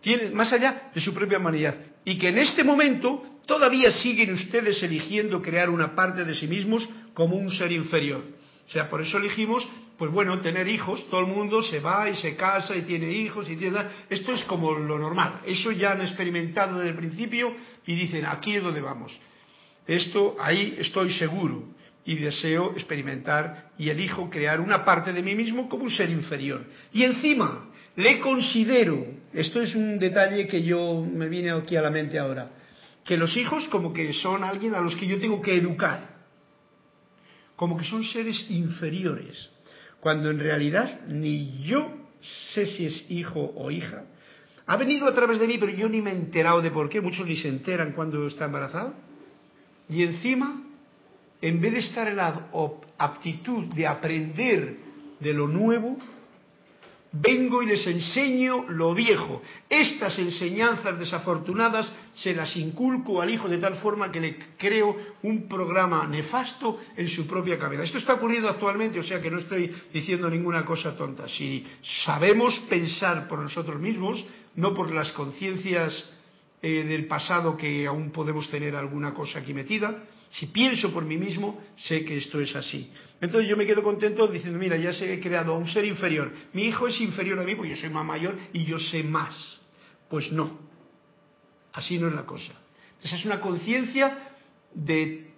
Tiene, 0.03 0.31
más 0.33 0.53
allá 0.53 0.91
de 0.95 1.01
su 1.01 1.15
propia 1.15 1.39
humanidad. 1.39 1.77
Y 2.05 2.19
que 2.19 2.29
en 2.29 2.37
este 2.37 2.63
momento 2.63 3.41
todavía 3.47 3.91
siguen 3.91 4.35
ustedes 4.35 4.83
eligiendo 4.83 5.41
crear 5.41 5.71
una 5.71 5.95
parte 5.95 6.27
de 6.27 6.35
sí 6.35 6.47
mismos 6.47 6.87
como 7.15 7.37
un 7.37 7.51
ser 7.51 7.73
inferior. 7.73 8.23
O 8.69 8.71
sea, 8.71 8.91
por 8.91 9.01
eso 9.01 9.17
elegimos, 9.17 9.67
pues 9.97 10.13
bueno, 10.13 10.39
tener 10.41 10.69
hijos. 10.69 11.09
Todo 11.09 11.23
el 11.23 11.29
mundo 11.29 11.63
se 11.63 11.81
va 11.81 12.11
y 12.11 12.17
se 12.17 12.37
casa 12.37 12.77
y 12.77 12.83
tiene 12.83 13.11
hijos 13.11 13.49
y 13.49 13.57
tiene... 13.57 13.79
Esto 14.11 14.35
es 14.35 14.45
como 14.45 14.75
lo 14.75 14.99
normal. 14.99 15.41
Eso 15.47 15.73
ya 15.73 15.93
han 15.93 16.03
experimentado 16.03 16.77
desde 16.77 16.91
el 16.91 16.97
principio 16.97 17.57
y 17.87 17.95
dicen, 17.95 18.27
aquí 18.27 18.57
es 18.57 18.63
donde 18.63 18.83
vamos. 18.83 19.19
Esto, 19.87 20.37
ahí 20.39 20.77
estoy 20.79 21.15
seguro 21.15 21.78
y 22.09 22.15
deseo 22.15 22.73
experimentar 22.73 23.73
y 23.77 23.91
elijo 23.91 24.31
crear 24.31 24.63
una 24.63 24.83
parte 24.83 25.13
de 25.13 25.23
mí 25.23 25.35
mismo 25.35 25.69
como 25.69 25.85
un 25.85 25.91
ser 25.91 26.09
inferior. 26.09 26.65
Y 26.91 27.05
encima 27.05 27.69
le 27.97 28.19
considero, 28.21 29.07
esto 29.35 29.61
es 29.61 29.75
un 29.75 29.99
detalle 29.99 30.47
que 30.47 30.63
yo 30.63 31.05
me 31.05 31.29
viene 31.29 31.51
aquí 31.51 31.77
a 31.77 31.83
la 31.83 31.91
mente 31.91 32.19
ahora, 32.19 32.49
que 33.05 33.19
los 33.19 33.37
hijos 33.37 33.69
como 33.69 33.93
que 33.93 34.15
son 34.15 34.43
alguien 34.43 34.75
a 34.75 34.81
los 34.81 34.97
que 34.97 35.07
yo 35.07 35.21
tengo 35.21 35.43
que 35.43 35.55
educar, 35.55 36.17
como 37.57 37.77
que 37.77 37.85
son 37.85 38.03
seres 38.03 38.43
inferiores, 38.49 39.51
cuando 40.01 40.31
en 40.31 40.39
realidad 40.39 41.01
ni 41.09 41.63
yo 41.63 41.93
sé 42.55 42.69
si 42.69 42.87
es 42.87 43.11
hijo 43.11 43.53
o 43.55 43.71
hija, 43.71 44.05
ha 44.65 44.79
venido 44.79 45.07
a 45.07 45.15
través 45.15 45.39
de 45.39 45.47
mí, 45.47 45.59
pero 45.59 45.73
yo 45.73 45.91
ni 45.91 46.01
me 46.01 46.13
he 46.13 46.15
enterado 46.15 46.63
de 46.63 46.71
por 46.71 46.89
qué. 46.89 47.03
Muchos 47.03 47.27
ni 47.27 47.37
se 47.37 47.49
enteran 47.49 47.93
cuando 47.93 48.27
está 48.27 48.47
embarazado. 48.47 48.95
Y 49.89 50.03
encima, 50.03 50.63
en 51.41 51.61
vez 51.61 51.73
de 51.73 51.81
estar 51.81 52.09
en 52.09 52.17
la 52.17 52.49
aptitud 52.99 53.65
de 53.75 53.87
aprender 53.87 54.77
de 55.21 55.33
lo 55.33 55.47
nuevo, 55.47 55.97
vengo 57.13 57.63
y 57.63 57.67
les 57.67 57.87
enseño 57.87 58.67
lo 58.69 58.95
viejo. 58.95 59.43
Estas 59.69 60.19
enseñanzas 60.19 60.99
desafortunadas 60.99 61.91
se 62.15 62.35
las 62.35 62.55
inculco 62.57 63.23
al 63.23 63.31
hijo 63.31 63.49
de 63.49 63.59
tal 63.59 63.77
forma 63.77 64.11
que 64.11 64.21
le 64.21 64.37
creo 64.57 64.97
un 65.23 65.49
programa 65.49 66.07
nefasto 66.07 66.81
en 66.97 67.09
su 67.09 67.27
propia 67.27 67.59
cabeza. 67.59 67.85
Esto 67.85 67.99
está 67.99 68.15
ocurriendo 68.15 68.49
actualmente, 68.49 69.01
o 69.01 69.05
sea 69.05 69.21
que 69.21 69.31
no 69.31 69.39
estoy 69.39 69.73
diciendo 69.93 70.29
ninguna 70.29 70.65
cosa 70.65 70.97
tonta. 70.97 71.29
Si 71.29 71.65
sabemos 72.05 72.59
pensar 72.69 73.29
por 73.29 73.39
nosotros 73.39 73.81
mismos, 73.81 74.25
no 74.57 74.75
por 74.75 74.93
las 74.93 75.13
conciencias 75.13 76.05
eh, 76.61 76.85
del 76.85 77.07
pasado 77.07 77.57
que 77.57 77.87
aún 77.87 78.11
podemos 78.11 78.51
tener 78.51 78.75
alguna 78.75 79.15
cosa 79.15 79.39
aquí 79.39 79.55
metida. 79.55 80.05
Si 80.31 80.47
pienso 80.47 80.93
por 80.93 81.05
mí 81.05 81.17
mismo, 81.17 81.61
sé 81.77 82.05
que 82.05 82.17
esto 82.17 82.41
es 82.41 82.55
así. 82.55 82.91
Entonces 83.21 83.49
yo 83.49 83.57
me 83.57 83.67
quedo 83.67 83.83
contento 83.83 84.27
diciendo, 84.29 84.59
mira, 84.59 84.77
ya 84.77 84.93
se 84.93 85.13
he 85.13 85.21
creado 85.21 85.55
a 85.55 85.59
un 85.59 85.69
ser 85.69 85.85
inferior. 85.85 86.33
Mi 86.53 86.65
hijo 86.65 86.87
es 86.87 87.01
inferior 87.01 87.39
a 87.39 87.45
mí 87.45 87.55
porque 87.55 87.71
yo 87.71 87.77
soy 87.77 87.91
más 87.91 88.05
mayor 88.05 88.37
y 88.53 88.65
yo 88.65 88.79
sé 88.79 89.03
más. 89.03 89.35
Pues 90.09 90.31
no. 90.31 90.59
Así 91.73 91.99
no 91.99 92.09
es 92.09 92.15
la 92.15 92.27
cosa. 92.27 92.53
Esa 93.03 93.17
es 93.17 93.25
una 93.25 93.41
conciencia 93.41 94.35
de 94.75 95.31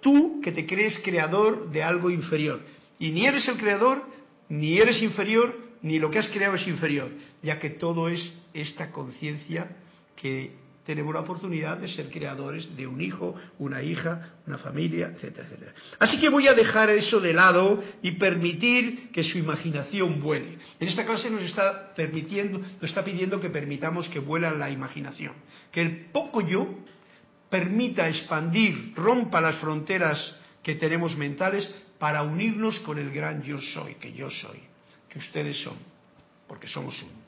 tú 0.00 0.40
que 0.42 0.52
te 0.52 0.66
crees 0.66 0.98
creador 1.02 1.70
de 1.70 1.82
algo 1.82 2.10
inferior. 2.10 2.60
Y 2.98 3.10
ni 3.10 3.26
eres 3.26 3.48
el 3.48 3.56
creador, 3.56 4.04
ni 4.48 4.78
eres 4.78 5.02
inferior, 5.02 5.58
ni 5.82 5.98
lo 5.98 6.10
que 6.10 6.18
has 6.18 6.28
creado 6.28 6.54
es 6.54 6.66
inferior, 6.66 7.10
ya 7.42 7.58
que 7.58 7.70
todo 7.70 8.08
es 8.08 8.32
esta 8.52 8.90
conciencia 8.90 9.76
que 10.16 10.52
tenemos 10.84 11.14
la 11.14 11.20
oportunidad 11.20 11.78
de 11.78 11.88
ser 11.88 12.10
creadores 12.10 12.76
de 12.76 12.86
un 12.86 13.00
hijo, 13.00 13.34
una 13.58 13.82
hija, 13.82 14.34
una 14.46 14.58
familia, 14.58 15.12
etcétera, 15.14 15.46
etcétera. 15.46 15.74
Así 15.98 16.20
que 16.20 16.28
voy 16.28 16.46
a 16.48 16.54
dejar 16.54 16.90
eso 16.90 17.20
de 17.20 17.32
lado 17.32 17.82
y 18.02 18.12
permitir 18.12 19.10
que 19.10 19.24
su 19.24 19.38
imaginación 19.38 20.20
vuele. 20.20 20.58
En 20.78 20.88
esta 20.88 21.04
clase 21.04 21.30
nos 21.30 21.42
está 21.42 21.94
permitiendo, 21.94 22.58
nos 22.58 22.82
está 22.82 23.04
pidiendo 23.04 23.40
que 23.40 23.50
permitamos 23.50 24.08
que 24.08 24.18
vuela 24.18 24.50
la 24.50 24.70
imaginación, 24.70 25.32
que 25.72 25.82
el 25.82 26.06
poco 26.12 26.40
yo 26.40 26.68
permita 27.48 28.08
expandir, 28.08 28.92
rompa 28.94 29.40
las 29.40 29.56
fronteras 29.56 30.36
que 30.62 30.74
tenemos 30.74 31.16
mentales 31.16 31.70
para 31.98 32.22
unirnos 32.22 32.80
con 32.80 32.98
el 32.98 33.10
gran 33.10 33.42
yo 33.42 33.60
soy, 33.60 33.94
que 33.94 34.12
yo 34.12 34.28
soy 34.30 34.74
que 35.14 35.20
ustedes 35.20 35.62
son, 35.62 35.78
porque 36.48 36.66
somos 36.66 37.00
uno. 37.00 37.23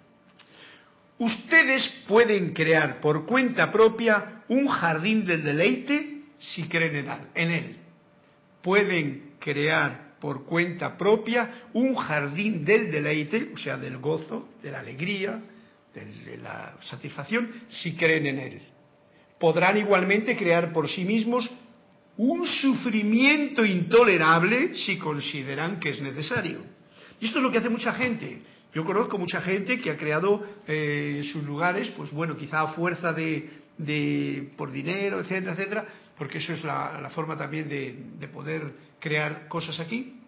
Ustedes 1.18 1.88
pueden 2.06 2.52
crear 2.52 3.00
por 3.00 3.24
cuenta 3.24 3.72
propia 3.72 4.42
un 4.48 4.68
jardín 4.68 5.24
del 5.24 5.42
deleite 5.42 6.22
si 6.38 6.68
creen 6.68 7.08
en 7.34 7.50
él. 7.50 7.76
Pueden 8.62 9.32
crear 9.38 10.16
por 10.20 10.44
cuenta 10.44 10.96
propia 10.96 11.68
un 11.72 11.94
jardín 11.94 12.64
del 12.64 12.90
deleite, 12.90 13.50
o 13.54 13.56
sea, 13.56 13.76
del 13.78 13.98
gozo, 13.98 14.50
de 14.62 14.70
la 14.70 14.80
alegría, 14.80 15.40
de 15.94 16.36
la 16.36 16.76
satisfacción, 16.82 17.50
si 17.68 17.96
creen 17.96 18.26
en 18.26 18.38
él. 18.38 18.62
Podrán 19.38 19.78
igualmente 19.78 20.36
crear 20.36 20.72
por 20.72 20.88
sí 20.88 21.04
mismos 21.04 21.50
un 22.18 22.46
sufrimiento 22.46 23.64
intolerable 23.64 24.74
si 24.74 24.98
consideran 24.98 25.80
que 25.80 25.90
es 25.90 26.00
necesario. 26.00 26.60
Y 27.20 27.26
esto 27.26 27.38
es 27.38 27.42
lo 27.42 27.50
que 27.50 27.58
hace 27.58 27.68
mucha 27.68 27.92
gente. 27.92 28.42
Yo 28.76 28.84
conozco 28.84 29.16
mucha 29.16 29.40
gente 29.40 29.80
que 29.80 29.90
ha 29.90 29.96
creado 29.96 30.46
eh, 30.68 31.22
sus 31.32 31.42
lugares, 31.44 31.88
pues 31.96 32.10
bueno, 32.10 32.36
quizá 32.36 32.60
a 32.60 32.72
fuerza 32.74 33.10
de, 33.14 34.52
por 34.54 34.70
dinero, 34.70 35.18
etcétera, 35.18 35.52
etcétera, 35.54 35.86
porque 36.18 36.36
eso 36.36 36.52
es 36.52 36.62
la, 36.62 37.10
forma 37.14 37.38
también 37.38 37.70
de, 37.70 37.96
de, 38.18 38.28
poder 38.28 38.70
crear 39.00 39.48
cosas 39.48 39.80
aquí, 39.80 40.20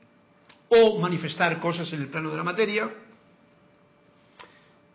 o 0.70 0.98
manifestar 0.98 1.60
cosas 1.60 1.92
en 1.92 2.00
el 2.00 2.08
plano 2.08 2.30
de 2.30 2.38
la 2.38 2.42
materia. 2.42 2.90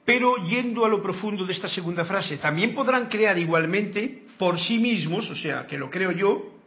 Pero 0.03 0.37
yendo 0.47 0.83
a 0.83 0.89
lo 0.89 1.03
profundo 1.03 1.45
de 1.45 1.53
esta 1.53 1.69
segunda 1.69 2.05
frase, 2.05 2.39
también 2.39 2.73
podrán 2.73 3.05
crear 3.05 3.37
igualmente 3.37 4.23
por 4.39 4.59
sí 4.59 4.79
mismos, 4.79 5.29
o 5.29 5.35
sea, 5.35 5.67
que 5.67 5.77
lo 5.77 5.91
creo 5.91 6.11
yo, 6.11 6.57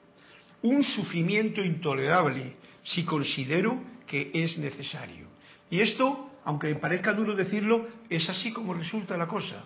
un 0.63 0.85
sufrimiento 0.85 1.65
intolerable 1.65 2.55
si 2.85 3.03
considero 3.03 3.83
que 4.07 4.31
es 4.33 4.57
necesario. 4.57 5.27
Y 5.69 5.81
esto, 5.81 6.26
aunque 6.47 6.75
parezca 6.77 7.13
duro 7.13 7.35
decirlo, 7.35 7.89
es 8.09 8.29
así 8.31 8.53
como 8.53 8.73
resulta 8.73 9.17
la 9.17 9.27
cosa. 9.27 9.65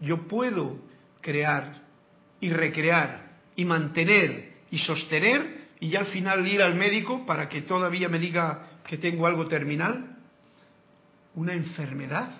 Yo 0.00 0.26
puedo 0.26 0.78
crear 1.20 1.82
y 2.40 2.48
recrear 2.48 3.32
y 3.54 3.66
mantener 3.66 4.54
y 4.70 4.78
sostener 4.78 5.68
y 5.78 5.90
ya 5.90 6.00
al 6.00 6.06
final 6.06 6.46
ir 6.48 6.62
al 6.62 6.74
médico 6.74 7.26
para 7.26 7.50
que 7.50 7.60
todavía 7.62 8.08
me 8.08 8.18
diga 8.18 8.80
que 8.86 8.96
tengo 8.96 9.26
algo 9.26 9.46
terminal, 9.46 10.16
una 11.34 11.52
enfermedad, 11.52 12.30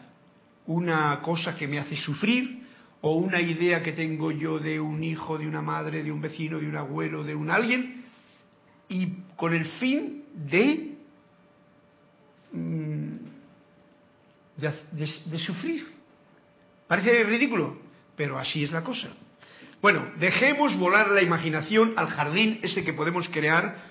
una 0.66 1.20
cosa 1.20 1.54
que 1.54 1.68
me 1.68 1.78
hace 1.78 1.96
sufrir 1.96 2.62
o 3.02 3.16
una 3.16 3.42
idea 3.42 3.82
que 3.82 3.92
tengo 3.92 4.30
yo 4.30 4.58
de 4.58 4.80
un 4.80 5.04
hijo, 5.04 5.36
de 5.36 5.46
una 5.46 5.60
madre, 5.60 6.02
de 6.02 6.10
un 6.10 6.22
vecino, 6.22 6.58
de 6.58 6.66
un 6.66 6.76
abuelo, 6.76 7.24
de 7.24 7.34
un 7.34 7.50
alguien, 7.50 8.04
y 8.88 9.08
con 9.36 9.52
el 9.52 9.66
fin 9.66 10.24
de 10.34 10.92
Mm, 12.52 13.31
de, 14.62 15.38
sufrir. 15.38 15.86
Parece 16.86 17.24
ridículo, 17.24 17.76
pero 18.16 18.38
así 18.38 18.64
es 18.64 18.70
la 18.70 18.82
cosa. 18.82 19.08
Bueno, 19.80 20.12
dejemos 20.18 20.76
volar 20.76 21.10
la 21.10 21.22
imaginación 21.22 21.94
al 21.96 22.08
jardín 22.08 22.60
ese 22.62 22.84
que 22.84 22.92
podemos 22.92 23.28
crear. 23.28 23.90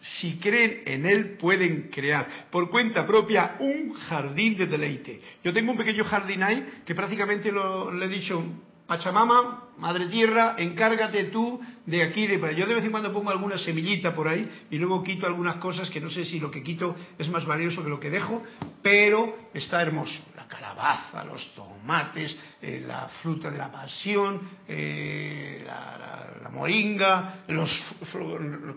Si 0.00 0.38
creen 0.38 0.82
en 0.86 1.06
él, 1.06 1.36
pueden 1.38 1.90
crear 1.90 2.46
por 2.50 2.70
cuenta 2.70 3.06
propia 3.06 3.56
un 3.58 3.94
jardín 3.94 4.56
de 4.56 4.66
deleite. 4.66 5.20
Yo 5.42 5.52
tengo 5.52 5.72
un 5.72 5.78
pequeño 5.78 6.04
jardín 6.04 6.42
ahí 6.42 6.64
que 6.84 6.94
prácticamente 6.94 7.50
lo, 7.50 7.90
le 7.90 8.04
he 8.04 8.08
dicho, 8.08 8.44
Pachamama, 8.86 9.65
Madre 9.78 10.06
Tierra, 10.06 10.54
encárgate 10.56 11.24
tú 11.24 11.60
de 11.84 12.02
aquí, 12.02 12.26
de. 12.26 12.54
Yo 12.56 12.66
de 12.66 12.74
vez 12.74 12.84
en 12.84 12.90
cuando 12.90 13.12
pongo 13.12 13.30
alguna 13.30 13.58
semillita 13.58 14.14
por 14.14 14.26
ahí 14.26 14.48
y 14.70 14.78
luego 14.78 15.02
quito 15.02 15.26
algunas 15.26 15.56
cosas 15.56 15.90
que 15.90 16.00
no 16.00 16.08
sé 16.08 16.24
si 16.24 16.40
lo 16.40 16.50
que 16.50 16.62
quito 16.62 16.96
es 17.18 17.28
más 17.28 17.44
valioso 17.44 17.82
que 17.84 17.90
lo 17.90 18.00
que 18.00 18.10
dejo, 18.10 18.42
pero 18.82 19.36
está 19.52 19.82
hermoso. 19.82 20.18
la 20.34 20.46
calabaza, 20.46 21.24
los 21.24 21.54
tomates, 21.54 22.36
eh, 22.62 22.84
la 22.86 23.08
fruta 23.20 23.50
de 23.50 23.58
la 23.58 23.70
pasión, 23.70 24.40
eh, 24.66 25.62
la, 25.66 26.48
moringa, 26.50 27.42
los, 27.48 27.70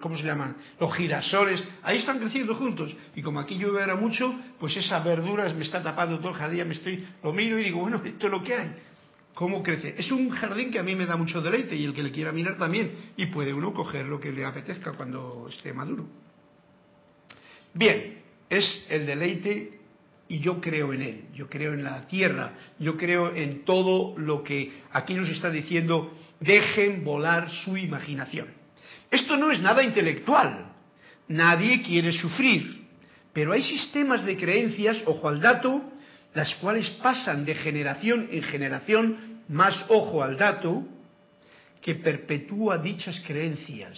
¿cómo 0.02 0.18
se 0.18 0.24
llaman? 0.24 0.58
Los 0.80 0.93
girasoles, 0.95 1.64
ahí 1.84 2.00
están 2.00 2.20
creciendo 2.20 2.56
juntos. 2.56 2.93
Y 3.16 3.22
como 3.22 3.39
aquí 3.39 3.56
llueve 3.56 3.82
ahora 3.82 3.95
mucho, 3.95 4.36
pues 4.60 4.76
esas 4.76 5.02
verduras 5.02 5.54
me 5.56 5.64
está 5.64 5.82
tapando 5.82 6.20
todo 6.20 6.30
el 6.30 6.36
jardín, 6.36 6.68
me 6.68 6.74
estoy, 6.74 7.08
lo 7.24 7.32
miro 7.32 7.58
y 7.58 7.64
digo, 7.64 7.80
bueno, 7.80 8.02
esto 8.04 8.28
es 8.28 8.32
lo 8.32 8.43
que 8.43 8.54
hay. 8.54 8.89
¿Cómo 9.40 9.64
crece? 9.64 9.96
Es 9.98 10.12
un 10.12 10.32
jardín 10.32 10.70
que 10.70 10.80
a 10.80 10.84
mí 10.84 10.96
me 10.96 11.06
da 11.06 11.16
mucho 11.16 11.42
deleite 11.42 11.74
y 11.74 11.86
el 11.86 11.94
que 11.94 12.04
le 12.04 12.12
quiera 12.12 12.34
mirar 12.34 12.58
también. 12.58 12.92
Y 13.16 13.28
puede 13.28 13.54
uno 13.54 13.74
coger 13.74 14.06
lo 14.06 14.20
que 14.20 14.34
le 14.34 14.44
apetezca 14.44 14.92
cuando 14.92 15.48
esté 15.50 15.72
maduro. 15.72 16.06
Bien, 17.74 18.18
es 18.50 18.86
el 18.90 19.06
deleite 19.06 19.80
y 20.28 20.40
yo 20.40 20.60
creo 20.60 20.92
en 20.92 21.02
él, 21.04 21.22
yo 21.34 21.48
creo 21.48 21.72
en 21.72 21.86
la 21.86 22.06
tierra, 22.06 22.52
yo 22.80 22.98
creo 22.98 23.34
en 23.34 23.64
todo 23.64 24.14
lo 24.18 24.44
que 24.44 24.74
aquí 24.92 25.14
nos 25.14 25.30
está 25.30 25.50
diciendo, 25.50 26.14
dejen 26.42 27.06
volar 27.06 27.50
su 27.64 27.78
imaginación. 27.78 28.48
Esto 29.10 29.38
no 29.38 29.52
es 29.52 29.62
nada 29.62 29.82
intelectual, 29.84 30.66
nadie 31.30 31.82
quiere 31.82 32.12
sufrir, 32.12 32.88
pero 33.32 33.54
hay 33.54 33.64
sistemas 33.64 34.26
de 34.26 34.36
creencias, 34.36 35.02
ojo 35.06 35.30
al 35.30 35.40
dato, 35.40 35.94
las 36.34 36.54
cuales 36.56 36.90
pasan 37.02 37.46
de 37.46 37.56
generación 37.56 38.28
en 38.32 38.44
generación, 38.44 39.28
más 39.50 39.86
ojo 39.89 40.24
al 40.24 40.38
dato, 40.38 40.84
que 41.82 41.95
perpetúa 41.95 42.78
dichas 42.78 43.22
creencias. 43.26 43.97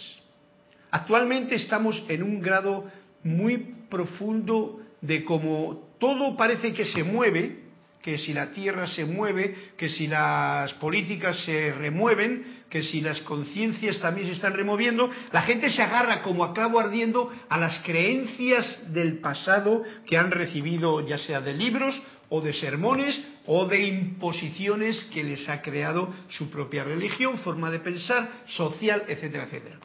Actualmente 0.89 1.55
estamos 1.55 2.01
en 2.07 2.23
un 2.23 2.41
grado 2.41 2.85
muy 3.23 3.57
profundo 3.89 4.81
de 5.01 5.23
cómo 5.23 5.89
todo 5.99 6.35
parece 6.37 6.73
que 6.73 6.85
se 6.85 7.03
mueve, 7.03 7.59
que 8.01 8.17
si 8.17 8.33
la 8.33 8.51
tierra 8.51 8.87
se 8.87 9.05
mueve, 9.05 9.55
que 9.77 9.89
si 9.89 10.07
las 10.07 10.73
políticas 10.73 11.37
se 11.45 11.71
remueven, 11.73 12.63
que 12.69 12.81
si 12.81 13.01
las 13.01 13.19
conciencias 13.21 13.99
también 13.99 14.27
se 14.27 14.33
están 14.33 14.53
removiendo, 14.53 15.09
la 15.31 15.43
gente 15.43 15.69
se 15.69 15.81
agarra 15.81 16.23
como 16.23 16.43
a 16.43 16.53
clavo 16.53 16.79
ardiendo 16.79 17.31
a 17.49 17.57
las 17.57 17.79
creencias 17.79 18.91
del 18.93 19.19
pasado 19.19 19.83
que 20.07 20.17
han 20.17 20.31
recibido 20.31 21.05
ya 21.05 21.17
sea 21.17 21.41
de 21.41 21.53
libros 21.53 22.01
o 22.29 22.41
de 22.41 22.53
sermones 22.53 23.21
o 23.45 23.65
de 23.65 23.83
imposiciones 23.83 25.03
que 25.13 25.23
les 25.23 25.47
ha 25.49 25.61
creado 25.61 26.13
su 26.29 26.49
propia 26.49 26.83
religión, 26.83 27.37
forma 27.39 27.71
de 27.71 27.79
pensar, 27.79 28.43
social, 28.47 29.03
etcétera, 29.07 29.45
etcétera. 29.45 29.77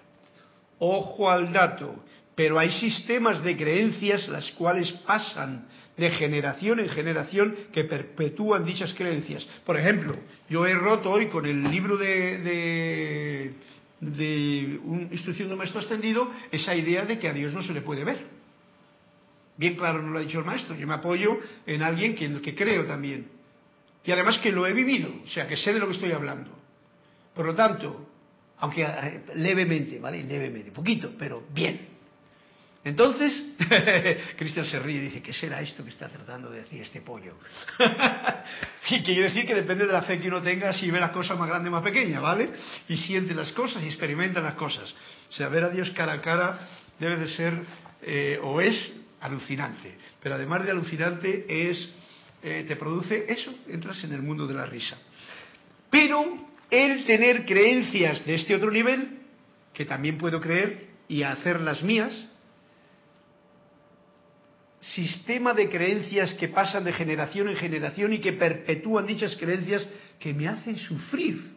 Ojo 0.79 1.31
al 1.31 1.53
dato, 1.53 2.05
pero 2.35 2.59
hay 2.59 2.71
sistemas 2.73 3.43
de 3.43 3.57
creencias 3.57 4.29
las 4.29 4.51
cuales 4.53 4.93
pasan 5.07 5.67
de 5.97 6.11
generación 6.11 6.79
en 6.81 6.91
generación 6.91 7.57
que 7.73 7.85
perpetúan 7.85 8.65
dichas 8.65 8.93
creencias. 8.93 9.49
Por 9.65 9.79
ejemplo, 9.79 10.15
yo 10.49 10.67
he 10.67 10.75
roto 10.75 11.11
hoy 11.11 11.29
con 11.29 11.47
el 11.47 11.63
libro 11.71 11.97
de, 11.97 13.55
de, 14.01 14.81
un 14.85 15.09
instrucción 15.11 15.49
de 15.49 15.57
maestro 15.57 15.81
ascendido 15.81 16.31
esa 16.53 16.77
idea 16.77 17.07
de 17.07 17.19
que 17.19 17.29
a 17.29 17.33
Dios 17.33 17.55
no 17.55 17.63
se 17.63 17.73
le 17.73 17.81
puede 17.81 18.05
ver. 18.05 18.27
Bien 19.57 19.75
claro 19.75 20.03
no 20.03 20.11
lo 20.11 20.19
ha 20.19 20.23
dicho 20.23 20.39
el 20.39 20.45
maestro, 20.45 20.77
yo 20.77 20.87
me 20.87 20.93
apoyo 20.93 21.39
en 21.67 21.83
alguien 21.83 22.15
que, 22.15 22.43
que 22.43 22.55
creo 22.55 22.85
también. 22.85 23.36
Y 24.07 24.13
además 24.13 24.39
que 24.39 24.53
lo 24.53 24.67
he 24.67 24.73
vivido, 24.73 25.11
o 25.25 25.29
sea, 25.29 25.47
que 25.49 25.57
sé 25.57 25.73
de 25.73 25.81
lo 25.81 25.87
que 25.87 25.95
estoy 25.95 26.13
hablando. 26.13 26.51
Por 27.35 27.45
lo 27.45 27.55
tanto, 27.55 28.09
aunque 28.59 28.83
eh, 28.83 29.25
levemente, 29.35 29.99
¿vale? 29.99 30.23
Levemente, 30.23 30.71
poquito, 30.71 31.13
pero 31.19 31.43
bien. 31.53 31.97
Entonces, 32.85 33.43
Cristian 34.39 34.65
se 34.65 34.79
ríe 34.79 34.99
y 34.99 35.01
dice, 35.01 35.21
¿qué 35.21 35.33
será 35.33 35.61
esto 35.61 35.83
que 35.83 35.91
está 35.91 36.09
tratando 36.09 36.51
de 36.51 36.59
decir 36.59 36.81
este 36.81 37.01
pollo? 37.01 37.35
y 38.91 39.03
quiere 39.03 39.23
decir 39.25 39.45
que 39.45 39.57
depende 39.57 39.87
de 39.87 39.93
la 39.93 40.03
fe 40.03 40.21
que 40.21 40.29
uno 40.29 40.41
tenga, 40.41 40.73
si 40.73 40.89
ve 40.89 41.01
las 41.01 41.11
cosas 41.11 41.37
más 41.37 41.49
grandes 41.49 41.69
o 41.69 41.73
más 41.73 41.83
pequeñas, 41.83 42.23
¿vale? 42.23 42.49
Y 42.89 42.97
siente 42.97 43.35
las 43.35 43.51
cosas 43.51 43.83
y 43.83 43.87
experimenta 43.87 44.41
las 44.41 44.55
cosas. 44.55 44.95
O 45.29 45.33
sea, 45.33 45.49
ver 45.49 45.65
a 45.65 45.71
Dios 45.71 45.91
cara 45.91 46.13
a 46.13 46.21
cara 46.21 46.61
debe 47.01 47.17
de 47.17 47.27
ser, 47.27 47.55
eh, 48.03 48.39
o 48.41 48.61
es, 48.61 48.95
alucinante. 49.21 49.99
Pero 50.23 50.37
además 50.37 50.65
de 50.65 50.71
alucinante, 50.71 51.45
es, 51.49 51.93
eh, 52.47 52.63
te 52.63 52.77
produce 52.77 53.27
eso, 53.29 53.53
entras 53.67 54.05
en 54.05 54.13
el 54.13 54.23
mundo 54.23 54.47
de 54.47 54.55
la 54.55 54.67
risa. 54.67 54.97
Pero 55.91 56.25
el 56.71 57.05
tener 57.05 57.45
creencias 57.45 58.25
de 58.25 58.35
este 58.37 58.55
otro 58.55 58.71
nivel, 58.71 59.19
que 59.75 59.85
también 59.85 60.17
puedo 60.17 60.41
creer 60.41 60.91
y 61.09 61.25
hacer 61.25 61.61
las 61.61 61.83
mías, 61.83 62.29
sistema 64.81 65.55
de 65.55 65.69
creencias 65.69 66.35
que 66.35 66.47
pasan 66.47 66.85
de 66.85 66.93
generación 66.93 67.49
en 67.49 67.57
generación 67.57 68.13
y 68.13 68.21
que 68.21 68.35
perpetúan 68.35 69.09
dichas 69.09 69.37
creencias 69.37 69.85
que 70.21 70.33
me 70.33 70.47
hacen 70.47 70.77
sufrir, 70.77 71.51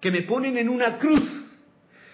que 0.00 0.10
me 0.10 0.22
ponen 0.22 0.56
en 0.56 0.70
una 0.70 0.96
cruz, 0.96 1.28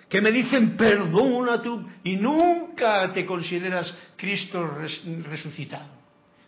que 0.09 0.21
me 0.21 0.33
dicen 0.33 0.77
perdona 0.77 1.63
tú 1.63 1.89
y 2.03 2.17
nunca 2.17 3.13
te 3.13 3.25
consideras 3.25 3.95
Cristo 4.17 4.69
resucitado. 5.23 6.00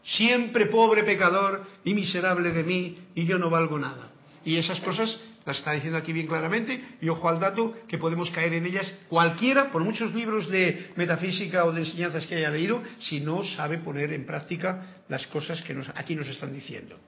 Siempre 0.05 0.66
pobre 0.66 1.05
pecador 1.05 1.64
y 1.84 1.94
miserable 1.94 2.50
de 2.50 2.62
mí 2.64 2.98
y 3.14 3.24
yo 3.24 3.38
no 3.38 3.50
valgo 3.50 3.78
nada. 3.78 4.11
Y 4.44 4.57
esas 4.57 4.80
cosas 4.80 5.18
las 5.44 5.59
está 5.59 5.72
diciendo 5.72 5.98
aquí 5.98 6.12
bien 6.12 6.26
claramente, 6.26 6.80
y 7.00 7.09
ojo 7.09 7.28
al 7.28 7.40
dato 7.40 7.74
que 7.88 7.98
podemos 7.98 8.30
caer 8.30 8.53
en 8.55 8.66
ellas 8.66 8.92
cualquiera, 9.09 9.70
por 9.70 9.82
muchos 9.82 10.14
libros 10.14 10.48
de 10.48 10.90
metafísica 10.96 11.64
o 11.64 11.72
de 11.72 11.80
enseñanzas 11.80 12.26
que 12.26 12.36
haya 12.36 12.50
leído, 12.50 12.82
si 13.00 13.20
no 13.20 13.42
sabe 13.42 13.78
poner 13.78 14.12
en 14.12 14.24
práctica 14.24 15.03
las 15.09 15.26
cosas 15.26 15.61
que 15.62 15.76
aquí 15.94 16.14
nos 16.14 16.28
están 16.28 16.53
diciendo. 16.53 16.98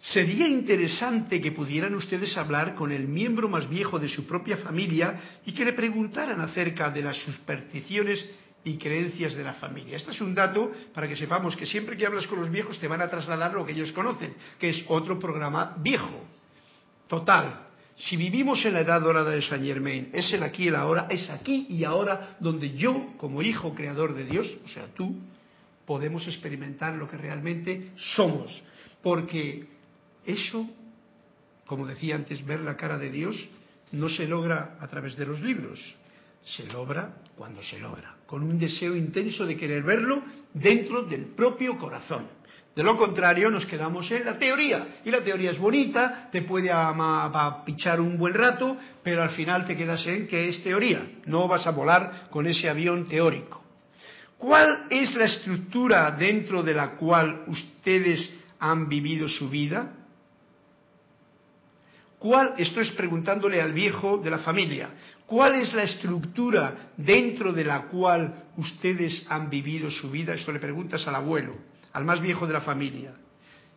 Sería 0.00 0.48
interesante 0.48 1.40
que 1.40 1.52
pudieran 1.52 1.94
ustedes 1.94 2.36
hablar 2.36 2.74
con 2.74 2.90
el 2.90 3.06
miembro 3.06 3.48
más 3.48 3.68
viejo 3.68 4.00
de 4.00 4.08
su 4.08 4.26
propia 4.26 4.56
familia 4.56 5.40
y 5.46 5.52
que 5.52 5.64
le 5.64 5.74
preguntaran 5.74 6.40
acerca 6.40 6.90
de 6.90 7.02
las 7.02 7.16
supersticiones 7.18 8.28
y 8.64 8.76
creencias 8.76 9.34
de 9.34 9.44
la 9.44 9.54
familia. 9.54 9.96
Este 9.96 10.12
es 10.12 10.20
un 10.20 10.34
dato 10.34 10.70
para 10.94 11.08
que 11.08 11.16
sepamos 11.16 11.56
que 11.56 11.66
siempre 11.66 11.96
que 11.96 12.06
hablas 12.06 12.26
con 12.26 12.40
los 12.40 12.50
viejos 12.50 12.78
te 12.78 12.88
van 12.88 13.02
a 13.02 13.08
trasladar 13.08 13.52
lo 13.52 13.66
que 13.66 13.72
ellos 13.72 13.92
conocen, 13.92 14.34
que 14.58 14.70
es 14.70 14.84
otro 14.88 15.18
programa 15.18 15.74
viejo. 15.78 16.24
Total, 17.08 17.66
si 17.96 18.16
vivimos 18.16 18.64
en 18.64 18.74
la 18.74 18.80
edad 18.80 19.00
dorada 19.00 19.30
de 19.30 19.42
Saint 19.42 19.64
Germain, 19.64 20.10
es 20.12 20.32
el 20.32 20.42
aquí 20.42 20.64
y 20.64 20.68
el 20.68 20.76
ahora, 20.76 21.06
es 21.10 21.28
aquí 21.28 21.66
y 21.68 21.84
ahora 21.84 22.36
donde 22.40 22.74
yo, 22.76 23.14
como 23.18 23.42
hijo 23.42 23.74
creador 23.74 24.14
de 24.14 24.24
Dios, 24.24 24.56
o 24.64 24.68
sea, 24.68 24.86
tú, 24.94 25.16
podemos 25.86 26.26
experimentar 26.26 26.94
lo 26.94 27.08
que 27.08 27.16
realmente 27.16 27.90
somos. 27.96 28.62
Porque 29.02 29.66
eso, 30.24 30.68
como 31.66 31.86
decía 31.86 32.14
antes, 32.14 32.44
ver 32.46 32.60
la 32.60 32.76
cara 32.76 32.98
de 32.98 33.10
Dios 33.10 33.48
no 33.90 34.08
se 34.08 34.26
logra 34.26 34.76
a 34.80 34.88
través 34.88 35.16
de 35.16 35.26
los 35.26 35.40
libros, 35.40 35.94
se 36.44 36.66
logra 36.66 37.14
cuando 37.36 37.62
se 37.62 37.78
logra, 37.78 38.16
con 38.32 38.44
un 38.44 38.58
deseo 38.58 38.96
intenso 38.96 39.44
de 39.44 39.58
querer 39.58 39.82
verlo 39.82 40.22
dentro 40.54 41.02
del 41.02 41.34
propio 41.36 41.76
corazón. 41.76 42.28
De 42.74 42.82
lo 42.82 42.96
contrario, 42.96 43.50
nos 43.50 43.66
quedamos 43.66 44.10
en 44.10 44.24
la 44.24 44.38
teoría. 44.38 45.00
Y 45.04 45.10
la 45.10 45.22
teoría 45.22 45.50
es 45.50 45.58
bonita, 45.58 46.30
te 46.32 46.40
puede 46.40 46.70
pichar 47.66 48.00
un 48.00 48.16
buen 48.16 48.32
rato, 48.32 48.78
pero 49.02 49.22
al 49.22 49.32
final 49.32 49.66
te 49.66 49.76
quedas 49.76 50.06
en 50.06 50.26
que 50.26 50.48
es 50.48 50.62
teoría. 50.62 51.06
No 51.26 51.46
vas 51.46 51.66
a 51.66 51.72
volar 51.72 52.30
con 52.30 52.46
ese 52.46 52.70
avión 52.70 53.06
teórico. 53.06 53.62
¿Cuál 54.38 54.86
es 54.88 55.14
la 55.14 55.26
estructura 55.26 56.10
dentro 56.12 56.62
de 56.62 56.72
la 56.72 56.92
cual 56.92 57.44
ustedes 57.48 58.34
han 58.58 58.88
vivido 58.88 59.28
su 59.28 59.50
vida? 59.50 59.92
¿Cuál, 62.18 62.54
esto 62.56 62.80
es 62.80 62.92
preguntándole 62.92 63.60
al 63.60 63.72
viejo 63.72 64.16
de 64.16 64.30
la 64.30 64.38
familia, 64.38 64.90
cuál 65.26 65.56
es 65.56 65.72
la 65.72 65.84
estructura 65.84 66.92
dentro 66.96 67.52
de 67.52 67.64
la 67.64 67.82
cual 67.82 68.44
ustedes 68.56 69.24
han 69.28 69.50
vivido 69.50 69.90
su 69.90 70.10
vida? 70.10 70.34
Esto 70.34 70.52
le 70.52 70.58
preguntas 70.60 71.06
al 71.06 71.14
abuelo 71.14 71.72
al 71.92 72.04
más 72.04 72.20
viejo 72.20 72.46
de 72.46 72.52
la 72.52 72.60
familia. 72.60 73.14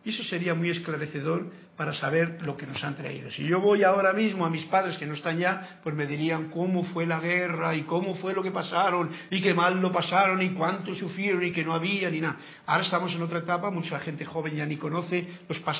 Y 0.04 0.10
eso 0.10 0.24
sería 0.24 0.54
muy 0.54 0.70
esclarecedor 0.70 1.50
para 1.76 1.92
saber 1.92 2.38
lo 2.42 2.56
que 2.56 2.66
nos 2.66 2.82
han 2.82 2.96
traído. 2.96 3.30
Si 3.30 3.44
yo 3.44 3.60
voy 3.60 3.84
ahora 3.84 4.14
mismo 4.14 4.46
a 4.46 4.50
mis 4.50 4.64
padres 4.64 4.96
que 4.96 5.06
no 5.06 5.14
están 5.14 5.38
ya, 5.38 5.80
pues 5.82 5.94
me 5.94 6.06
dirían 6.06 6.50
cómo 6.50 6.84
fue 6.84 7.06
la 7.06 7.20
guerra 7.20 7.74
y 7.74 7.82
cómo 7.82 8.14
fue 8.14 8.32
lo 8.32 8.42
que 8.42 8.50
pasaron 8.50 9.10
y 9.30 9.42
qué 9.42 9.52
mal 9.52 9.80
lo 9.80 9.92
pasaron 9.92 10.40
y 10.40 10.50
cuánto 10.50 10.94
sufrieron 10.94 11.44
y 11.44 11.52
que 11.52 11.64
no 11.64 11.74
había 11.74 12.10
ni 12.10 12.20
nada. 12.20 12.38
Ahora 12.64 12.82
estamos 12.82 13.12
en 13.12 13.20
otra 13.20 13.40
etapa, 13.40 13.70
mucha 13.70 14.00
gente 14.00 14.24
joven 14.24 14.56
ya 14.56 14.64
ni 14.64 14.76
conoce 14.76 15.26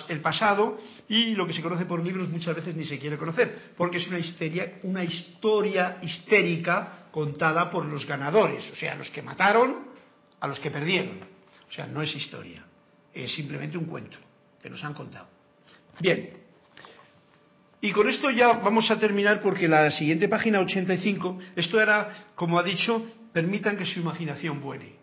el 0.08 0.20
pasado 0.20 0.78
y 1.08 1.34
lo 1.34 1.46
que 1.46 1.54
se 1.54 1.62
conoce 1.62 1.86
por 1.86 2.04
libros 2.04 2.28
muchas 2.28 2.54
veces 2.54 2.76
ni 2.76 2.84
se 2.84 2.98
quiere 2.98 3.16
conocer, 3.16 3.72
porque 3.76 3.96
es 3.96 4.06
una, 4.08 4.18
histeria, 4.18 4.74
una 4.82 5.02
historia 5.02 5.98
histérica 6.02 7.06
contada 7.10 7.70
por 7.70 7.86
los 7.86 8.04
ganadores, 8.06 8.70
o 8.70 8.76
sea, 8.76 8.94
los 8.96 9.08
que 9.10 9.22
mataron 9.22 9.86
a 10.40 10.46
los 10.46 10.60
que 10.60 10.70
perdieron. 10.70 11.20
O 11.68 11.72
sea, 11.72 11.86
no 11.86 12.02
es 12.02 12.14
historia, 12.14 12.62
es 13.14 13.32
simplemente 13.32 13.78
un 13.78 13.86
cuento 13.86 14.18
que 14.62 14.68
nos 14.68 14.84
han 14.84 14.92
contado. 14.92 15.35
Bien, 16.00 16.36
y 17.80 17.92
con 17.92 18.08
esto 18.08 18.30
ya 18.30 18.54
vamos 18.54 18.90
a 18.90 18.98
terminar 18.98 19.40
porque 19.40 19.68
la 19.68 19.90
siguiente 19.92 20.28
página 20.28 20.60
85, 20.60 21.38
esto 21.54 21.80
era, 21.80 22.32
como 22.34 22.58
ha 22.58 22.62
dicho, 22.62 23.06
permitan 23.32 23.76
que 23.76 23.86
su 23.86 24.00
imaginación 24.00 24.60
vuele. 24.60 24.96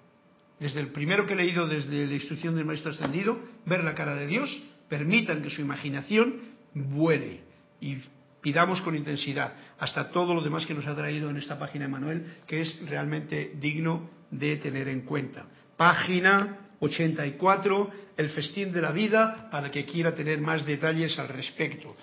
desde 0.60 0.80
el 0.80 0.88
primero 0.88 1.26
que 1.26 1.34
he 1.34 1.36
leído 1.36 1.68
desde 1.68 2.08
la 2.08 2.14
instrucción 2.14 2.56
del 2.56 2.66
Maestro 2.66 2.92
Ascendido, 2.92 3.40
ver 3.66 3.84
la 3.84 3.96
cara 3.96 4.16
de 4.16 4.28
Dios, 4.28 4.50
permitan 4.90 5.42
que 5.42 5.50
su 5.50 5.62
imaginación 5.62 6.42
vuele 6.74 7.42
y 7.82 7.98
pidamos 8.42 8.82
con 8.82 8.96
intensidad 8.96 9.54
hasta 9.80 10.10
todo 10.10 10.34
lo 10.34 10.42
demás 10.42 10.66
que 10.66 10.74
nos 10.74 10.86
ha 10.88 10.96
traído 10.96 11.30
en 11.30 11.38
esta 11.38 11.58
página 11.58 11.88
Manuel, 11.88 12.26
que 12.48 12.62
es 12.62 12.90
realmente 12.90 13.54
digno 13.60 14.10
de 14.32 14.58
tener 14.58 14.88
en 14.88 15.02
cuenta. 15.02 15.46
Página 15.78 16.58
84, 16.84 17.92
el 18.18 18.30
festín 18.30 18.72
de 18.72 18.82
la 18.82 18.92
vida, 18.92 19.50
para 19.50 19.72
que 19.72 19.86
quiera 19.86 20.14
tener 20.14 20.40
más 20.40 20.66
detalles 20.66 21.18
al 21.18 21.30
respecto, 21.30 21.96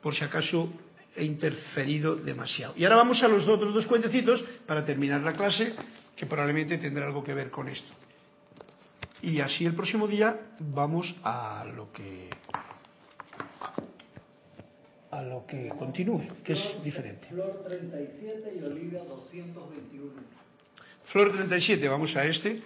por 0.00 0.14
si 0.14 0.24
acaso 0.24 0.72
he 1.16 1.24
interferido 1.24 2.16
demasiado. 2.16 2.74
Y 2.76 2.84
ahora 2.84 2.96
vamos 2.96 3.22
a 3.22 3.28
los 3.28 3.46
otros 3.48 3.74
dos 3.74 3.86
cuentecitos 3.86 4.42
para 4.66 4.84
terminar 4.84 5.20
la 5.20 5.32
clase, 5.32 5.74
que 6.16 6.26
probablemente 6.26 6.78
tendrá 6.78 7.06
algo 7.06 7.24
que 7.24 7.34
ver 7.34 7.50
con 7.50 7.68
esto. 7.68 7.92
Y 9.22 9.40
así 9.40 9.64
el 9.64 9.74
próximo 9.74 10.08
día 10.08 10.36
vamos 10.58 11.14
a 11.22 11.64
lo 11.76 11.92
que 11.92 12.28
a 15.12 15.22
lo 15.22 15.46
que 15.46 15.68
continúe, 15.78 16.26
que 16.42 16.54
es 16.54 16.82
diferente. 16.82 17.28
Flor 17.28 17.62
37 17.66 18.54
y 18.58 18.64
Olivia 18.64 19.04
221. 19.04 20.12
Flor 21.04 21.32
37, 21.32 21.86
vamos 21.86 22.16
a 22.16 22.24
este. 22.24 22.62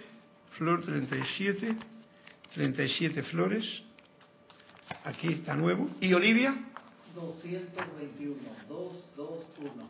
Flor 0.57 0.83
37, 0.83 1.75
37 2.53 3.23
flores. 3.23 3.83
Aquí 5.03 5.27
está 5.27 5.53
nuevo. 5.53 5.87
¿Y 6.01 6.11
Olivia? 6.13 6.55
221, 7.13 8.35
221. 8.67 9.89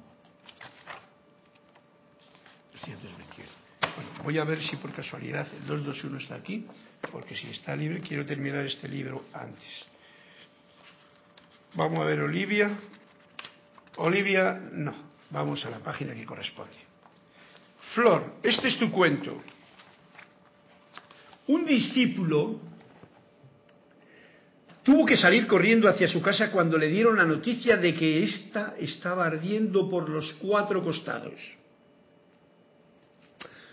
221. 2.73 3.49
Bueno, 3.95 4.23
voy 4.23 4.37
a 4.37 4.43
ver 4.43 4.61
si 4.61 4.75
por 4.75 4.93
casualidad 4.93 5.47
el 5.53 5.67
221 5.67 6.17
está 6.17 6.35
aquí, 6.35 6.65
porque 7.11 7.35
si 7.35 7.47
está 7.47 7.75
libre 7.75 8.01
quiero 8.01 8.25
terminar 8.25 8.65
este 8.65 8.89
libro 8.89 9.25
antes. 9.33 9.85
Vamos 11.75 11.99
a 11.99 12.05
ver 12.05 12.19
Olivia. 12.19 12.77
Olivia, 13.97 14.59
no. 14.73 14.93
Vamos 15.29 15.65
a 15.65 15.69
la 15.69 15.79
página 15.79 16.13
que 16.13 16.25
corresponde. 16.25 16.75
Flor, 17.93 18.35
este 18.43 18.67
es 18.67 18.77
tu 18.77 18.91
cuento. 18.91 19.41
Un 21.47 21.65
discípulo 21.65 22.59
tuvo 24.83 25.05
que 25.05 25.17
salir 25.17 25.47
corriendo 25.47 25.89
hacia 25.89 26.07
su 26.07 26.21
casa 26.21 26.51
cuando 26.51 26.77
le 26.77 26.87
dieron 26.87 27.17
la 27.17 27.25
noticia 27.25 27.77
de 27.77 27.93
que 27.93 28.23
ésta 28.23 28.75
estaba 28.79 29.25
ardiendo 29.25 29.89
por 29.89 30.07
los 30.07 30.33
cuatro 30.33 30.81
costados. 30.83 31.39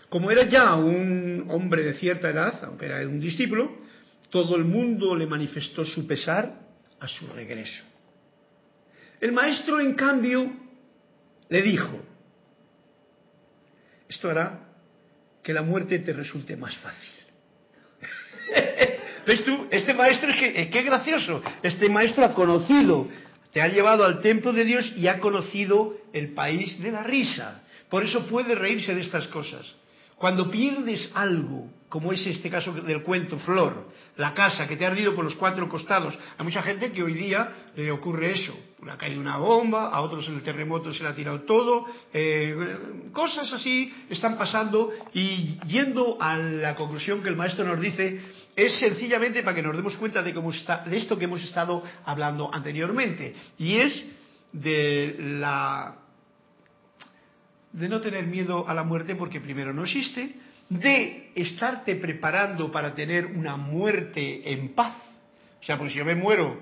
Como 0.09 0.31
era 0.31 0.47
ya 0.47 0.75
un 0.75 1.47
hombre 1.49 1.83
de 1.83 1.93
cierta 1.95 2.29
edad, 2.29 2.63
aunque 2.63 2.85
era 2.85 2.99
un 3.07 3.19
discípulo, 3.19 3.77
todo 4.29 4.55
el 4.55 4.65
mundo 4.65 5.15
le 5.15 5.25
manifestó 5.25 5.83
su 5.85 6.05
pesar 6.05 6.61
a 6.99 7.07
su 7.07 7.27
regreso. 7.27 7.83
El 9.19 9.31
maestro, 9.31 9.79
en 9.79 9.93
cambio, 9.93 10.51
le 11.49 11.61
dijo, 11.61 11.99
esto 14.07 14.29
hará 14.29 14.67
que 15.41 15.53
la 15.53 15.61
muerte 15.61 15.99
te 15.99 16.13
resulte 16.13 16.55
más 16.55 16.75
fácil. 16.77 17.14
¿Ves 19.25 19.43
tú? 19.43 19.67
Este 19.71 19.93
maestro 19.93 20.29
es 20.29 20.37
que, 20.37 20.69
qué 20.69 20.81
gracioso. 20.83 21.41
Este 21.63 21.89
maestro 21.89 22.25
ha 22.25 22.33
conocido, 22.33 23.07
te 23.51 23.61
ha 23.61 23.67
llevado 23.67 24.03
al 24.03 24.21
templo 24.21 24.53
de 24.53 24.65
Dios 24.65 24.93
y 24.95 25.07
ha 25.07 25.19
conocido 25.19 25.95
el 26.13 26.33
país 26.33 26.81
de 26.81 26.91
la 26.91 27.03
risa. 27.03 27.63
Por 27.89 28.03
eso 28.03 28.27
puede 28.27 28.55
reírse 28.55 28.93
de 28.93 29.01
estas 29.01 29.27
cosas. 29.27 29.73
Cuando 30.17 30.49
pierdes 30.49 31.09
algo, 31.13 31.69
como 31.89 32.13
es 32.13 32.25
este 32.25 32.49
caso 32.49 32.71
del 32.71 33.03
cuento 33.03 33.37
Flor, 33.39 33.89
la 34.17 34.33
casa 34.33 34.67
que 34.67 34.77
te 34.77 34.85
ha 34.85 34.89
ardido 34.89 35.13
por 35.13 35.25
los 35.25 35.35
cuatro 35.35 35.67
costados, 35.67 36.17
hay 36.37 36.45
mucha 36.45 36.61
gente 36.61 36.91
que 36.91 37.03
hoy 37.03 37.13
día 37.13 37.49
le 37.75 37.91
ocurre 37.91 38.31
eso. 38.31 38.57
Ha 38.87 38.97
caído 38.97 39.19
una 39.19 39.37
bomba, 39.37 39.89
a 39.89 40.01
otros 40.01 40.27
en 40.27 40.35
el 40.35 40.43
terremoto 40.43 40.93
se 40.93 41.01
le 41.01 41.09
ha 41.09 41.15
tirado 41.15 41.41
todo, 41.41 41.85
eh, 42.13 42.55
cosas 43.11 43.51
así 43.51 43.91
están 44.09 44.37
pasando 44.37 44.91
y 45.13 45.57
yendo 45.67 46.17
a 46.19 46.37
la 46.37 46.75
conclusión 46.75 47.23
que 47.23 47.29
el 47.29 47.35
maestro 47.35 47.65
nos 47.65 47.79
dice, 47.79 48.19
es 48.55 48.79
sencillamente 48.79 49.41
para 49.43 49.55
que 49.55 49.63
nos 49.63 49.75
demos 49.75 49.97
cuenta 49.97 50.21
de, 50.21 50.33
cómo 50.33 50.51
está, 50.51 50.83
de 50.85 50.97
esto 50.97 51.17
que 51.17 51.25
hemos 51.25 51.43
estado 51.43 51.83
hablando 52.05 52.53
anteriormente, 52.53 53.35
y 53.57 53.77
es 53.77 54.05
de 54.51 55.15
la 55.19 55.95
de 57.75 57.89
no 57.89 57.99
tener 57.99 58.25
miedo 58.25 58.67
a 58.69 58.73
la 58.73 58.83
muerte 58.83 59.15
porque 59.15 59.41
primero 59.41 59.73
no 59.73 59.83
existe, 59.83 60.35
de 60.69 61.31
estarte 61.35 61.95
preparando 61.95 62.71
para 62.71 62.93
tener 62.93 63.25
una 63.25 63.57
muerte 63.57 64.49
en 64.51 64.73
paz. 64.73 64.95
O 65.61 65.63
sea, 65.63 65.77
pues 65.77 65.91
si 65.91 65.97
yo 65.97 66.05
me 66.05 66.15
muero 66.15 66.61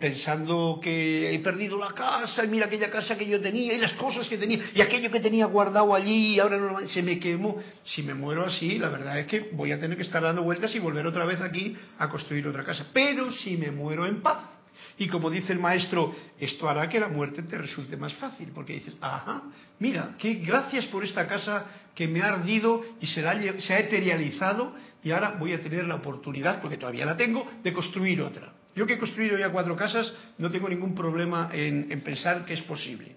pensando 0.00 0.80
que 0.82 1.34
he 1.34 1.38
perdido 1.40 1.78
la 1.78 1.92
casa 1.92 2.44
y 2.44 2.48
mira 2.48 2.66
aquella 2.66 2.90
casa 2.90 3.16
que 3.18 3.26
yo 3.26 3.40
tenía 3.40 3.74
y 3.74 3.78
las 3.78 3.92
cosas 3.92 4.26
que 4.28 4.38
tenía 4.38 4.60
y 4.74 4.80
aquello 4.80 5.10
que 5.10 5.20
tenía 5.20 5.44
guardado 5.46 5.94
allí 5.94 6.34
y 6.34 6.40
ahora 6.40 6.56
no, 6.56 6.86
se 6.86 7.02
me 7.02 7.18
quemó. 7.18 7.56
Si 7.84 8.02
me 8.02 8.14
muero 8.14 8.46
así, 8.46 8.78
la 8.78 8.88
verdad 8.88 9.18
es 9.18 9.26
que 9.26 9.50
voy 9.52 9.72
a 9.72 9.78
tener 9.78 9.96
que 9.96 10.02
estar 10.02 10.22
dando 10.22 10.42
vueltas 10.42 10.74
y 10.74 10.78
volver 10.78 11.06
otra 11.06 11.26
vez 11.26 11.40
aquí 11.40 11.76
a 11.98 12.08
construir 12.08 12.48
otra 12.48 12.64
casa. 12.64 12.86
Pero 12.92 13.32
si 13.32 13.56
me 13.56 13.70
muero 13.70 14.06
en 14.06 14.22
paz, 14.22 14.54
y 14.96 15.08
como 15.08 15.30
dice 15.30 15.52
el 15.52 15.58
maestro, 15.58 16.14
esto 16.38 16.68
hará 16.68 16.88
que 16.88 17.00
la 17.00 17.08
muerte 17.08 17.42
te 17.42 17.58
resulte 17.58 17.96
más 17.96 18.14
fácil, 18.14 18.50
porque 18.54 18.74
dices, 18.74 18.94
ajá, 19.00 19.42
mira, 19.78 20.14
que 20.18 20.34
gracias 20.34 20.86
por 20.86 21.04
esta 21.04 21.26
casa 21.26 21.66
que 21.94 22.08
me 22.08 22.22
ha 22.22 22.28
ardido 22.28 22.82
y 23.00 23.06
se, 23.06 23.22
se 23.60 23.74
ha 23.74 23.78
eterializado 23.80 24.74
y 25.02 25.10
ahora 25.10 25.36
voy 25.38 25.52
a 25.52 25.60
tener 25.60 25.84
la 25.84 25.96
oportunidad, 25.96 26.60
porque 26.60 26.76
todavía 26.78 27.04
la 27.04 27.16
tengo, 27.16 27.46
de 27.62 27.72
construir 27.72 28.22
otra. 28.22 28.52
Yo 28.74 28.86
que 28.86 28.94
he 28.94 28.98
construido 28.98 29.38
ya 29.38 29.50
cuatro 29.50 29.76
casas 29.76 30.12
no 30.38 30.50
tengo 30.50 30.68
ningún 30.68 30.94
problema 30.94 31.50
en, 31.52 31.90
en 31.90 32.00
pensar 32.00 32.44
que 32.44 32.54
es 32.54 32.62
posible. 32.62 33.14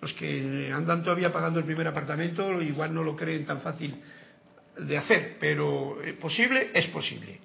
Los 0.00 0.12
que 0.14 0.70
andan 0.72 1.02
todavía 1.02 1.32
pagando 1.32 1.58
el 1.58 1.64
primer 1.64 1.86
apartamento 1.88 2.60
igual 2.62 2.94
no 2.94 3.02
lo 3.02 3.16
creen 3.16 3.44
tan 3.44 3.60
fácil 3.60 4.00
de 4.78 4.96
hacer, 4.96 5.36
pero 5.40 6.02
eh, 6.02 6.14
posible 6.14 6.70
es 6.72 6.86
posible. 6.86 7.40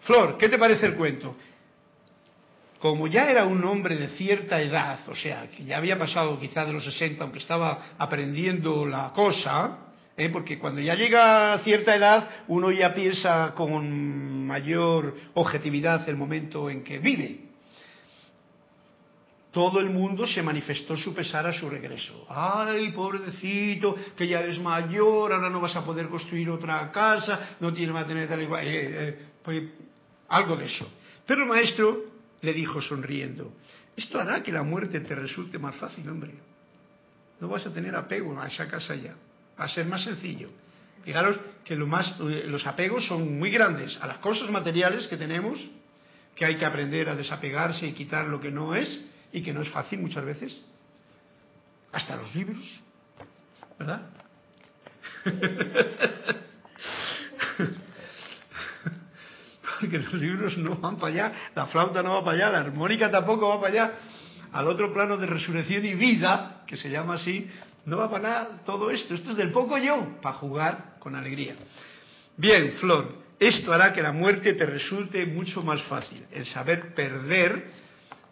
Flor, 0.00 0.36
¿qué 0.36 0.48
te 0.48 0.58
parece 0.58 0.86
el 0.86 0.94
cuento? 0.94 1.36
como 2.82 3.06
ya 3.06 3.30
era 3.30 3.44
un 3.44 3.62
hombre 3.64 3.96
de 3.96 4.08
cierta 4.08 4.60
edad, 4.60 4.98
o 5.06 5.14
sea, 5.14 5.46
que 5.46 5.64
ya 5.64 5.76
había 5.76 5.96
pasado 5.96 6.36
quizá 6.40 6.66
de 6.66 6.72
los 6.72 6.84
60, 6.84 7.22
aunque 7.22 7.38
estaba 7.38 7.94
aprendiendo 7.96 8.84
la 8.84 9.12
cosa, 9.14 9.91
¿eh? 10.16 10.28
porque 10.28 10.58
cuando 10.58 10.80
ya 10.80 10.94
llega 10.94 11.54
a 11.54 11.58
cierta 11.60 11.94
edad 11.94 12.28
uno 12.48 12.70
ya 12.70 12.94
piensa 12.94 13.52
con 13.54 14.46
mayor 14.46 15.14
objetividad 15.34 16.08
el 16.08 16.16
momento 16.16 16.68
en 16.70 16.82
que 16.82 16.98
vive. 16.98 17.40
Todo 19.50 19.80
el 19.80 19.90
mundo 19.90 20.26
se 20.26 20.42
manifestó 20.42 20.96
su 20.96 21.14
pesar 21.14 21.46
a 21.46 21.52
su 21.52 21.68
regreso. 21.68 22.26
Ay, 22.30 22.90
pobrecito, 22.92 23.94
que 24.16 24.26
ya 24.26 24.40
eres 24.40 24.58
mayor, 24.58 25.30
ahora 25.30 25.50
no 25.50 25.60
vas 25.60 25.76
a 25.76 25.84
poder 25.84 26.08
construir 26.08 26.48
otra 26.48 26.90
casa, 26.90 27.56
no 27.60 27.70
tienes 27.70 27.92
más 27.92 28.08
tener 28.08 28.26
tal 28.26 28.40
igual. 28.40 28.66
Eh, 28.66 28.70
eh, 28.72 29.18
pues, 29.42 29.62
algo 30.28 30.56
de 30.56 30.64
eso. 30.64 30.90
Pero 31.26 31.42
el 31.42 31.48
maestro 31.48 32.02
le 32.40 32.54
dijo 32.54 32.80
sonriendo, 32.80 33.52
esto 33.94 34.18
hará 34.18 34.42
que 34.42 34.52
la 34.52 34.62
muerte 34.62 35.00
te 35.00 35.14
resulte 35.14 35.58
más 35.58 35.76
fácil, 35.76 36.08
hombre. 36.08 36.32
No 37.38 37.48
vas 37.48 37.66
a 37.66 37.74
tener 37.74 37.94
apego 37.94 38.40
a 38.40 38.48
esa 38.48 38.66
casa 38.68 38.94
ya, 38.94 39.14
va 39.62 39.66
a 39.66 39.68
ser 39.68 39.86
más 39.86 40.02
sencillo. 40.02 40.50
Fijaros 41.04 41.38
que 41.64 41.76
lo 41.76 41.86
más, 41.86 42.16
eh, 42.20 42.44
los 42.46 42.66
apegos 42.66 43.06
son 43.06 43.38
muy 43.38 43.50
grandes 43.50 43.96
a 44.00 44.08
las 44.08 44.18
cosas 44.18 44.50
materiales 44.50 45.06
que 45.06 45.16
tenemos, 45.16 45.64
que 46.34 46.44
hay 46.44 46.56
que 46.56 46.64
aprender 46.64 47.08
a 47.08 47.14
desapegarse 47.14 47.86
y 47.86 47.92
quitar 47.92 48.26
lo 48.26 48.40
que 48.40 48.50
no 48.50 48.74
es, 48.74 48.88
y 49.32 49.40
que 49.40 49.52
no 49.52 49.62
es 49.62 49.68
fácil 49.68 50.00
muchas 50.00 50.24
veces. 50.24 50.60
Hasta 51.92 52.16
los 52.16 52.34
libros, 52.34 52.80
¿verdad? 53.78 54.02
que 59.88 59.98
los 59.98 60.14
libros 60.14 60.58
no 60.58 60.76
van 60.76 60.96
para 60.96 61.12
allá, 61.12 61.32
la 61.54 61.66
flauta 61.66 62.02
no 62.02 62.14
va 62.14 62.24
para 62.24 62.36
allá, 62.36 62.50
la 62.50 62.58
armónica 62.66 63.10
tampoco 63.10 63.48
va 63.48 63.60
para 63.60 63.72
allá, 63.72 63.92
al 64.52 64.66
otro 64.66 64.92
plano 64.92 65.16
de 65.16 65.26
resurrección 65.26 65.84
y 65.84 65.94
vida, 65.94 66.62
que 66.66 66.76
se 66.76 66.90
llama 66.90 67.14
así, 67.14 67.48
no 67.84 67.96
va 67.96 68.10
para 68.10 68.22
nada 68.22 68.48
todo 68.64 68.90
esto, 68.90 69.14
esto 69.14 69.32
es 69.32 69.36
del 69.36 69.50
poco 69.50 69.78
yo, 69.78 70.20
para 70.20 70.36
jugar 70.36 70.94
con 70.98 71.16
alegría. 71.16 71.54
Bien, 72.36 72.72
Flor, 72.72 73.22
esto 73.38 73.72
hará 73.72 73.92
que 73.92 74.02
la 74.02 74.12
muerte 74.12 74.54
te 74.54 74.64
resulte 74.66 75.26
mucho 75.26 75.62
más 75.62 75.82
fácil, 75.82 76.24
el 76.30 76.46
saber 76.46 76.94
perder 76.94 77.66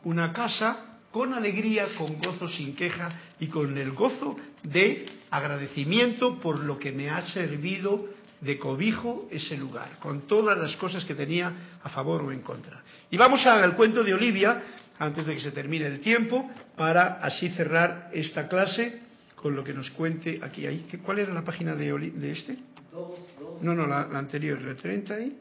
una 0.05 0.33
casa 0.33 0.99
con 1.11 1.35
alegría, 1.35 1.87
con 1.99 2.19
gozo 2.21 2.49
sin 2.49 2.77
queja 2.77 3.11
y 3.41 3.49
con 3.49 3.77
el 3.77 3.91
gozo 3.93 4.37
de 4.63 5.07
agradecimiento 5.31 6.39
por 6.39 6.61
lo 6.61 6.79
que 6.79 6.93
me 6.93 7.11
ha 7.11 7.23
servido 7.23 8.09
de 8.41 8.59
cobijo 8.59 9.29
ese 9.31 9.57
lugar, 9.57 9.99
con 9.99 10.27
todas 10.27 10.57
las 10.57 10.77
cosas 10.77 11.05
que 11.05 11.15
tenía 11.15 11.53
a 11.83 11.89
favor 11.91 12.23
o 12.23 12.33
en 12.33 12.41
contra. 12.41 12.83
Y 13.11 13.17
vamos 13.17 13.45
al 13.45 13.75
cuento 13.75 14.03
de 14.03 14.15
Olivia, 14.15 14.63
antes 14.99 15.27
de 15.27 15.35
que 15.35 15.41
se 15.41 15.51
termine 15.51 15.87
el 15.87 16.01
tiempo, 16.01 16.49
para 16.77 17.19
así 17.21 17.51
cerrar 17.51 18.11
esta 18.13 18.49
clase 18.49 19.10
con 19.41 19.57
lo 19.57 19.65
que 19.65 19.73
nos 19.73 19.91
cuente 19.91 20.39
aquí. 20.43 20.67
Ahí. 20.67 20.87
¿Cuál 21.03 21.21
era 21.21 21.33
la 21.33 21.43
página 21.43 21.75
de, 21.75 21.93
de 21.93 22.33
este? 22.33 22.57
2, 22.93 23.19
2, 23.39 23.63
No, 23.63 23.75
no, 23.75 23.87
la, 23.87 24.03
anterior, 24.03 24.61
la 24.61 24.75
30 24.75 25.21
y... 25.21 25.39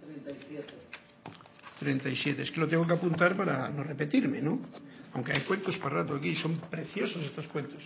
37. 0.00 0.74
37. 1.78 2.42
Es 2.42 2.50
que 2.50 2.60
lo 2.60 2.68
tengo 2.68 2.86
que 2.86 2.94
apuntar 2.94 3.36
para 3.36 3.68
no 3.68 3.82
repetirme, 3.84 4.40
¿no? 4.40 4.60
Aunque 5.12 5.32
hay 5.32 5.42
cuentos 5.42 5.76
para 5.78 5.96
rato 5.96 6.14
aquí, 6.14 6.34
son 6.36 6.60
preciosos 6.70 7.22
estos 7.24 7.46
cuentos. 7.48 7.82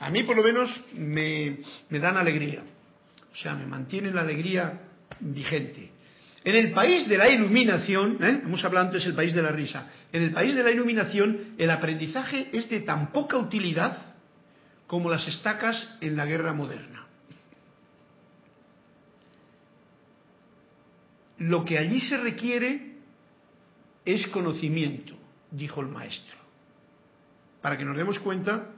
A 0.00 0.10
mí 0.10 0.24
por 0.24 0.36
lo 0.36 0.42
menos 0.42 0.68
me, 0.94 1.58
me 1.88 1.98
dan 1.98 2.16
alegría. 2.16 2.62
O 3.32 3.36
sea, 3.36 3.54
me 3.54 3.66
mantienen 3.66 4.14
la 4.14 4.22
alegría 4.22 4.80
vigente. 5.20 5.90
En 6.42 6.54
el 6.54 6.72
país 6.72 7.08
de 7.08 7.18
la 7.18 7.28
iluminación, 7.28 8.18
¿eh? 8.20 8.40
hemos 8.44 8.64
hablado 8.64 8.86
antes 8.86 9.04
del 9.04 9.14
país 9.14 9.34
de 9.34 9.42
la 9.42 9.50
risa, 9.50 9.88
en 10.12 10.22
el 10.22 10.32
país 10.32 10.54
de 10.54 10.62
la 10.62 10.70
iluminación 10.70 11.54
el 11.58 11.70
aprendizaje 11.70 12.48
es 12.52 12.68
de 12.70 12.80
tan 12.80 13.12
poca 13.12 13.36
utilidad 13.36 14.05
como 14.86 15.10
las 15.10 15.26
estacas 15.26 15.96
en 16.00 16.16
la 16.16 16.26
guerra 16.26 16.52
moderna. 16.52 17.06
Lo 21.38 21.64
que 21.64 21.78
allí 21.78 22.00
se 22.00 22.16
requiere 22.16 22.96
es 24.04 24.26
conocimiento, 24.28 25.14
dijo 25.50 25.80
el 25.80 25.88
maestro, 25.88 26.36
para 27.60 27.76
que 27.76 27.84
nos 27.84 27.96
demos 27.96 28.18
cuenta 28.18 28.70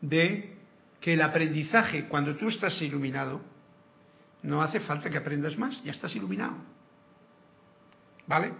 de 0.00 0.56
que 1.00 1.14
el 1.14 1.22
aprendizaje, 1.22 2.06
cuando 2.08 2.36
tú 2.36 2.48
estás 2.48 2.80
iluminado, 2.82 3.40
no 4.42 4.60
hace 4.60 4.80
falta 4.80 5.08
que 5.08 5.16
aprendas 5.16 5.56
más, 5.56 5.82
ya 5.84 5.92
estás 5.92 6.14
iluminado. 6.14 6.56
¿Vale? 8.26 8.52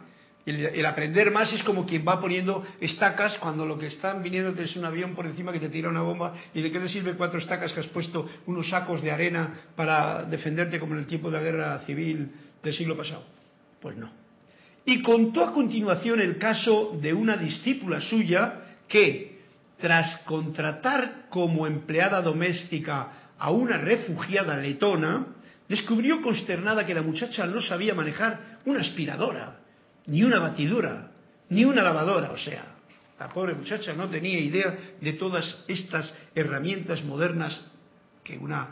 El, 0.44 0.84
aprender 0.86 1.30
más 1.30 1.52
es 1.52 1.62
como 1.62 1.86
quien 1.86 2.04
va 2.06 2.20
poniendo 2.20 2.66
estacas 2.80 3.38
cuando 3.38 3.64
lo 3.64 3.78
que 3.78 3.86
están 3.86 4.24
viniendo 4.24 4.60
es 4.60 4.74
un 4.74 4.84
avión 4.84 5.14
por 5.14 5.24
encima 5.24 5.52
que 5.52 5.60
te 5.60 5.68
tira 5.68 5.88
una 5.88 6.02
bomba 6.02 6.34
y 6.52 6.60
de 6.60 6.72
qué 6.72 6.80
te 6.80 6.88
sirve 6.88 7.14
cuatro 7.14 7.38
estacas 7.38 7.72
que 7.72 7.78
has 7.78 7.86
puesto 7.86 8.26
unos 8.46 8.68
sacos 8.68 9.02
de 9.02 9.12
arena 9.12 9.54
para 9.76 10.24
defenderte 10.24 10.80
como 10.80 10.94
en 10.94 11.00
el 11.00 11.06
tiempo 11.06 11.30
de 11.30 11.36
la 11.38 11.44
guerra 11.44 11.78
civil 11.86 12.32
del 12.60 12.74
siglo 12.74 12.96
pasado. 12.96 13.22
Pues 13.80 13.96
no. 13.96 14.10
Y 14.84 15.00
contó 15.00 15.44
a 15.44 15.52
continuación 15.52 16.20
el 16.20 16.38
caso 16.38 16.98
de 17.00 17.14
una 17.14 17.36
discípula 17.36 18.00
suya 18.00 18.62
que, 18.88 19.42
tras 19.78 20.22
contratar 20.24 21.26
como 21.28 21.68
empleada 21.68 22.20
doméstica 22.20 23.32
a 23.38 23.50
una 23.52 23.78
refugiada 23.78 24.56
letona, 24.56 25.26
descubrió 25.68 26.20
consternada 26.20 26.84
que 26.84 26.94
la 26.94 27.02
muchacha 27.02 27.46
no 27.46 27.60
sabía 27.60 27.94
manejar 27.94 28.58
una 28.64 28.80
aspiradora, 28.80 29.61
ni 30.06 30.22
una 30.22 30.38
batidura, 30.38 31.10
ni 31.48 31.64
una 31.64 31.82
lavadora, 31.82 32.32
o 32.32 32.38
sea, 32.38 32.64
la 33.18 33.28
pobre 33.28 33.54
muchacha 33.54 33.92
no 33.92 34.08
tenía 34.08 34.38
idea 34.40 34.76
de 35.00 35.12
todas 35.12 35.64
estas 35.68 36.12
herramientas 36.34 37.04
modernas 37.04 37.60
que 38.24 38.36
una, 38.36 38.68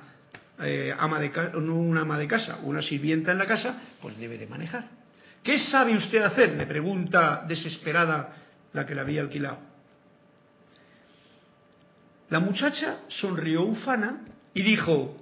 eh, 0.60 0.94
ama, 0.98 1.20
de, 1.20 1.28
una 1.56 2.00
ama 2.00 2.18
de 2.18 2.26
casa, 2.26 2.58
una 2.62 2.82
sirvienta 2.82 3.32
en 3.32 3.38
la 3.38 3.46
casa, 3.46 3.80
pues 4.00 4.18
debe 4.18 4.38
de 4.38 4.46
manejar. 4.46 4.88
¿Qué 5.42 5.58
sabe 5.58 5.96
usted 5.96 6.22
hacer? 6.22 6.52
me 6.52 6.66
pregunta 6.66 7.44
desesperada 7.46 8.36
la 8.72 8.84
que 8.84 8.94
la 8.94 9.02
había 9.02 9.22
alquilado. 9.22 9.58
La 12.28 12.40
muchacha 12.40 13.00
sonrió 13.08 13.62
ufana 13.62 14.24
y 14.54 14.62
dijo, 14.62 15.16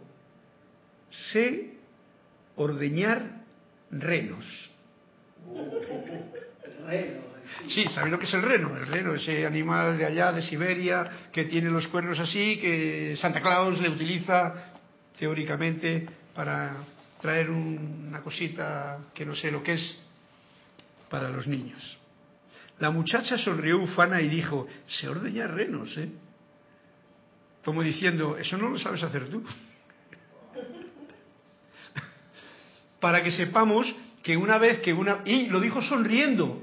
sé 1.33 1.75
ordeñar 2.57 3.43
renos. 3.91 4.45
Sí, 7.69 7.85
¿sabéis 7.89 8.13
lo 8.13 8.19
que 8.19 8.27
es 8.27 8.35
el 8.35 8.43
reno? 8.43 8.77
El 8.77 8.87
reno, 8.87 9.15
ese 9.15 9.47
animal 9.47 9.99
de 9.99 10.07
allá, 10.07 10.33
de 10.33 10.43
Siberia, 10.43 11.29
que 11.33 11.45
tiene 11.45 11.71
los 11.71 11.89
cuernos 11.89 12.19
así, 12.19 12.59
que 12.59 13.17
Santa 13.17 13.41
Claus 13.41 13.81
le 13.81 13.89
utiliza 13.89 14.73
teóricamente 15.19 16.07
para 16.35 16.77
traer 17.21 17.51
una 17.51 18.21
cosita 18.21 18.99
que 19.13 19.27
no 19.27 19.35
sé 19.35 19.51
lo 19.51 19.63
que 19.63 19.73
es 19.73 19.99
para 21.11 21.31
los 21.31 21.47
niños. 21.47 21.99
La 22.79 22.91
muchacha 22.91 23.37
sonrió 23.37 23.83
ufana 23.83 24.21
y 24.21 24.29
dijo, 24.29 24.69
se 24.87 25.09
ordeña 25.09 25.49
renos, 25.49 25.97
¿eh? 25.99 26.09
Como 27.65 27.83
diciendo, 27.83 28.37
eso 28.39 28.57
no 28.57 28.69
lo 28.69 28.79
sabes 28.79 29.03
hacer 29.03 29.29
tú. 29.29 29.43
para 33.01 33.23
que 33.23 33.33
sepamos 33.33 33.93
que 34.23 34.37
una 34.37 34.59
vez 34.59 34.81
que 34.81 34.93
una... 34.93 35.23
Y 35.25 35.49
lo 35.49 35.61
dijo 35.61 35.83
sonriendo, 35.83 36.63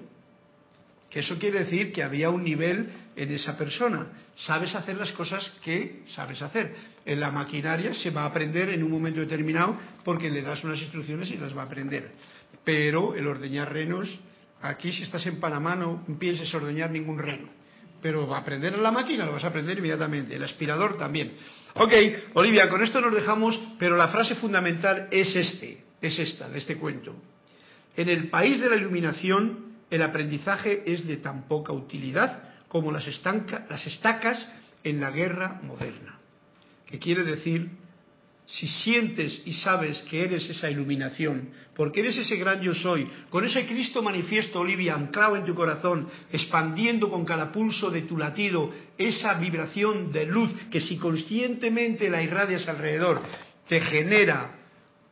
que 1.10 1.20
eso 1.20 1.38
quiere 1.38 1.60
decir 1.60 1.91
que 1.91 2.03
había 2.03 2.30
un 2.30 2.43
nivel 2.43 2.89
en 3.16 3.32
esa 3.32 3.58
persona. 3.58 4.08
Sabes 4.36 4.76
hacer 4.76 4.97
las 4.97 5.12
cosas 5.14 5.49
que 5.64 6.03
sabes 6.08 6.41
hacer. 6.41 6.76
En 7.06 7.20
la 7.20 7.32
maquinaria 7.32 7.93
se 7.93 8.10
va 8.10 8.24
a 8.24 8.26
aprender 8.26 8.70
en 8.70 8.84
un 8.84 8.91
momento 8.91 9.22
determinado 9.22 9.78
porque 10.03 10.30
le 10.30 10.41
das 10.41 10.64
unas 10.64 10.82
instrucciones 10.82 11.30
y 11.30 11.38
las 11.38 11.56
va 11.56 11.62
a 11.62 11.66
aprender. 11.66 12.12
Pero 12.64 13.16
el 13.16 13.28
ordeñar 13.28 13.72
renos, 13.72 14.10
aquí 14.62 14.91
si 14.91 15.03
estás 15.03 15.26
en 15.26 15.39
Panamá 15.39 15.76
no 15.76 16.06
pienses 16.20 16.53
ordeñar 16.53 16.91
ningún 16.91 17.20
reno. 17.20 17.47
Pero 18.01 18.28
va 18.28 18.38
a 18.38 18.41
aprender 18.41 18.74
en 18.74 18.84
la 18.84 18.91
máquina, 18.91 19.26
lo 19.26 19.32
vas 19.32 19.43
a 19.45 19.47
aprender 19.47 19.78
inmediatamente. 19.78 20.36
El 20.36 20.43
aspirador 20.43 20.97
también. 20.97 21.34
Ok, 21.76 21.93
Olivia, 22.34 22.70
con 22.70 22.84
esto 22.84 22.99
nos 22.99 23.14
dejamos, 23.14 23.58
pero 23.80 23.95
la 23.95 24.10
frase 24.10 24.36
fundamental 24.36 25.08
es 25.12 25.36
este 25.36 25.86
es 26.01 26.20
esta, 26.20 26.49
de 26.49 26.60
este 26.60 26.78
cuento. 26.78 27.16
En 27.97 28.09
el 28.09 28.29
país 28.29 28.59
de 28.59 28.69
la 28.69 28.75
iluminación, 28.75 29.75
el 29.89 30.01
aprendizaje 30.01 30.83
es 30.85 31.07
de 31.07 31.17
tan 31.17 31.47
poca 31.47 31.71
utilidad 31.71 32.43
como 32.67 32.91
las, 32.91 33.05
las 33.69 33.87
estacas 33.87 34.47
en 34.83 34.99
la 34.99 35.11
guerra 35.11 35.59
moderna. 35.63 36.19
Que 36.85 36.99
quiere 36.99 37.23
decir, 37.23 37.69
si 38.45 38.67
sientes 38.67 39.41
y 39.45 39.53
sabes 39.53 40.01
que 40.03 40.23
eres 40.23 40.47
esa 40.49 40.69
iluminación, 40.69 41.49
porque 41.75 42.01
eres 42.01 42.17
ese 42.17 42.35
gran 42.35 42.61
yo 42.61 42.73
soy, 42.75 43.09
con 43.29 43.43
ese 43.43 43.65
Cristo 43.65 44.03
manifiesto, 44.03 44.59
Olivia, 44.59 44.93
anclado 44.93 45.35
en 45.35 45.45
tu 45.45 45.55
corazón, 45.55 46.07
expandiendo 46.31 47.09
con 47.09 47.25
cada 47.25 47.51
pulso 47.51 47.89
de 47.89 48.03
tu 48.03 48.17
latido 48.17 48.71
esa 48.97 49.33
vibración 49.35 50.11
de 50.11 50.27
luz 50.27 50.51
que 50.69 50.79
si 50.79 50.97
conscientemente 50.97 52.09
la 52.09 52.21
irradias 52.21 52.67
alrededor, 52.67 53.21
te 53.67 53.81
genera 53.81 54.59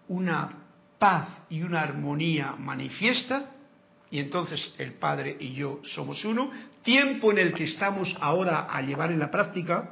una 0.09 0.62
paz 1.03 1.27
y 1.49 1.61
una 1.61 1.81
armonía 1.81 2.55
manifiesta, 2.57 3.51
y 4.09 4.19
entonces 4.19 4.73
el 4.77 4.93
Padre 4.93 5.35
y 5.37 5.51
yo 5.51 5.81
somos 5.83 6.23
uno, 6.23 6.49
tiempo 6.81 7.29
en 7.29 7.39
el 7.39 7.53
que 7.53 7.65
estamos 7.65 8.15
ahora 8.21 8.67
a 8.71 8.81
llevar 8.81 9.11
en 9.11 9.19
la 9.19 9.29
práctica, 9.29 9.91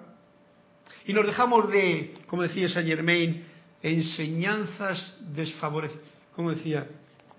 y 1.05 1.11
nos 1.11 1.25
dejamos 1.25 1.69
de, 1.69 2.13
como 2.27 2.43
decía 2.43 2.69
Saint 2.69 2.87
Germain, 2.87 3.43
enseñanzas 3.83 5.17
desfavorecidas, 5.19 6.01
como 6.33 6.51
decía, 6.51 6.87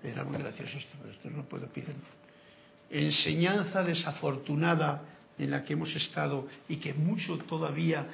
era 0.03 0.23
muy 0.23 0.37
gracioso 0.37 0.77
esto, 0.77 0.95
pero 1.01 1.11
esto 1.11 1.29
no 1.31 1.43
puedo 1.45 1.65
pedir, 1.69 1.95
enseñanza 2.91 3.83
desafortunada 3.83 5.01
en 5.39 5.49
la 5.49 5.63
que 5.63 5.73
hemos 5.73 5.95
estado 5.95 6.47
y 6.69 6.75
que 6.75 6.93
mucho 6.93 7.39
todavía 7.39 8.05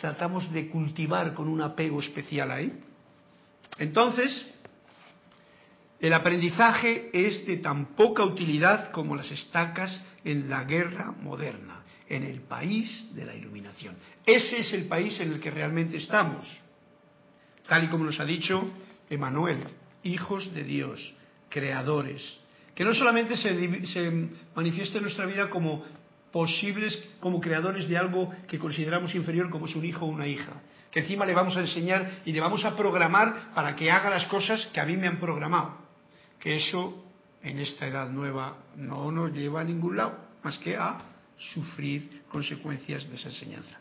tratamos 0.00 0.50
de 0.50 0.70
cultivar 0.70 1.34
con 1.34 1.48
un 1.48 1.60
apego 1.60 2.00
especial 2.00 2.50
ahí. 2.50 2.72
Entonces, 3.78 4.54
el 6.00 6.14
aprendizaje 6.14 7.10
es 7.12 7.46
de 7.46 7.58
tan 7.58 7.94
poca 7.94 8.24
utilidad 8.24 8.90
como 8.90 9.14
las 9.14 9.30
estacas 9.30 10.00
en 10.24 10.48
la 10.48 10.64
guerra 10.64 11.12
moderna, 11.12 11.82
en 12.08 12.22
el 12.22 12.40
país 12.40 13.14
de 13.14 13.26
la 13.26 13.34
iluminación. 13.34 13.96
Ese 14.24 14.60
es 14.60 14.72
el 14.72 14.86
país 14.86 15.20
en 15.20 15.32
el 15.32 15.40
que 15.40 15.50
realmente 15.50 15.98
estamos, 15.98 16.46
tal 17.68 17.84
y 17.84 17.88
como 17.88 18.04
nos 18.04 18.18
ha 18.18 18.24
dicho 18.24 18.70
Emanuel, 19.10 19.62
hijos 20.02 20.54
de 20.54 20.64
Dios, 20.64 21.14
creadores, 21.50 22.38
que 22.74 22.84
no 22.84 22.94
solamente 22.94 23.36
se, 23.36 23.86
se 23.86 24.28
manifiesta 24.54 24.96
en 24.96 25.04
nuestra 25.04 25.26
vida 25.26 25.50
como 25.50 25.84
posibles, 26.32 26.98
como 27.20 27.42
creadores 27.42 27.88
de 27.88 27.98
algo 27.98 28.32
que 28.48 28.58
consideramos 28.58 29.14
inferior 29.14 29.50
como 29.50 29.66
es 29.66 29.76
un 29.76 29.84
hijo 29.84 30.06
o 30.06 30.08
una 30.08 30.26
hija, 30.26 30.62
que 30.90 31.00
encima 31.00 31.26
le 31.26 31.34
vamos 31.34 31.56
a 31.58 31.60
enseñar 31.60 32.22
y 32.24 32.32
le 32.32 32.40
vamos 32.40 32.64
a 32.64 32.74
programar 32.74 33.52
para 33.54 33.76
que 33.76 33.90
haga 33.90 34.08
las 34.08 34.24
cosas 34.26 34.66
que 34.72 34.80
a 34.80 34.86
mí 34.86 34.96
me 34.96 35.06
han 35.06 35.20
programado 35.20 35.89
que 36.40 36.56
eso 36.56 37.04
en 37.42 37.58
esta 37.58 37.86
edad 37.86 38.08
nueva 38.08 38.56
no 38.76 39.12
nos 39.12 39.32
lleva 39.32 39.60
a 39.60 39.64
ningún 39.64 39.96
lado, 39.96 40.18
más 40.42 40.58
que 40.58 40.76
a 40.76 40.98
sufrir 41.38 42.22
consecuencias 42.28 43.08
de 43.08 43.16
esa 43.16 43.28
enseñanza. 43.28 43.78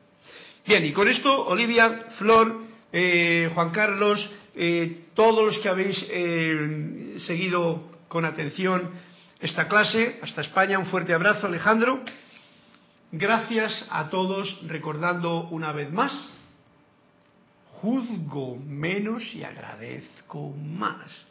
Bien, 0.65 0.85
y 0.85 0.91
con 0.91 1.07
esto, 1.07 1.47
Olivia, 1.47 2.05
Flor, 2.17 2.63
eh, 2.91 3.49
Juan 3.53 3.71
Carlos, 3.71 4.29
eh, 4.55 5.05
todos 5.13 5.45
los 5.45 5.57
que 5.59 5.69
habéis 5.69 6.05
eh, 6.09 7.17
seguido 7.25 7.89
con 8.07 8.25
atención 8.25 8.91
esta 9.39 9.67
clase, 9.67 10.19
hasta 10.21 10.41
España, 10.41 10.79
un 10.79 10.87
fuerte 10.87 11.13
abrazo, 11.13 11.47
Alejandro. 11.47 12.03
Gracias 13.11 13.85
a 13.89 14.09
todos, 14.09 14.59
recordando 14.67 15.47
una 15.49 15.71
vez 15.71 15.91
más, 15.91 16.13
juzgo 17.81 18.57
menos 18.57 19.23
y 19.33 19.43
agradezco 19.43 20.51
más 20.51 21.29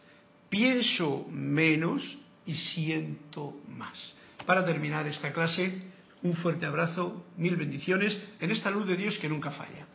pienso 0.49 1.26
menos 1.30 2.03
y 2.46 2.55
siento 2.55 3.61
más. 3.68 4.14
Para 4.46 4.64
terminar 4.64 5.07
esta 5.07 5.32
clase, 5.32 5.82
un 6.22 6.34
fuerte 6.34 6.66
abrazo, 6.66 7.26
mil 7.36 7.57
bendiciones 7.57 8.18
en 8.40 8.51
esta 8.51 8.70
luz 8.70 8.86
de 8.86 8.96
Dios 8.96 9.18
que 9.18 9.28
nunca 9.28 9.51
falla. 9.51 9.86